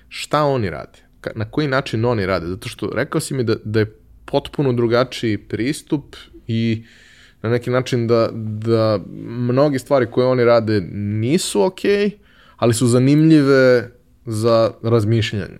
[0.08, 0.98] šta oni rade?
[1.34, 2.46] Na koji način oni rade?
[2.46, 3.94] Zato što rekao si mi da, da je
[4.24, 6.16] potpuno drugačiji pristup
[6.46, 6.84] i
[7.42, 10.80] na neki način da, da mnogi stvari koje oni rade
[11.20, 12.10] nisu okej, okay,
[12.56, 13.90] ali su zanimljive
[14.26, 15.58] za razmišljanje.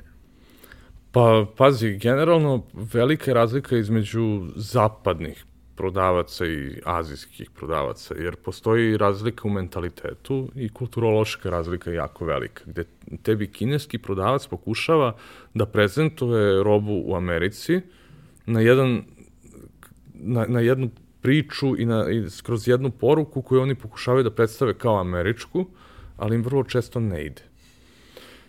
[1.13, 5.45] Pa, pazi, generalno velika je razlika između zapadnih
[5.81, 12.65] prodavaca i azijskih prodavaca, jer postoji razlika u mentalitetu i kulturološka razlika je jako velika,
[12.67, 12.85] gde
[13.23, 15.15] tebi kineski prodavac pokušava
[15.55, 17.81] da prezentuje robu u Americi
[18.47, 19.03] na jedan
[20.15, 20.91] na, na jednu
[21.21, 25.65] priču i, na, i kroz jednu poruku koju oni pokušavaju da predstave kao američku,
[26.17, 27.43] ali im vrlo često ne ide.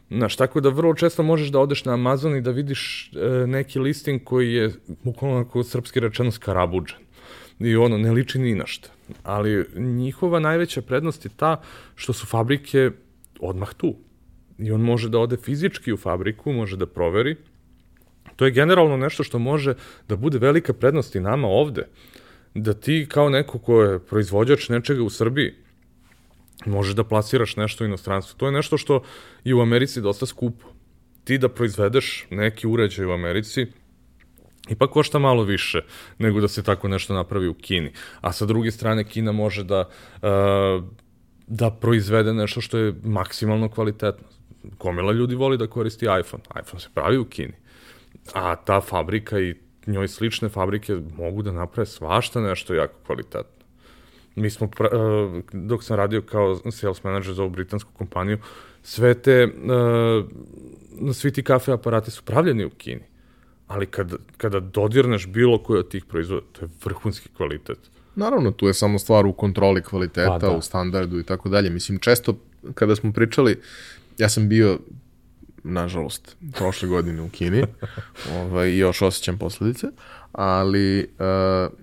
[0.09, 3.79] Znaš, tako da vrlo često možeš da odeš na Amazon i da vidiš e, neki
[3.79, 7.10] listing koji je bukvalno ako srpski rečeno skarabuđen.
[7.63, 8.89] I ono, ne liči ni na šta.
[9.23, 11.61] Ali njihova najveća prednost je ta
[11.95, 12.91] što su fabrike
[13.39, 13.95] odmah tu.
[14.57, 17.35] I on može da ode fizički u fabriku, može da proveri.
[18.35, 19.73] To je generalno nešto što može
[20.07, 21.87] da bude velika prednost i nama ovde.
[22.55, 25.53] Da ti kao neko ko je proizvođač nečega u Srbiji,
[26.65, 28.37] možeš da plasiraš nešto u inostranstvu.
[28.37, 29.03] To je nešto što
[29.43, 30.65] je u Americi dosta skupo.
[31.23, 33.67] Ti da proizvedeš neki uređaj u Americi,
[34.71, 35.81] ipak košta malo više
[36.19, 37.91] nego da se tako nešto napravi u Kini.
[38.21, 39.89] A sa druge strane, Kina može da,
[40.21, 40.83] uh,
[41.47, 44.27] da proizvede nešto što je maksimalno kvalitetno.
[44.77, 46.43] Komila ljudi voli da koristi iPhone.
[46.61, 47.53] iPhone se pravi u Kini.
[48.33, 49.55] A ta fabrika i
[49.87, 53.65] njoj slične fabrike mogu da naprave svašta nešto jako kvalitetno.
[54.35, 58.37] Mi smo, uh, dok sam radio kao sales manager za ovu britansku kompaniju,
[58.83, 63.10] sve te, uh, svi ti kafe aparati su pravljeni u Kini.
[63.71, 67.77] Ali kada, kada dodirneš bilo koji od tih proizvoda, to je vrhunski kvalitet.
[68.15, 70.51] Naravno, tu je samo stvar u kontroli kvaliteta, pa, da.
[70.51, 71.69] u standardu i tako dalje.
[71.69, 72.37] Mislim, često
[72.73, 73.59] kada smo pričali,
[74.17, 74.79] ja sam bio
[75.63, 77.63] nažalost, prošle godine u Kini,
[78.39, 79.87] ovaj, još osjećam posledice,
[80.31, 81.73] ali uh,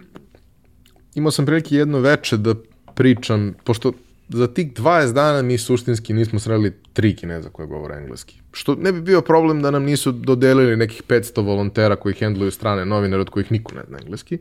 [1.14, 2.54] imao sam prilike jedno veče da
[2.94, 3.92] pričam, pošto
[4.28, 8.40] za tih 20 dana mi suštinski nismo sreli tri kineza koje govore engleski.
[8.52, 12.86] Što ne bi bio problem da nam nisu dodelili nekih 500 volontera koji hendluju strane
[12.86, 14.38] novinare od kojih niko ne zna engleski,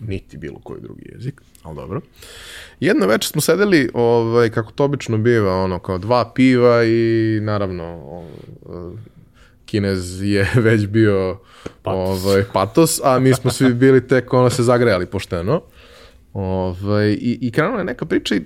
[0.00, 2.00] niti bilo koji drugi jezik, ali dobro.
[2.80, 7.84] Jedno veče smo sedeli, ovaj, kako to obično biva, ono, kao dva piva i naravno,
[7.84, 8.96] ovaj,
[9.64, 11.38] Kinez je već bio
[11.82, 12.24] patos.
[12.24, 15.62] Ovaj, patos, a mi smo svi bili tek ono se zagrejali pošteno.
[16.32, 18.42] Ovaj, i, I krenula je neka priča i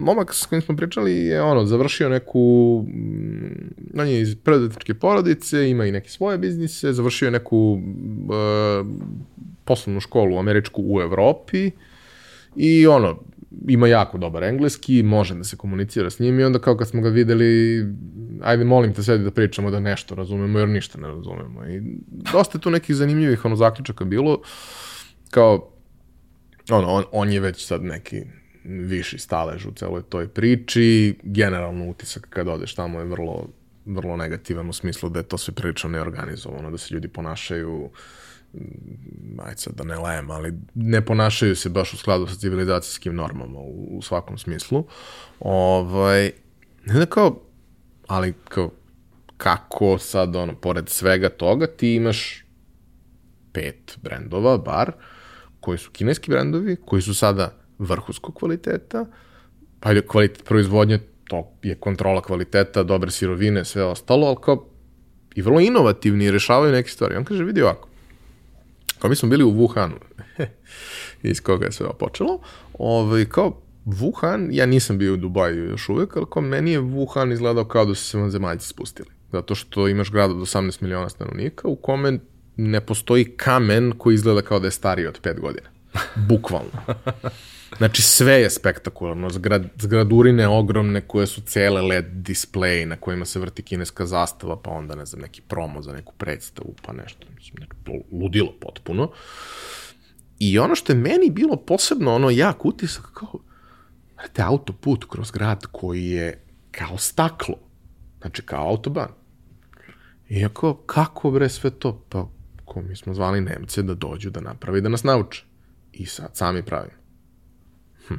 [0.00, 5.70] momak s kojim smo pričali je ono, završio neku, mm, on je iz preduzetničke porodice,
[5.70, 8.86] ima i neke svoje biznise, završio je neku uh,
[9.64, 11.70] poslovnu školu američku u Evropi
[12.56, 13.18] i ono,
[13.68, 17.02] ima jako dobar engleski, može da se komunicira s njim i onda kao kad smo
[17.02, 17.84] ga videli,
[18.42, 21.66] ajde molim te sedi da pričamo da nešto razumemo jer ništa ne razumemo.
[21.66, 21.80] I
[22.32, 24.40] dosta tu nekih zanimljivih ono zaključaka bilo,
[25.30, 25.75] kao
[26.70, 28.22] ono, on, on je već sad neki
[28.64, 33.48] viši stalež u celoj toj priči, generalno utisak kad odeš tamo je vrlo,
[33.84, 37.90] vrlo negativan u smislu da je to sve prilično neorganizovano, da se ljudi ponašaju
[39.38, 43.58] ajde sad da ne lajem, ali ne ponašaju se baš u skladu sa civilizacijskim normama
[43.58, 44.84] u, u svakom smislu.
[45.40, 46.30] Ovaj,
[46.84, 47.42] ne kao,
[48.06, 48.70] ali kao,
[49.36, 52.44] kako sad, ono, pored svega toga, ti imaš
[53.52, 55.15] pet brendova, bar, uh,
[55.66, 59.06] koji su kineski brendovi, koji su sada vrhunskog kvaliteta,
[59.80, 60.98] pa je kvalitet proizvodnje,
[61.28, 64.66] to je kontrola kvaliteta, dobre sirovine, sve ostalo, ali kao
[65.34, 67.16] i vrlo inovativni i rešavaju neke stvari.
[67.16, 67.88] On kaže, vidi ovako,
[68.98, 69.98] kao mi smo bili u Wuhanu,
[71.32, 72.38] iz koga je sve počelo,
[72.78, 77.32] ovaj, kao Wuhan, ja nisam bio u Dubaju još uvek, ali kao meni je Wuhan
[77.32, 79.08] izgledao kao da su se vanzemaljci spustili.
[79.32, 82.18] Zato što imaš grad od 18 miliona stanovnika u kome
[82.56, 85.68] ne postoji kamen koji izgleda kao da je stariji od 5 godina.
[86.28, 86.70] Bukvalno.
[87.78, 93.40] Znači sve je spektakularno, Zgrad, zgradurine ogromne koje su cele LED display na kojima se
[93.40, 97.56] vrti kineska zastava, pa onda ne znam neki promo za neku predstavu, pa nešto, mislim,
[97.60, 97.76] neko
[98.12, 99.10] ludilo potpuno.
[100.38, 103.40] I ono što je meni bilo posebno ono jak utisak kao,
[104.16, 107.54] vrte, autoput kroz grad koji je kao staklo,
[108.20, 109.08] znači kao autoban.
[110.28, 112.04] Iako, kako bre sve to?
[112.08, 112.28] Pa
[112.66, 115.44] ko mi smo zvali Nemce da dođu da napravi da nas nauče.
[115.92, 116.96] I sad sami pravimo.
[118.08, 118.14] Hm.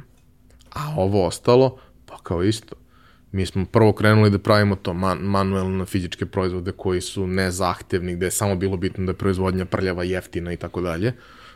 [0.70, 2.76] A ovo ostalo, pa kao isto.
[3.32, 8.26] Mi smo prvo krenuli da pravimo to man, manuelno fizičke proizvode koji su nezahtevni, gde
[8.26, 11.12] je samo bilo bitno da je proizvodnja prljava, jeftina i tako dalje.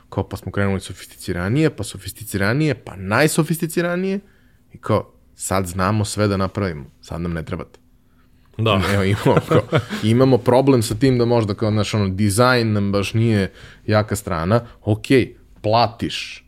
[0.08, 4.20] Kao pa smo krenuli sofisticiranije, pa sofisticiranije, pa najsofisticiranije
[4.72, 7.81] i kao sad znamo sve da napravimo, sad nam ne trebate.
[8.58, 8.80] Da.
[8.94, 9.62] Evo, imamo, kao,
[10.02, 13.52] imamo problem sa tim da možda kao, znaš, ono, dizajn nam baš nije
[13.86, 14.60] jaka strana.
[14.84, 15.06] Ok,
[15.60, 16.44] platiš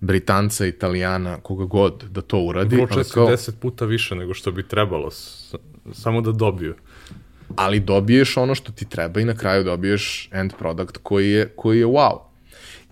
[0.00, 2.86] Britanca, Italijana, koga god da to uradi.
[2.94, 5.10] Često kao, deset puta više nego što bi trebalo,
[5.92, 6.74] samo da dobiju.
[7.56, 11.78] Ali dobiješ ono što ti treba i na kraju dobiješ end product koji je, koji
[11.78, 12.18] je wow.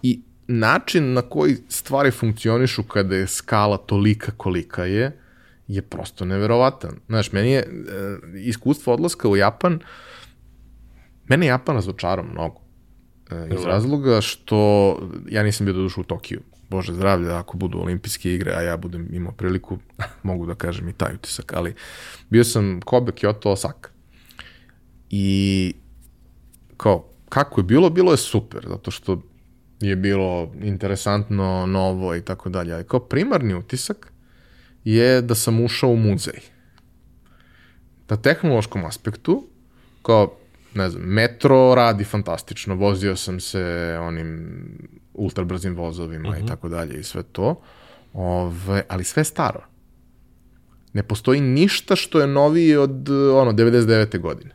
[0.02, 5.22] I način na koji stvari funkcionišu kada je skala tolika kolika je,
[5.74, 7.01] je prosto neverovatan.
[7.07, 7.66] Znaš, meni je e,
[8.39, 9.81] iskustvo odlaska u Japan,
[11.28, 12.61] mene Japan razočarao mnogo.
[13.31, 14.59] E, iz razloga što
[15.28, 16.40] ja nisam bio do dušu u Tokiju.
[16.69, 19.78] Bože zdravlje, ako budu olimpijske igre, a ja budem imao priliku,
[20.23, 21.74] mogu da kažem i taj utisak, ali
[22.31, 23.90] bio sam Kobe, Kyoto, Osaka.
[25.11, 25.74] I
[26.77, 29.23] kao, kako je bilo, bilo je super, zato što
[29.81, 32.74] je bilo interesantno, novo i tako dalje.
[32.74, 34.11] Ali kao primarni utisak
[34.84, 36.40] je da sam ušao u muzej.
[38.09, 39.46] Na tehnološkom aspektu,
[40.02, 40.36] kao,
[40.74, 44.52] ne znam, metro radi fantastično, vozio sam se onim
[45.14, 46.38] ultrabrzim vozovima uh -huh.
[46.38, 46.48] i mhm.
[46.48, 47.62] tako dalje i sve to,
[48.12, 49.60] Ove, ali sve staro.
[50.92, 54.18] Ne postoji ništa što je novije od ono 99.
[54.18, 54.50] godine.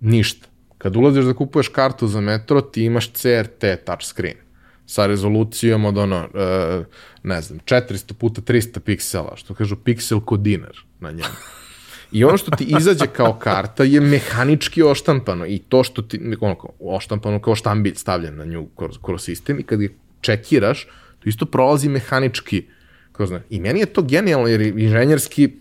[0.00, 0.48] Ništa.
[0.78, 4.45] Kad ulaziš da kupuješ kartu za metro, ti imaš CRT touchscreen
[4.86, 6.86] sa rezolucijom od ono, uh,
[7.22, 11.34] ne znam, 400 puta 300 piksela, što kažu piksel ko dinar na njemu.
[12.12, 16.56] I ono što ti izađe kao karta je mehanički oštampano i to što ti, ono,
[16.80, 19.88] oštampano kao štambilj stavljen na nju kroz, kroz sistem i kad ga
[20.20, 20.86] čekiraš,
[21.18, 22.66] to isto prolazi mehanički
[23.12, 23.42] kroz ne.
[23.50, 25.56] I meni je to genijalno jer je inženjerski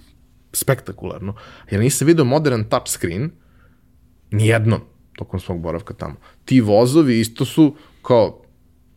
[0.54, 1.36] spektakularno,
[1.72, 3.32] jer nisam vidio modern touchscreen
[4.32, 4.82] nijednom
[5.18, 6.16] tokom svog boravka tamo.
[6.46, 8.45] Ti vozovi isto su kao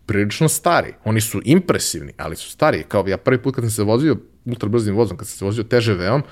[0.08, 0.94] prilično stari.
[1.04, 2.84] Oni su impresivni, ali su stari.
[2.88, 6.22] Kao ja prvi put kad sam se vozio ultrabrzim vozom, kad sam se vozio TŽV-om,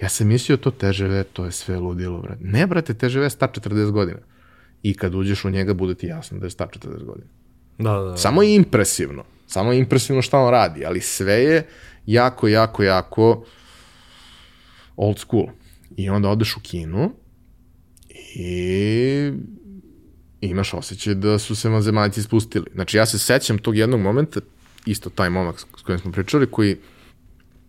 [0.00, 2.44] ja sam mislio to TŽV, to je sve ludilo, brate.
[2.44, 4.18] Ne, brate, TŽV je star 40 godina.
[4.82, 7.28] I kad uđeš u njega, bude ti jasno da je star 40 godina.
[7.78, 8.16] Da, da, da.
[8.16, 9.24] Samo je impresivno.
[9.46, 11.66] Samo je impresivno šta on radi, ali sve je
[12.06, 13.44] jako, jako, jako
[14.96, 15.46] old school.
[15.96, 17.12] I onda odeš u kinu
[18.34, 19.32] i
[20.40, 22.66] imaš osjećaj da su se mazemaljci spustili.
[22.74, 24.40] Znači, ja se sećam tog jednog momenta,
[24.86, 26.76] isto taj momak s kojim smo pričali, koji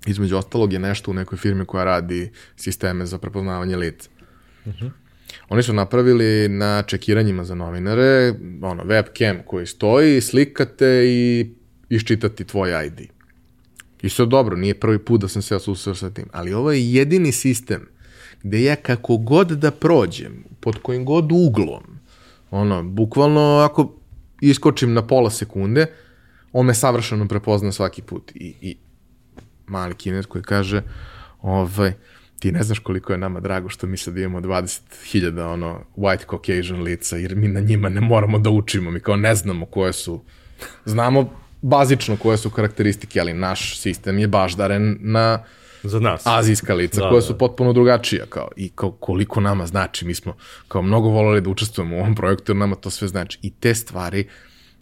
[0.06, 4.10] između ostalog je nešto u nekoj firmi koja radi sisteme za prepoznavanje lica.
[4.66, 4.92] Uh -huh.
[5.50, 11.50] Oni su napravili na čekiranjima za novinare, ono, webcam koji stoji, slikate i
[11.90, 13.10] iščitati tvoj ID.
[14.02, 16.72] I sve dobro, nije prvi put da sam se ja susreo sa tim, ali ovo
[16.72, 17.88] je jedini sistem
[18.44, 21.97] gde ja kako god da prođem, pod kojim god uglom,
[22.52, 23.94] ono, bukvalno ako
[24.42, 25.86] iskočim na pola sekunde,
[26.54, 28.32] on me savršeno prepozna svaki put.
[28.36, 28.78] I, i
[29.68, 30.82] mali kines koji kaže,
[31.42, 31.94] ovaj,
[32.40, 36.82] ti ne znaš koliko je nama drago što mi sad imamo 20.000 ono, white Caucasian
[36.82, 40.24] lica, jer mi na njima ne moramo da učimo, mi kao ne znamo koje su,
[40.86, 41.30] znamo
[41.62, 45.44] bazično koje su karakteristike, ali naš sistem je baždaren na
[45.88, 46.22] za nas.
[46.26, 47.38] Azijska lica da, koja su da.
[47.38, 50.06] potpuno drugačija kao i kao koliko nama znači.
[50.06, 50.36] Mi smo
[50.68, 53.40] kao mnogo volali da učestvujemo u ovom projektu jer nama to sve znači.
[53.42, 54.28] I te stvari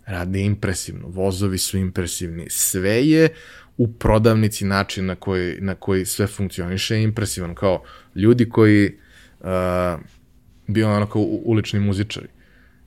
[0.06, 1.08] rade impresivno.
[1.08, 2.50] Vozovi su impresivni.
[2.50, 3.30] Sve je
[3.78, 7.56] u prodavnici način na koji, na koji sve funkcioniše je impresivan.
[7.56, 7.84] Kao
[8.16, 8.98] ljudi koji
[9.40, 9.48] uh,
[10.68, 12.28] bio ono kao ulični muzičari.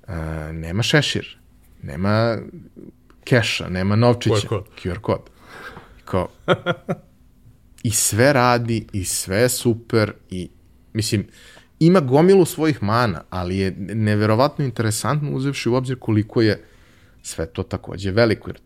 [0.09, 0.15] Uh,
[0.53, 1.39] nema šešir,
[1.83, 2.39] nema
[3.25, 4.35] keša, nema novčića.
[4.35, 4.65] QR kod.
[4.85, 5.21] QR kod.
[6.05, 6.29] Kao,
[7.89, 10.49] i sve radi i sve je super i
[10.93, 11.27] mislim
[11.81, 16.65] ima gomilu svojih mana, ali je neverovatno interesantno uzevši u obzir koliko je
[17.23, 18.59] sve to takođe veliko, jer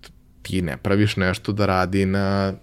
[0.43, 2.55] ti ne praviš nešto da radi na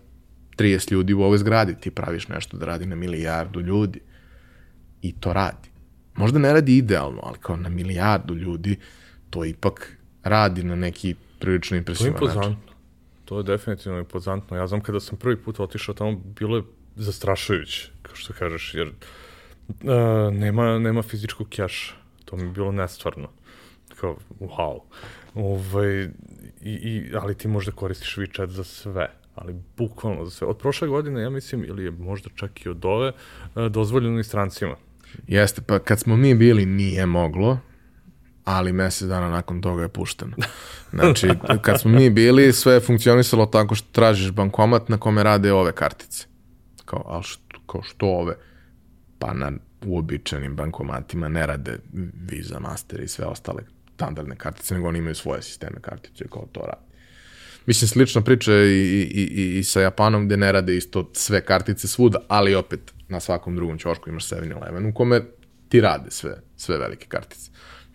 [0.58, 4.00] 30 ljudi u ovoj zgradi, ti praviš nešto da radi na milijardu ljudi
[5.02, 5.70] i to radi.
[6.16, 8.76] Možda ne radi idealno, ali kao na milijardu ljudi
[9.30, 12.56] to ipak radi na neki prilično impresivan način.
[13.30, 14.58] To je definitivno impozantno.
[14.58, 16.64] Ja znam kada sam prvi put otišao tamo, bilo je
[16.96, 18.88] zastrašujuće, kao što kažeš, jer
[19.68, 21.94] uh, nema, nema fizičkog keša.
[22.26, 23.30] To mi je bilo nestvarno.
[23.96, 24.80] Kao, wow.
[25.36, 26.04] Ovaj,
[26.62, 30.48] i, i, ali ti možda koristiš WeChat za sve ali bukvalno za sve.
[30.48, 33.12] Od prošle godine, ja mislim, ili je možda čak i od ove,
[33.70, 34.76] dozvoljeno i strancima.
[35.28, 37.60] Jeste, pa kad smo mi bili nije moglo,
[38.50, 40.38] ali mesec dana nakon toga je pušteno.
[40.92, 41.30] Znači,
[41.62, 45.72] kad smo mi bili, sve je funkcionisalo tako što tražiš bankomat na kome rade ove
[45.72, 46.26] kartice.
[46.86, 48.36] Kao, ali što, kao što ove?
[49.20, 49.52] Pa na
[49.86, 51.80] uobičajenim bankomatima ne rade
[52.30, 53.64] Visa, Master i sve ostale
[53.96, 56.90] standardne kartice, nego oni imaju svoje sisteme kartice kao to radi.
[57.66, 61.88] Mislim, slična priča i, i, i, i sa Japanom gde ne rade isto sve kartice
[61.88, 65.22] svuda, ali opet na svakom drugom ćošku imaš 7-Eleven u kome
[65.70, 67.49] ti rade sve, sve velike kartice.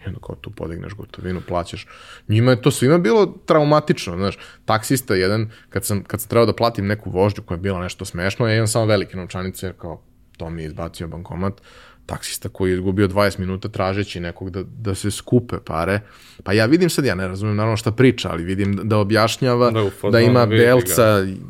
[0.05, 1.87] I onda kao tu podigneš gotovinu, plaćaš.
[2.29, 4.39] Njima je to svima bilo traumatično, znaš.
[4.65, 8.05] Taksista jedan, kad sam, kad sam trebao da platim neku vožnju koja je bila nešto
[8.05, 10.03] smešno, ja imam samo velike novčanice, jer kao
[10.37, 11.61] to mi je izbacio bankomat,
[12.07, 16.01] taksista koji je izgubio 20 minuta tražeći nekog da, da se skupe pare.
[16.43, 20.11] Pa ja vidim sad, ja ne razumem naravno šta priča, ali vidim da objašnjava da,
[20.11, 21.05] da ima belca,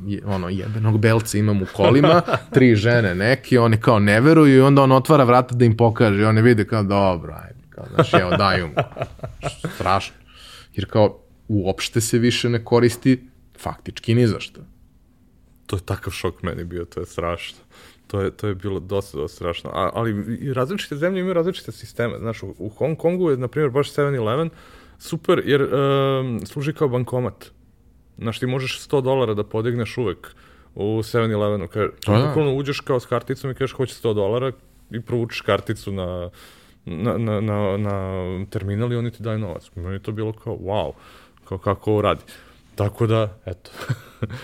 [0.07, 2.23] je, ono, jebenog belca imam u kolima,
[2.55, 6.21] tri žene neki, oni kao ne veruju i onda on otvara vrata da im pokaže
[6.21, 8.75] i oni vide kao dobro, ajde, kao, znaš, evo daju mu.
[9.75, 10.17] Strašno.
[10.75, 13.29] Jer kao, uopšte se više ne koristi
[13.59, 14.61] faktički ni za što.
[15.67, 17.59] To je takav šok meni bio, to je strašno.
[18.07, 19.71] To je, to je bilo dosta, dosta strašno.
[19.71, 22.19] A, ali i različite zemlje imaju različite sisteme.
[22.19, 24.49] Znaš, u, u Hong Kongu je, na primjer, baš 7-Eleven
[24.99, 27.51] super, jer um, služi kao bankomat.
[28.19, 30.35] Znaš, ti možeš 100 dolara da podigneš uvek
[30.75, 31.69] u 7-Elevenu.
[31.69, 32.27] Kaže, da.
[32.27, 34.53] bukvalno uđeš kao s karticom i kažeš hoće 100 dolara
[34.91, 36.31] i provučeš karticu na,
[36.86, 39.70] na, na, na, na terminal i oni ti daju novac.
[39.74, 40.93] Meni je to bilo kao, wow,
[41.44, 42.23] kao kako ovo radi.
[42.74, 43.70] Tako da, eto.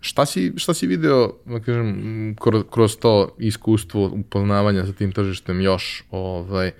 [0.00, 5.60] Šta si, šta si video, da kažem, kroz, kroz to iskustvo upoznavanja sa tim tržištem
[5.60, 6.04] još?
[6.10, 6.70] Ovaj,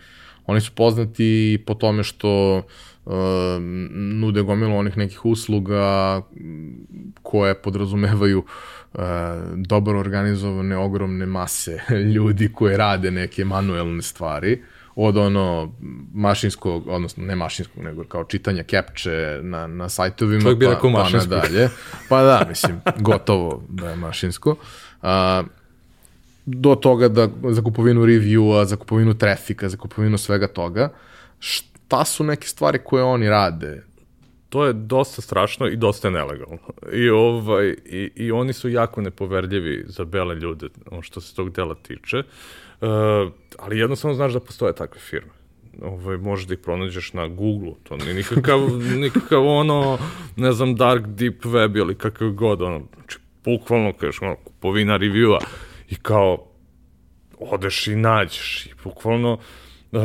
[0.46, 3.12] oni su poznati po tome što uh,
[3.90, 6.22] nude gomilu onih nekih usluga
[7.22, 9.00] koje podrazumevaju uh,
[9.56, 11.80] dobro organizovane ogromne mase
[12.14, 14.52] ljudi koje rade neke manuelne stvari.
[14.52, 15.72] Uh, od ono
[16.14, 20.92] mašinskog, odnosno ne mašinskog, nego kao čitanja kepče na, na sajtovima, Čovjek bi pa, rekao
[20.92, 21.68] pa nadalje.
[22.08, 24.56] Pa da, mislim, gotovo da je mašinsko.
[25.02, 25.42] A,
[26.46, 30.88] do toga da za kupovinu review-a, za kupovinu trafika, za kupovinu svega toga,
[31.38, 33.82] šta su neke stvari koje oni rade?
[34.48, 36.58] To je dosta strašno i dosta nelegalno.
[36.92, 40.66] I, ovaj, i, i oni su jako nepoverljivi za bele ljude,
[41.00, 42.18] što se tog dela tiče.
[42.18, 42.24] Uh,
[43.58, 45.30] ali jednostavno znaš da postoje takve firme.
[45.82, 48.60] Ovaj, možeš da ih pronađeš na Google-u, to nije nikakav,
[49.04, 49.98] nikakav ono,
[50.36, 55.38] ne znam, dark deep web ili kakav god, ono, znači, bukvalno, kažeš, ono, kupovina reviewa
[55.88, 56.46] i kao,
[57.38, 59.38] odeš i nađeš i bukvalno
[59.92, 60.02] uh,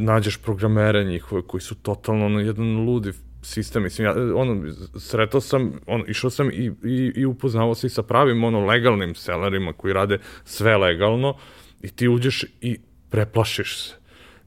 [0.00, 3.12] nađeš programere njihove koji su totalno ono, jedan ludi
[3.42, 7.90] sistem, mislim, ja, ono, sretao sam, ono, išao sam i, i, i upoznao se i
[7.90, 11.36] sa pravim, ono, legalnim selerima koji rade sve legalno, uh,
[11.82, 12.78] I ti uđeš i
[13.10, 13.94] preplašiš se.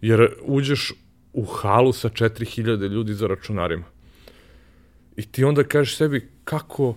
[0.02, 0.94] Jer uđeš
[1.34, 3.86] u halu sa 4000 ljudi za računarima.
[5.16, 6.96] I ti onda kažeš sebi kako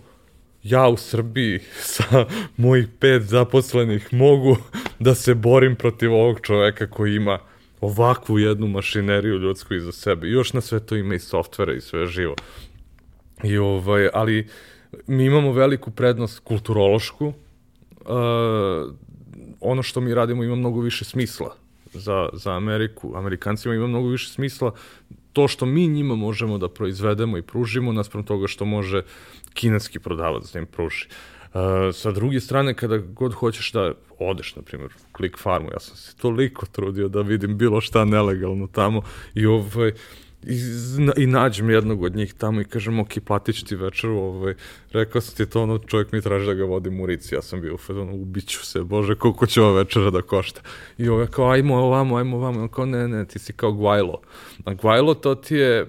[0.62, 1.60] ja u Srbiji
[1.94, 2.26] sa
[2.56, 4.56] mojih pet zaposlenih mogu
[4.98, 7.38] da se borim protiv ovog čoveka koji ima
[7.80, 10.28] ovakvu jednu mašineriju ljudsku iza sebe.
[10.28, 12.34] Još na sve to ima i softvera i sve živo.
[13.44, 14.48] I ovaj, ali
[15.06, 17.32] mi imamo veliku prednost kulturološku,
[19.60, 21.54] ono što mi radimo ima mnogo više smisla
[21.92, 23.12] za, za Ameriku.
[23.16, 24.72] Amerikancima ima mnogo više smisla
[25.32, 29.02] to što mi njima možemo da proizvedemo i pružimo naspram toga što može
[29.54, 31.06] kineski prodavac da im pruži.
[31.06, 31.60] Uh,
[31.92, 35.96] sa druge strane, kada god hoćeš da odeš, na primjer, u Click Farmu, ja sam
[35.96, 39.02] se toliko trudio da vidim bilo šta nelegalno tamo
[39.34, 39.92] i ovaj,
[40.46, 40.58] i,
[41.22, 44.54] i nađem jednog od njih tamo i kažem, ok, platit ću ti večeru, ovaj,
[44.92, 47.60] rekao sam ti to, ono, čovjek mi traži da ga vodim u Rici, ja sam
[47.60, 50.60] bio u fedonu, ubiću se, bože, koliko će ova večera da košta.
[50.98, 54.20] I ovaj, kao, ajmo ovamo, ajmo ovamo, on kao, ne, ne, ti si kao Guajlo.
[54.64, 55.86] A Guajlo to ti je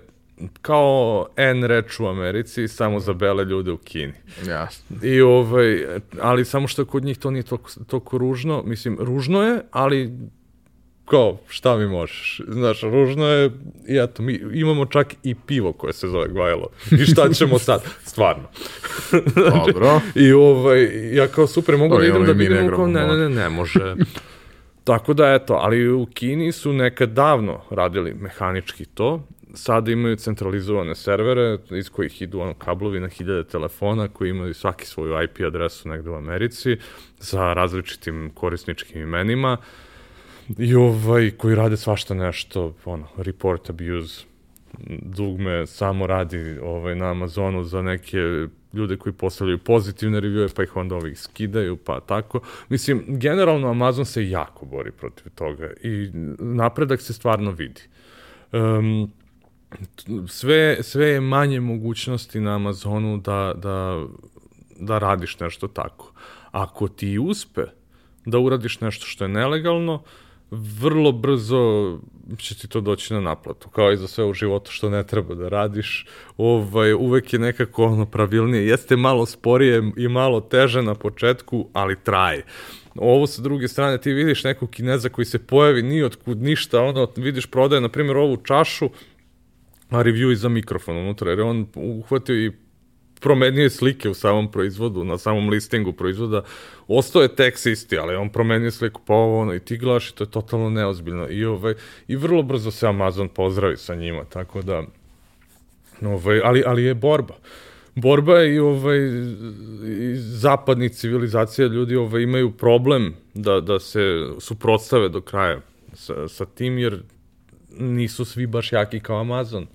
[0.61, 4.13] kao N reč u Americi, samo za bele ljude u Kini.
[4.47, 4.97] Jasno.
[5.03, 5.85] I ovaj,
[6.21, 10.11] ali samo što kod njih to nije toliko, toliko ružno, mislim, ružno je, ali
[11.09, 12.41] kao, šta mi možeš?
[12.47, 13.51] Znaš, ružno je,
[13.87, 16.67] i eto, mi imamo čak i pivo koje se zove Gvajlo.
[16.91, 17.83] I šta ćemo sad?
[18.03, 18.43] Stvarno.
[19.35, 20.01] Dobro.
[20.25, 23.49] I ovaj, ja kao super mogu da idem da vidim, kao, ne, ne, ne, ne
[23.49, 23.95] može.
[24.83, 30.95] Tako da, eto, ali u Kini su nekad davno radili mehanički to, sada imaju centralizovane
[30.95, 35.89] servere iz kojih idu ono kablovi na hiljade telefona koji imaju svaki svoju IP adresu
[35.89, 36.77] negde u Americi
[37.19, 39.57] sa različitim korisničkim imenima.
[39.59, 39.86] Uh,
[40.57, 44.25] i ovaj, koji rade svašta nešto, ono, report abuse,
[45.01, 48.17] dugme samo radi ovaj, na Amazonu za neke
[48.73, 52.39] ljude koji postavljaju pozitivne reviewe, pa ih onda ovih skidaju, pa tako.
[52.69, 56.09] Mislim, generalno Amazon se jako bori protiv toga i
[56.39, 57.81] napredak se stvarno vidi.
[58.51, 59.11] Um,
[60.27, 64.05] sve, sve je manje mogućnosti na Amazonu da, da,
[64.79, 66.13] da radiš nešto tako.
[66.51, 67.61] Ako ti uspe
[68.25, 70.01] da uradiš nešto što je nelegalno, uh,
[70.51, 71.99] vrlo brzo
[72.37, 75.35] će ti to doći na naplatu, kao i za sve u životu što ne treba
[75.35, 76.05] da radiš,
[76.37, 82.03] ovaj, uvek je nekako ono pravilnije, jeste malo sporije i malo teže na početku, ali
[82.03, 82.45] traje.
[82.95, 87.07] Ovo sa druge strane, ti vidiš nekog kineza koji se pojavi ni otkud ništa, ono,
[87.15, 88.89] vidiš prodaje, na primjer, ovu čašu,
[89.89, 92.51] a review i za mikrofon unutra, jer on uhvatio i
[93.19, 96.43] promenio slike u samom proizvodu, na samom listingu proizvoda,
[96.87, 100.15] ostao je tekst isti, ali on promenio sliku pa ovo, ono, i ti gledaš i
[100.15, 101.27] to je totalno neozbiljno.
[101.29, 101.73] I, ovaj,
[102.07, 104.83] I vrlo brzo se Amazon pozdravi sa njima, tako da,
[106.01, 107.35] ovaj, ali, ali je borba.
[107.95, 108.97] Borba je i, ovaj,
[109.87, 115.59] i zapadnih civilizacija ljudi ovaj, imaju problem da, da se suprotstave do kraja
[115.93, 117.01] sa, sa tim, jer
[117.79, 119.63] nisu svi baš jaki kao Amazon.
[119.63, 119.69] Uh,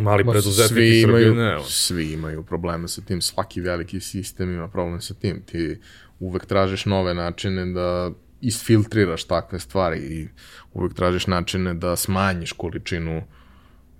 [0.00, 1.58] Mali preduzetnik iz Srbije, ne.
[1.64, 5.42] Svi imaju probleme sa tim, svaki veliki sistem ima problem sa tim.
[5.46, 5.78] Ti
[6.20, 8.10] uvek tražiš nove načine da
[8.40, 10.28] isfiltriraš takve stvari i
[10.72, 13.22] uvek tražiš načine da smanjiš količinu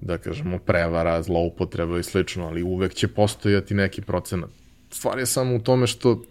[0.00, 4.50] da kažemo prevara, zloupotreba i slično, ali uvek će postojati neki procenat.
[4.90, 6.22] Stvar je samo u tome što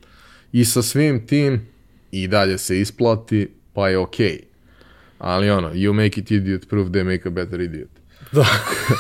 [0.52, 1.68] i sa svim tim
[2.12, 4.28] i dalje se isplati, pa je okej.
[4.28, 4.44] Okay.
[5.20, 7.90] Ali ono, you make it idiot, prove they make a better idiot.
[8.32, 8.46] Da.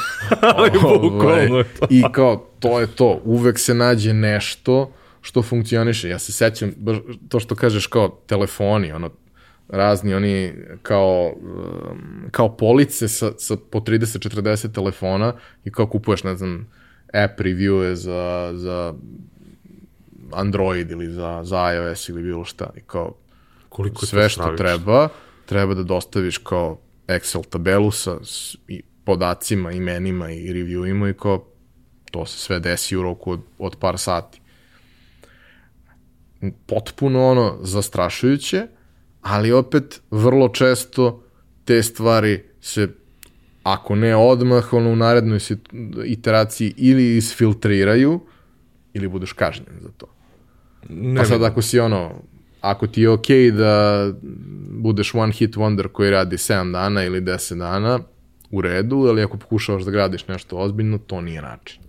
[0.55, 0.69] Ali
[1.01, 1.87] bukvalno je ovaj, to.
[1.89, 3.21] I kao, to je to.
[3.23, 4.91] Uvek se nađe nešto
[5.21, 6.09] što funkcioniše.
[6.09, 6.71] Ja se sećam,
[7.29, 9.09] to što kažeš kao telefoni, ono,
[9.69, 15.33] razni oni kao, um, kao police sa, sa po 30-40 telefona
[15.63, 16.67] i kao kupuješ, ne znam,
[17.13, 18.93] app reviewe za, za
[20.31, 22.69] Android ili za, za iOS ili bilo šta.
[22.77, 23.15] I kao,
[23.69, 25.09] Koliko sve što treba,
[25.45, 26.77] treba da dostaviš kao
[27.07, 28.17] Excel tabelu sa
[28.67, 31.45] i podacima, imenima i reviewima i kao
[32.11, 34.41] to se sve desi u roku od, od par sati.
[36.65, 38.67] Potpuno ono zastrašujuće,
[39.21, 41.23] ali opet vrlo često
[41.65, 42.87] te stvari se
[43.63, 45.39] ako ne odmah, ono u narednoj
[46.05, 48.19] iteraciji ili isfiltriraju
[48.93, 50.05] ili budeš kažnjen za to.
[50.89, 52.21] Ne pa sad ako si ono,
[52.61, 54.07] ako ti je okej okay da
[54.69, 57.99] budeš one hit wonder koji radi 7 dana ili 10 dana,
[58.51, 61.81] u redu, ali ako pokušavaš da gradiš nešto ozbiljno, to nije način.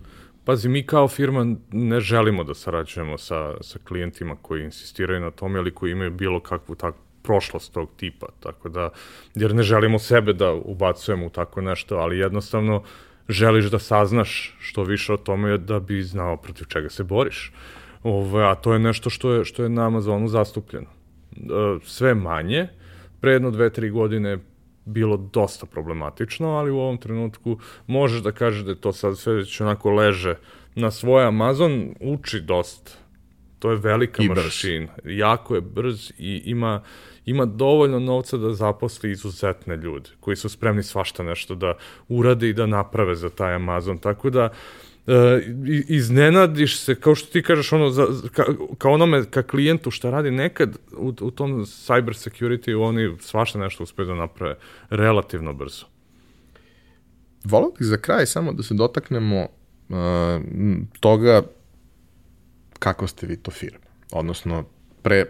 [0.45, 5.59] Pazi, mi kao firma ne želimo da sarađujemo sa, sa klijentima koji insistiraju na tome
[5.59, 8.91] ili koji imaju bilo kakvu tak, prošlost tog tipa, tako da,
[9.35, 12.83] jer ne želimo sebe da ubacujemo u tako nešto, ali jednostavno
[13.29, 17.53] želiš da saznaš što više o tome da bi znao protiv čega se boriš.
[18.03, 20.87] Ove, a to je nešto što je, što je na Amazonu zastupljeno.
[21.37, 21.41] E,
[21.85, 22.69] sve manje,
[23.21, 24.39] pre jedno, dve, tri godine
[24.91, 29.35] bilo dosta problematično, ali u ovom trenutku možeš da kažeš da je to sad sve
[29.35, 30.35] već onako leže
[30.75, 32.93] na svoj Amazon, uči dosta.
[33.59, 34.93] To je velika I mašina.
[35.05, 35.19] Brz.
[35.19, 36.83] Jako je brz i ima,
[37.27, 41.75] ima dovoljno novca da zaposli izuzetne ljude koji su spremni svašta nešto da
[42.09, 43.99] urade i da naprave za taj Amazon.
[43.99, 44.51] Tako da uh,
[45.89, 48.45] iznenadiš se, kao što ti kažeš, ono, za, ka,
[48.79, 53.83] kao onome, ka klijentu šta radi nekad u, u tom cyber security, oni svašta nešto
[53.83, 54.57] uspeju da naprave
[54.91, 55.87] relativno brzo.
[57.45, 59.97] Volio bih za kraj samo da se dotaknemo uh,
[61.01, 61.43] toga
[62.79, 63.87] kako ste vi to firma.
[64.13, 64.65] Odnosno,
[65.03, 65.27] pre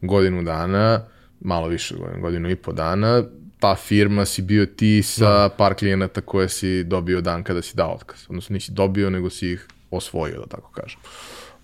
[0.00, 1.06] godinu dana,
[1.40, 3.22] malo više godinu, godinu i po dana,
[3.64, 5.48] ta firma si bio ti sa da.
[5.48, 8.26] par klijenata koje si dobio dan kada si dao otkaz.
[8.28, 11.00] Odnosno nisi dobio, nego si ih osvojio, da tako kažem.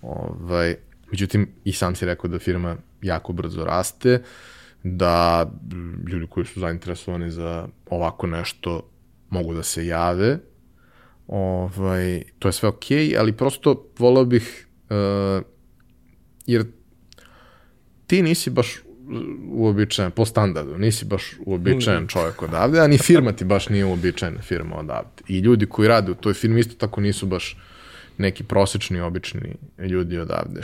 [0.01, 0.75] Ovaj,
[1.11, 4.21] međutim, i sam si rekao da firma jako brzo raste,
[4.83, 5.45] da
[6.07, 8.89] ljudi koji su zainteresovani za ovako nešto
[9.29, 10.39] mogu da se jave.
[11.27, 15.45] Ovaj, to je sve okej, okay, ali prosto volao bih, uh,
[16.45, 16.65] jer
[18.07, 18.81] ti nisi baš
[19.51, 24.41] uobičajen, po standardu, nisi baš uobičajen čovjek odavde, a ni firma ti baš nije uobičajena
[24.41, 25.23] firma odavde.
[25.27, 27.57] I ljudi koji rade u toj firmi isto tako nisu baš
[28.17, 30.61] neki prosečni, obični ljudi odavde.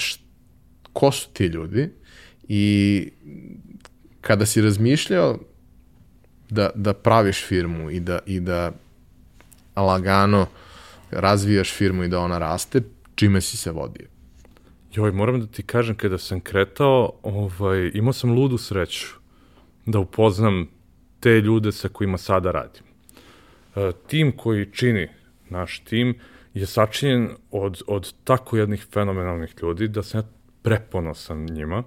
[0.94, 1.90] Ko su ti ljudi?
[2.48, 3.10] I
[4.22, 5.40] kada si razmišljao
[6.50, 8.72] da, da praviš firmu i da, i da
[9.76, 10.48] lagano
[11.12, 12.82] razvijaš firmu i da ona raste,
[13.16, 14.08] čime si se vodio?
[14.98, 19.08] Joj, moram da ti kažem, kada sam kretao, ovaj, imao sam ludu sreću
[19.86, 20.68] da upoznam
[21.20, 22.84] te ljude sa kojima sada radim.
[23.76, 25.08] E, tim koji čini
[25.50, 26.16] naš tim
[26.54, 30.28] je sačinjen od, od tako jednih fenomenalnih ljudi da sam ja
[30.62, 31.84] preponosan njima.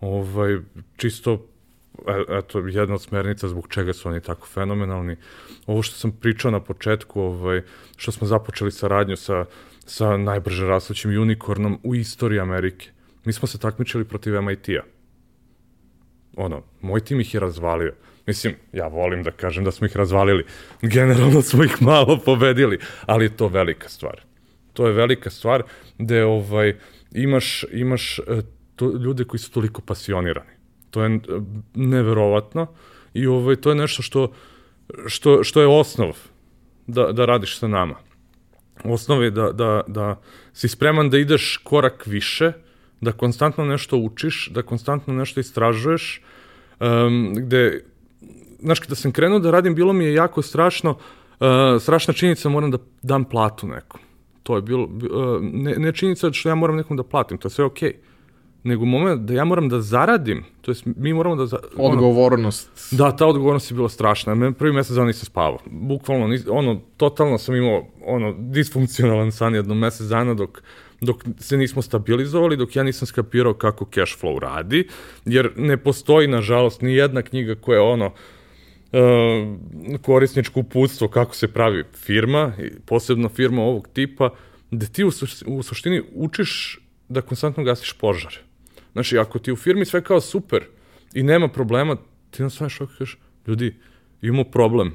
[0.00, 0.58] Ovaj,
[0.96, 1.46] čisto
[2.06, 5.16] e, eto, jedna od smernica zbog čega su oni tako fenomenalni.
[5.66, 7.62] Ovo što sam pričao na početku, ovaj,
[7.96, 9.44] što smo započeli saradnju sa
[9.88, 12.90] sa najbrže rastućim unikornom u istoriji Amerike.
[13.24, 14.82] Mi smo se takmičili protiv MIT-a.
[16.36, 17.94] Ono, moj tim ih je razvalio.
[18.26, 20.44] Mislim, ja volim da kažem da smo ih razvalili.
[20.82, 24.20] Generalno smo ih malo pobedili, ali je to velika stvar.
[24.72, 25.62] To je velika stvar
[25.98, 26.76] gde ovaj,
[27.12, 28.22] imaš, imaš e,
[28.76, 30.52] to, ljude koji su toliko pasionirani.
[30.90, 31.20] To je e,
[31.74, 32.66] neverovatno
[33.14, 34.32] i ovaj, to je nešto što,
[35.06, 36.16] što, što je osnov
[36.86, 38.07] da, da radiš sa nama
[38.84, 40.20] osnovi da, da, da
[40.52, 42.52] si spreman da ideš korak više,
[43.00, 46.22] da konstantno nešto učiš, da konstantno nešto istražuješ,
[46.80, 47.84] um, gde,
[48.60, 51.46] znaš, kada sam krenuo da radim, bilo mi je jako strašno, uh,
[51.80, 54.00] strašna činjenica moram da dam platu nekom.
[54.42, 57.52] To je bilo, uh, ne, ne činjenica što ja moram nekom da platim, to je
[57.52, 57.90] sve okej.
[57.90, 58.07] Okay
[58.64, 61.46] nego moment da ja moram da zaradim, to jest mi moramo da...
[61.46, 62.70] Za, Odgovornost.
[62.92, 64.34] Ono, da, ta odgovornost je bila strašna.
[64.34, 65.58] Men prvi mesec dana nisam spavao.
[65.66, 70.62] Bukvalno, nis, ono, totalno sam imao ono, disfunkcionalan san jedno mesec dana dok,
[71.00, 74.88] dok se nismo stabilizovali, dok ja nisam skapirao kako cash flow radi,
[75.24, 81.48] jer ne postoji, nažalost, ni jedna knjiga koja je ono, uh, korisničko uputstvo kako se
[81.48, 82.52] pravi firma,
[82.86, 84.30] posebno firma ovog tipa,
[84.70, 85.10] da ti u,
[85.46, 88.47] u suštini učiš da konstantno gasiš požare.
[88.98, 90.64] Znači, ako ti u firmi sve kao super
[91.14, 91.96] i nema problema,
[92.30, 93.76] ti nam sve šok kažeš, ljudi,
[94.22, 94.92] imamo problem,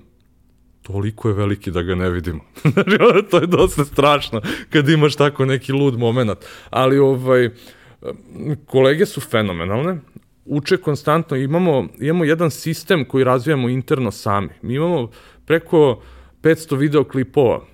[0.82, 2.40] toliko je veliki da ga ne vidimo.
[2.74, 2.98] znači,
[3.32, 6.40] to je dosta strašno kad imaš tako neki lud moment.
[6.70, 7.50] Ali, ovaj,
[8.66, 10.00] kolege su fenomenalne,
[10.46, 14.50] uče konstantno, imamo, imamo jedan sistem koji razvijamo interno sami.
[14.62, 15.12] Mi imamo
[15.46, 16.02] preko
[16.42, 17.66] 500 videoklipova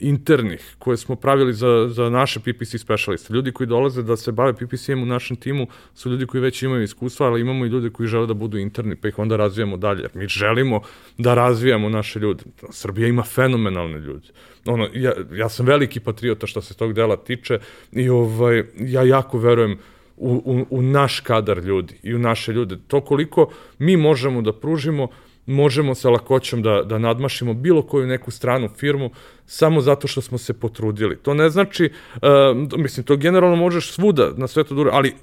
[0.00, 3.34] internih koje smo pravili za, za naše PPC specialiste.
[3.34, 6.82] Ljudi koji dolaze da se bave PPC-em u našem timu su ljudi koji već imaju
[6.82, 10.08] iskustva, ali imamo i ljude koji žele da budu interni, pa ih onda razvijamo dalje.
[10.14, 10.80] Mi želimo
[11.18, 12.44] da razvijamo naše ljude.
[12.70, 14.28] Srbija ima fenomenalne ljude.
[14.66, 17.58] Ono, ja, ja sam veliki patriota što se tog dela tiče
[17.92, 19.78] i ovaj, ja jako verujem
[20.16, 22.78] u, u, u naš kadar ljudi i u naše ljude.
[22.86, 25.08] To koliko mi možemo da pružimo,
[25.48, 29.10] možemo sa lakoćom da, da nadmašimo bilo koju neku stranu firmu
[29.46, 31.16] samo zato što smo se potrudili.
[31.16, 35.14] To ne znači, uh, mislim, to generalno možeš svuda na svetu dure, ali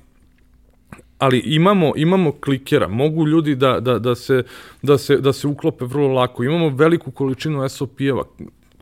[1.19, 4.43] ali imamo imamo klikera, mogu ljudi da, da, da, se,
[4.81, 8.23] da, se, da se uklope vrlo lako, imamo veliku količinu SOP-eva,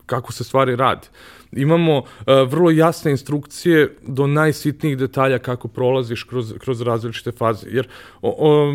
[0.05, 1.07] kako se stvari radi.
[1.51, 2.05] Imamo uh,
[2.47, 7.67] vrlo jasne instrukcije do najsitnijih detalja kako prolaziš kroz, kroz različite faze.
[7.69, 7.87] Jer
[8.21, 8.73] o, o,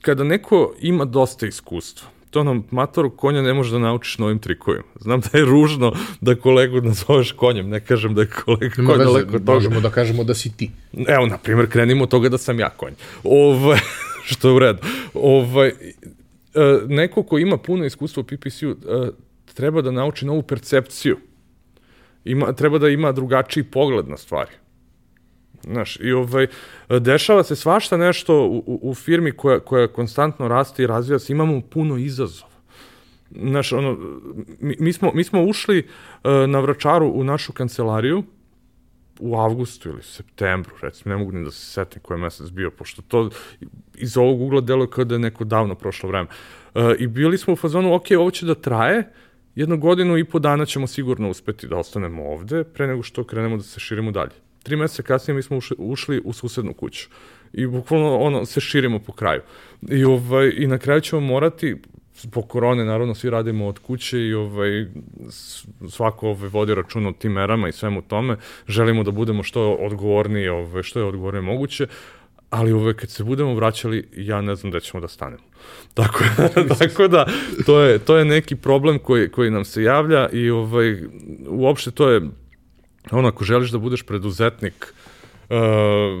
[0.00, 4.84] kada neko ima dosta iskustva, to nam matoru konja ne možeš da naučiš novim trikovima.
[5.00, 9.04] Znam da je ružno da kolegu nazoveš konjem, ne kažem da je kolega konj veze,
[9.04, 9.52] daleko toga.
[9.52, 10.70] Možemo da kažemo da si ti.
[11.08, 12.92] Evo, na primjer, krenimo od toga da sam ja konj.
[13.24, 13.78] Ovaj,
[14.30, 14.78] što je u redu.
[15.14, 15.74] Ovaj, e,
[16.86, 18.74] neko ko ima puno iskustva u PPC-u e,
[19.54, 21.16] treba da nauči novu percepciju.
[22.24, 24.50] Ima, treba da ima drugačiji pogled na stvari.
[25.62, 26.46] Znaš, i ovaj,
[26.88, 31.32] dešava se svašta nešto u, u, u firmi koja, koja konstantno raste i razvija se,
[31.32, 32.50] imamo puno izazova.
[33.30, 33.98] Znaš, ono,
[34.60, 38.22] mi, mi, smo, mi smo ušli uh, na vračaru u našu kancelariju
[39.20, 42.70] u avgustu ili septembru, recimo, ne mogu ni da se setim koji je mesec bio,
[42.70, 43.30] pošto to
[43.94, 46.28] iz ovog ugla deluje kao da je neko davno prošlo vreme.
[46.74, 49.12] Uh, I bili smo u fazonu, ok, ovo će da traje,
[49.54, 53.56] jednu godinu i po dana ćemo sigurno uspeti da ostanemo ovde, pre nego što krenemo
[53.56, 57.08] da se širimo dalje tri meseca kasnije mi smo ušli, u susednu kuću.
[57.52, 59.40] I bukvalno ono, se širimo po kraju.
[59.88, 61.76] I, ovaj, I na kraju ćemo morati,
[62.14, 64.86] zbog korone, naravno, svi radimo od kuće i ovaj,
[65.90, 68.36] svako ovaj, vodi račun o tim merama i svemu tome.
[68.68, 71.86] Želimo da budemo što odgovorniji, ovaj, što je odgovornije moguće,
[72.50, 75.42] ali ove, kad se budemo vraćali, ja ne znam da ćemo da stanemo.
[75.94, 76.24] Tako,
[76.78, 77.26] tako da,
[77.66, 81.02] to je, to je neki problem koji, koji nam se javlja i ovaj,
[81.48, 82.20] uopšte to je
[83.10, 84.94] ono, ako želiš da budeš preduzetnik,
[85.50, 85.56] uh,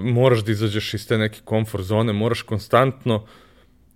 [0.04, 3.26] moraš da izađeš iz te neke komfort zone, moraš konstantno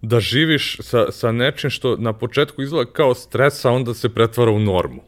[0.02, 4.58] da živiš sa, sa nečim što na početku izgleda kao stresa, onda se pretvara u
[4.58, 5.02] normu.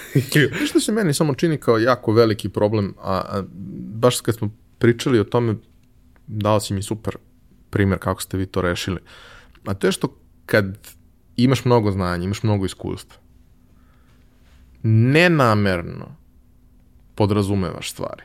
[0.68, 3.42] što se meni samo čini kao jako veliki problem, a, a
[3.94, 5.54] baš kad smo pričali o tome,
[6.26, 7.16] dao si mi super
[7.70, 9.00] primer kako ste vi to rešili.
[9.66, 10.78] A to je što kad
[11.36, 13.16] imaš mnogo znanja, imaš mnogo iskustva,
[14.82, 16.16] nenamerno
[17.16, 18.22] podrazumevaš stvari.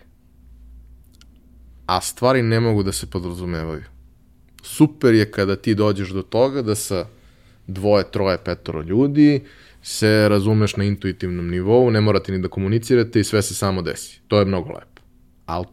[1.86, 3.84] A stvari ne mogu da se podrazumevaju.
[4.64, 7.06] Super je kada ti dođeš do toga da sa
[7.68, 9.42] dvoje, troje, petoro ljudi
[9.82, 14.22] se razumeš na intuitivnom nivou, ne morate ni da komunicirate i sve se samo desi.
[14.28, 15.02] To je mnogo lepo.
[15.46, 15.66] Ali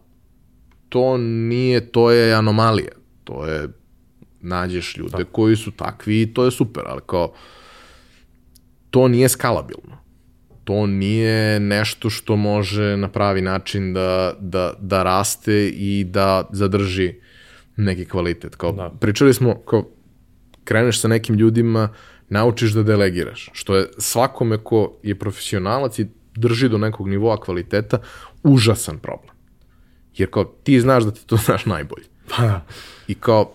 [0.89, 2.93] to nije, to je anomalija.
[3.25, 3.69] To je,
[4.41, 5.25] nađeš ljude da.
[5.25, 7.33] koji su takvi i to je super, ali kao,
[8.91, 9.98] to nije skalabilno
[10.69, 17.15] to nije nešto što može na pravi način da, da, da raste i da zadrži
[17.77, 18.57] neki kvalitet.
[18.57, 18.91] Kao, da.
[19.01, 19.89] Pričali smo, kao,
[20.65, 21.89] kreneš sa nekim ljudima,
[22.29, 27.99] naučiš da delegiraš, što je svakome ko je profesionalac i drži do nekog nivoa kvaliteta,
[28.43, 29.35] užasan problem.
[30.17, 32.05] Jer kao ti znaš da ti to znaš najbolje.
[32.37, 32.61] Pa.
[33.07, 33.55] I kao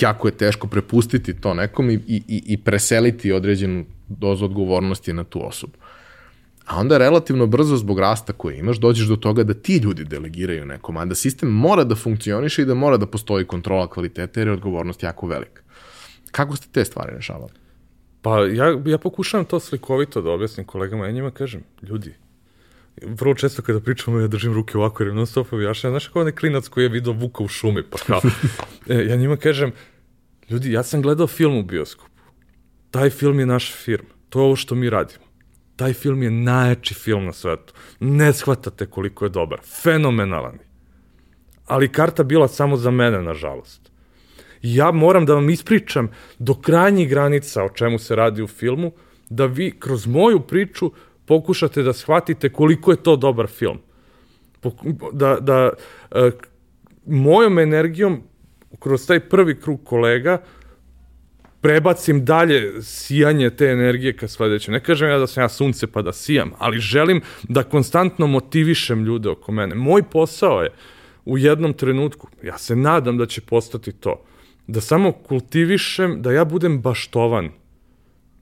[0.00, 3.84] jako je teško prepustiti to nekom i, i, i preseliti određenu
[4.18, 5.72] dozu odgovornosti na tu osobu.
[6.66, 10.66] A onda relativno brzo zbog rasta koje imaš dođeš do toga da ti ljudi delegiraju
[10.66, 14.48] nekom, a da sistem mora da funkcioniše i da mora da postoji kontrola kvaliteta jer
[14.48, 15.62] je odgovornost jako velika.
[16.30, 17.52] Kako ste te stvari rešavali?
[18.22, 22.14] Pa ja, ja pokušavam to slikovito da objasnim kolegama, ja njima kažem, ljudi,
[23.02, 26.32] vrlo često kada pričamo ja držim ruke ovako jer non stop objašnjam, znaš kao onaj
[26.32, 28.20] klinac koji je vidio Vuka u šumi, pa kao,
[28.88, 29.72] e, ja njima kažem,
[30.50, 32.09] ljudi, ja sam gledao film u bioskopu,
[32.90, 35.24] taj film je naša firma, to je ovo što mi radimo.
[35.76, 37.74] Taj film je najjači film na svetu.
[38.00, 39.60] Ne shvatate koliko je dobar.
[39.82, 40.66] Fenomenalan je.
[41.66, 43.90] Ali karta bila samo za mene, nažalost.
[44.62, 46.08] Ja moram da vam ispričam
[46.38, 48.92] do krajnjih granica o čemu se radi u filmu,
[49.28, 50.92] da vi kroz moju priču
[51.24, 53.78] pokušate da shvatite koliko je to dobar film.
[55.12, 55.70] Da, da
[56.10, 56.30] e,
[57.06, 58.22] mojom energijom
[58.78, 60.42] kroz taj prvi krug kolega
[61.60, 64.74] prebacim dalje sijanje te energije ka sledećem.
[64.74, 69.04] Ne kažem ja da sam ja sunce pa da sijam, ali želim da konstantno motivišem
[69.04, 69.74] ljude oko mene.
[69.74, 70.70] Moj posao je
[71.24, 74.24] u jednom trenutku, ja se nadam da će postati to,
[74.66, 77.50] da samo kultivišem, da ja budem baštovan,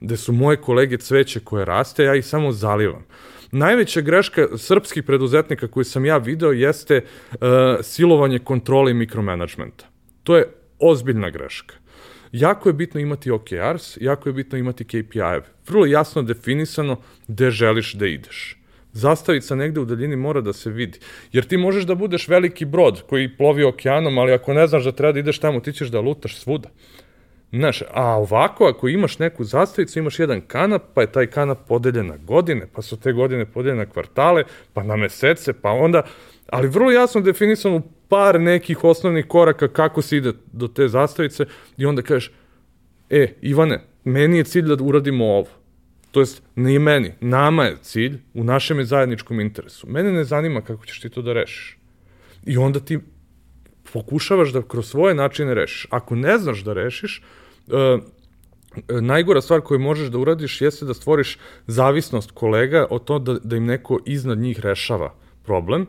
[0.01, 3.05] gde su moje kolege cveće koje raste, ja ih samo zalivam.
[3.51, 7.01] Najveća greška srpskih preduzetnika koju sam ja video jeste
[7.31, 7.39] uh,
[7.81, 9.85] silovanje kontrole i mikromanagementa.
[10.23, 11.75] To je ozbiljna greška.
[12.31, 15.45] Jako je bitno imati OKRs, jako je bitno imati KPI-eve.
[15.67, 16.97] Vrlo jasno definisano
[17.27, 18.55] gde želiš da ideš.
[18.93, 20.99] Zastavica negde u daljini mora da se vidi.
[21.31, 24.91] Jer ti možeš da budeš veliki brod koji plovi okeanom, ali ako ne znaš da
[24.91, 26.69] treba da ideš tamo, ti ćeš da lutaš svuda.
[27.51, 32.07] Znaš, a ovako, ako imaš neku zastavicu, imaš jedan kanap, pa je taj kanap podeljen
[32.07, 34.43] na godine, pa su te godine podeljene na kvartale,
[34.73, 36.03] pa na mesece, pa onda,
[36.49, 41.45] ali vrlo jasno definisano par nekih osnovnih koraka kako se ide do te zastavice
[41.77, 42.31] i onda kažeš,
[43.09, 45.47] e, Ivane, meni je cilj da uradimo ovo.
[46.11, 49.87] To jest, ne meni, nama je cilj, u našem je zajedničkom interesu.
[49.89, 51.77] Mene ne zanima kako ćeš ti to da rešiš.
[52.45, 52.99] I onda ti
[53.93, 55.87] pokušavaš da kroz svoje načine rešiš.
[55.89, 57.21] Ako ne znaš da rešiš,
[57.67, 58.01] uh,
[59.01, 61.37] najgora stvar koju možeš da uradiš jeste da stvoriš
[61.67, 65.13] zavisnost kolega od to da, da im neko iznad njih rešava
[65.45, 65.85] problem.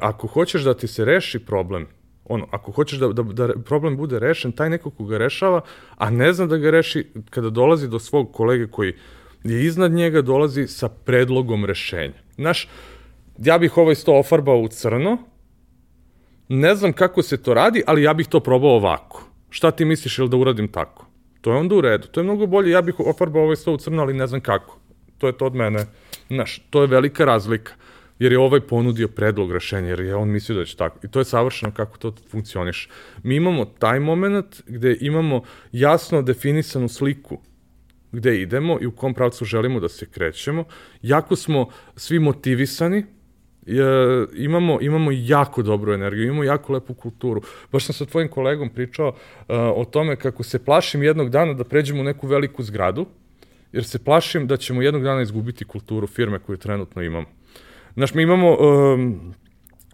[0.00, 1.86] Ako hoćeš da ti se reši problem,
[2.24, 5.60] ono, ako hoćeš da, da, da problem bude rešen, taj neko ko ga rešava,
[5.96, 8.94] a ne zna da ga reši, kada dolazi do svog kolege koji
[9.44, 12.18] je iznad njega, dolazi sa predlogom rešenja.
[12.36, 12.68] Znaš,
[13.38, 15.18] ja bih ovaj sto ofarbao u crno,
[16.48, 19.24] ne znam kako se to radi, ali ja bih to probao ovako.
[19.50, 21.06] Šta ti misliš ili da uradim tako?
[21.40, 22.08] To je onda u redu.
[22.08, 22.70] To je mnogo bolje.
[22.70, 24.78] Ja bih ofarbao ovaj sto u crno, ali ne znam kako.
[25.18, 25.86] To je to od mene.
[26.28, 27.72] Znaš, to je velika razlika.
[28.18, 30.98] Jer je ovaj ponudio predlog rešenja, jer je on mislio da će tako.
[31.02, 32.88] I to je savršeno kako to funkcioniš.
[33.22, 35.42] Mi imamo taj moment gde imamo
[35.72, 37.38] jasno definisanu sliku
[38.12, 40.64] gde idemo i u kom pravcu želimo da se krećemo.
[41.02, 43.04] Jako smo svi motivisani,
[43.66, 47.42] je, imamo, imamo jako dobru energiju, imamo jako lepu kulturu.
[47.72, 49.14] Baš sam sa tvojim kolegom pričao uh,
[49.48, 53.06] o tome kako se plašim jednog dana da pređemo u neku veliku zgradu,
[53.72, 57.26] jer se plašim da ćemo jednog dana izgubiti kulturu firme koju trenutno imamo.
[57.98, 59.34] Znaš, mi imamo um,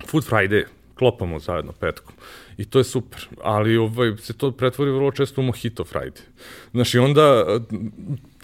[0.06, 0.64] Food Friday,
[0.94, 2.14] klopamo zajedno petkom.
[2.56, 6.20] I to je super, ali ovaj, se to pretvori vrlo često u Mojito Friday.
[6.72, 7.44] Znaš, i onda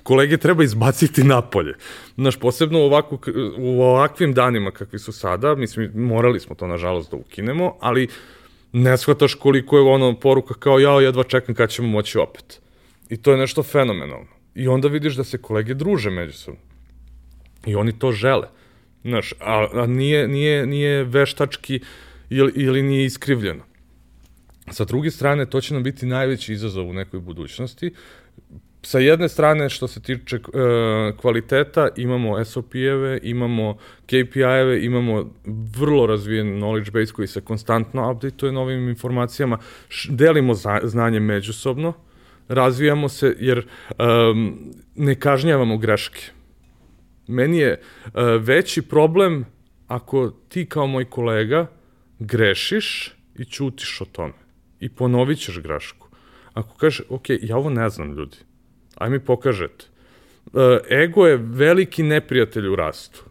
[0.02, 1.74] kolege treba izbaciti napolje.
[2.14, 3.18] Znaš, posebno ovako,
[3.58, 8.08] u ovakvim danima kakvi su sada, mislim, morali smo to nažalost da ukinemo, ali
[8.72, 12.60] ne shvataš koliko je ono poruka kao ja jedva čekam kad ćemo moći opet.
[13.08, 14.30] I to je nešto fenomenalno.
[14.54, 16.60] I onda vidiš da se kolege druže međusobno.
[17.66, 18.59] I oni to žele.
[19.04, 21.80] Znaš, a, a nije, nije, nije veštački
[22.30, 23.62] ili, ili nije iskrivljeno.
[24.70, 27.92] Sa druge strane, to će nam biti najveći izazov u nekoj budućnosti,
[28.82, 30.42] sa jedne strane što se tiče uh,
[31.16, 35.32] kvaliteta imamo SOP-eve, imamo KPI-eve, imamo
[35.76, 39.58] vrlo razvijen knowledge base koji se konstantno updateuje novim informacijama,
[40.08, 41.92] delimo za, znanje međusobno,
[42.48, 43.66] razvijamo se jer
[43.98, 46.20] um, ne kažnjavamo greške.
[47.30, 49.44] Meni je uh, veći problem
[49.86, 51.66] ako ti kao moj kolega
[52.18, 54.32] grešiš i ćutiš o tome
[54.80, 56.08] i ponovit ćeš grešku.
[56.52, 58.36] Ako kažeš, ok, ja ovo ne znam ljudi,
[58.96, 59.84] aj mi pokažete.
[60.54, 63.24] E, ego je veliki neprijatelj u rastu.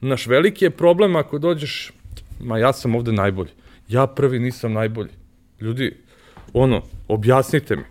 [0.00, 1.92] Naš veliki je problem ako dođeš,
[2.40, 3.50] ma ja sam ovde najbolji.
[3.88, 5.10] Ja prvi nisam najbolji.
[5.60, 5.96] Ljudi,
[6.52, 7.84] ono, objasnite mi.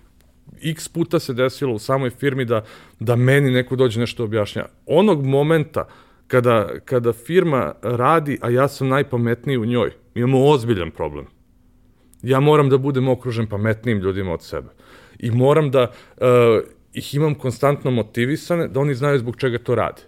[0.61, 2.63] X puta se desilo u samoj firmi da,
[2.99, 4.65] da meni neko dođe nešto objašnja.
[4.85, 5.87] Onog momenta
[6.27, 11.25] kada, kada firma radi, a ja sam najpametniji u njoj, imamo ozbiljan problem.
[12.21, 14.69] Ja moram da budem okružen pametnijim ljudima od sebe.
[15.19, 16.25] I moram da uh,
[16.93, 20.01] ih imam konstantno motivisane, da oni znaju zbog čega to rade.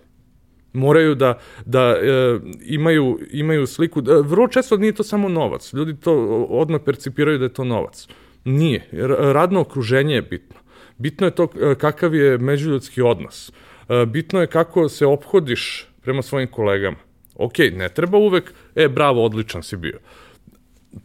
[0.74, 4.02] Moraju da, da e, imaju, imaju sliku.
[4.02, 5.74] Da, vrlo često nije to samo novac.
[5.74, 6.14] Ljudi to
[6.50, 8.08] odmah percipiraju da je to novac.
[8.46, 8.90] Nije.
[9.34, 10.60] Radno okruženje je bitno.
[10.98, 13.52] Bitno je to e, kakav je međuljudski odnos.
[13.90, 16.98] E, bitno je kako se ophodiš prema svojim kolegama.
[17.36, 20.00] Ok, ne treba uvek, e, bravo, odličan si bio.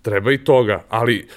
[0.03, 1.29] Treba i toga, ali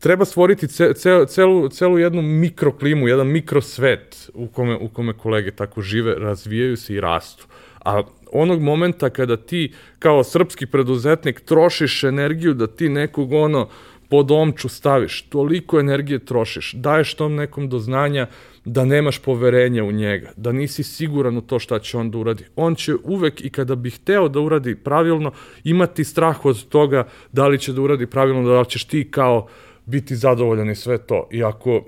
[0.00, 5.50] treba stvoriti ce, ce, celu, celu jednu mikroklimu, jedan mikrosvet u kome, u kome kolege
[5.50, 7.46] tako žive, razvijaju se i rastu.
[7.84, 13.68] A onog momenta kada ti kao srpski preduzetnik trošiš energiju da ti nekog ono
[14.08, 18.26] pod omču staviš, toliko energije trošiš, daješ tom nekom do znanja
[18.64, 22.44] da nemaš poverenja u njega, da nisi siguran u to šta će on da uradi.
[22.56, 25.32] On će uvek i kada bi hteo da uradi pravilno,
[25.64, 29.46] imati strah od toga da li će da uradi pravilno, da li ćeš ti kao
[29.86, 31.28] biti zadovoljan i sve to.
[31.32, 31.84] I ako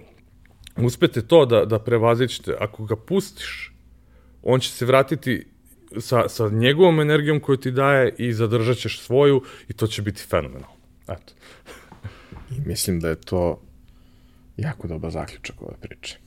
[0.77, 3.73] uspete to da, da prevazićete, ako ga pustiš,
[4.43, 5.47] on će se vratiti
[5.99, 10.23] sa, sa njegovom energijom koju ti daje i zadržat ćeš svoju i to će biti
[10.23, 10.77] fenomenalno.
[11.09, 11.33] Eto.
[12.57, 13.61] I mislim da je to
[14.57, 16.19] jako dobar zaključak ove priče.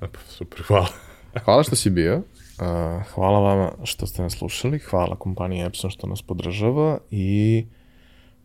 [0.00, 0.88] Pa, super, hvala.
[1.44, 2.16] hvala što si bio.
[2.16, 4.78] Uh, hvala vama što ste nas slušali.
[4.78, 7.64] Hvala kompaniji Epson što nas podržava i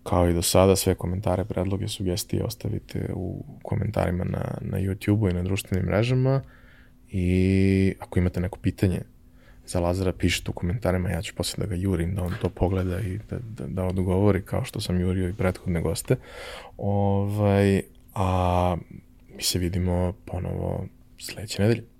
[0.03, 5.33] kao i do sada sve komentare, predloge, sugestije ostavite u komentarima na, na YouTube-u i
[5.33, 6.41] na društvenim mrežama
[7.09, 9.01] i ako imate neko pitanje
[9.67, 12.99] za Lazara pišite u komentarima, ja ću posle da ga jurim, da on to pogleda
[12.99, 16.15] i da, da, da odgovori kao što sam jurio i prethodne goste.
[16.77, 17.81] Ovaj,
[18.15, 18.75] a
[19.35, 20.85] mi se vidimo ponovo
[21.19, 21.96] sledeće nedelje.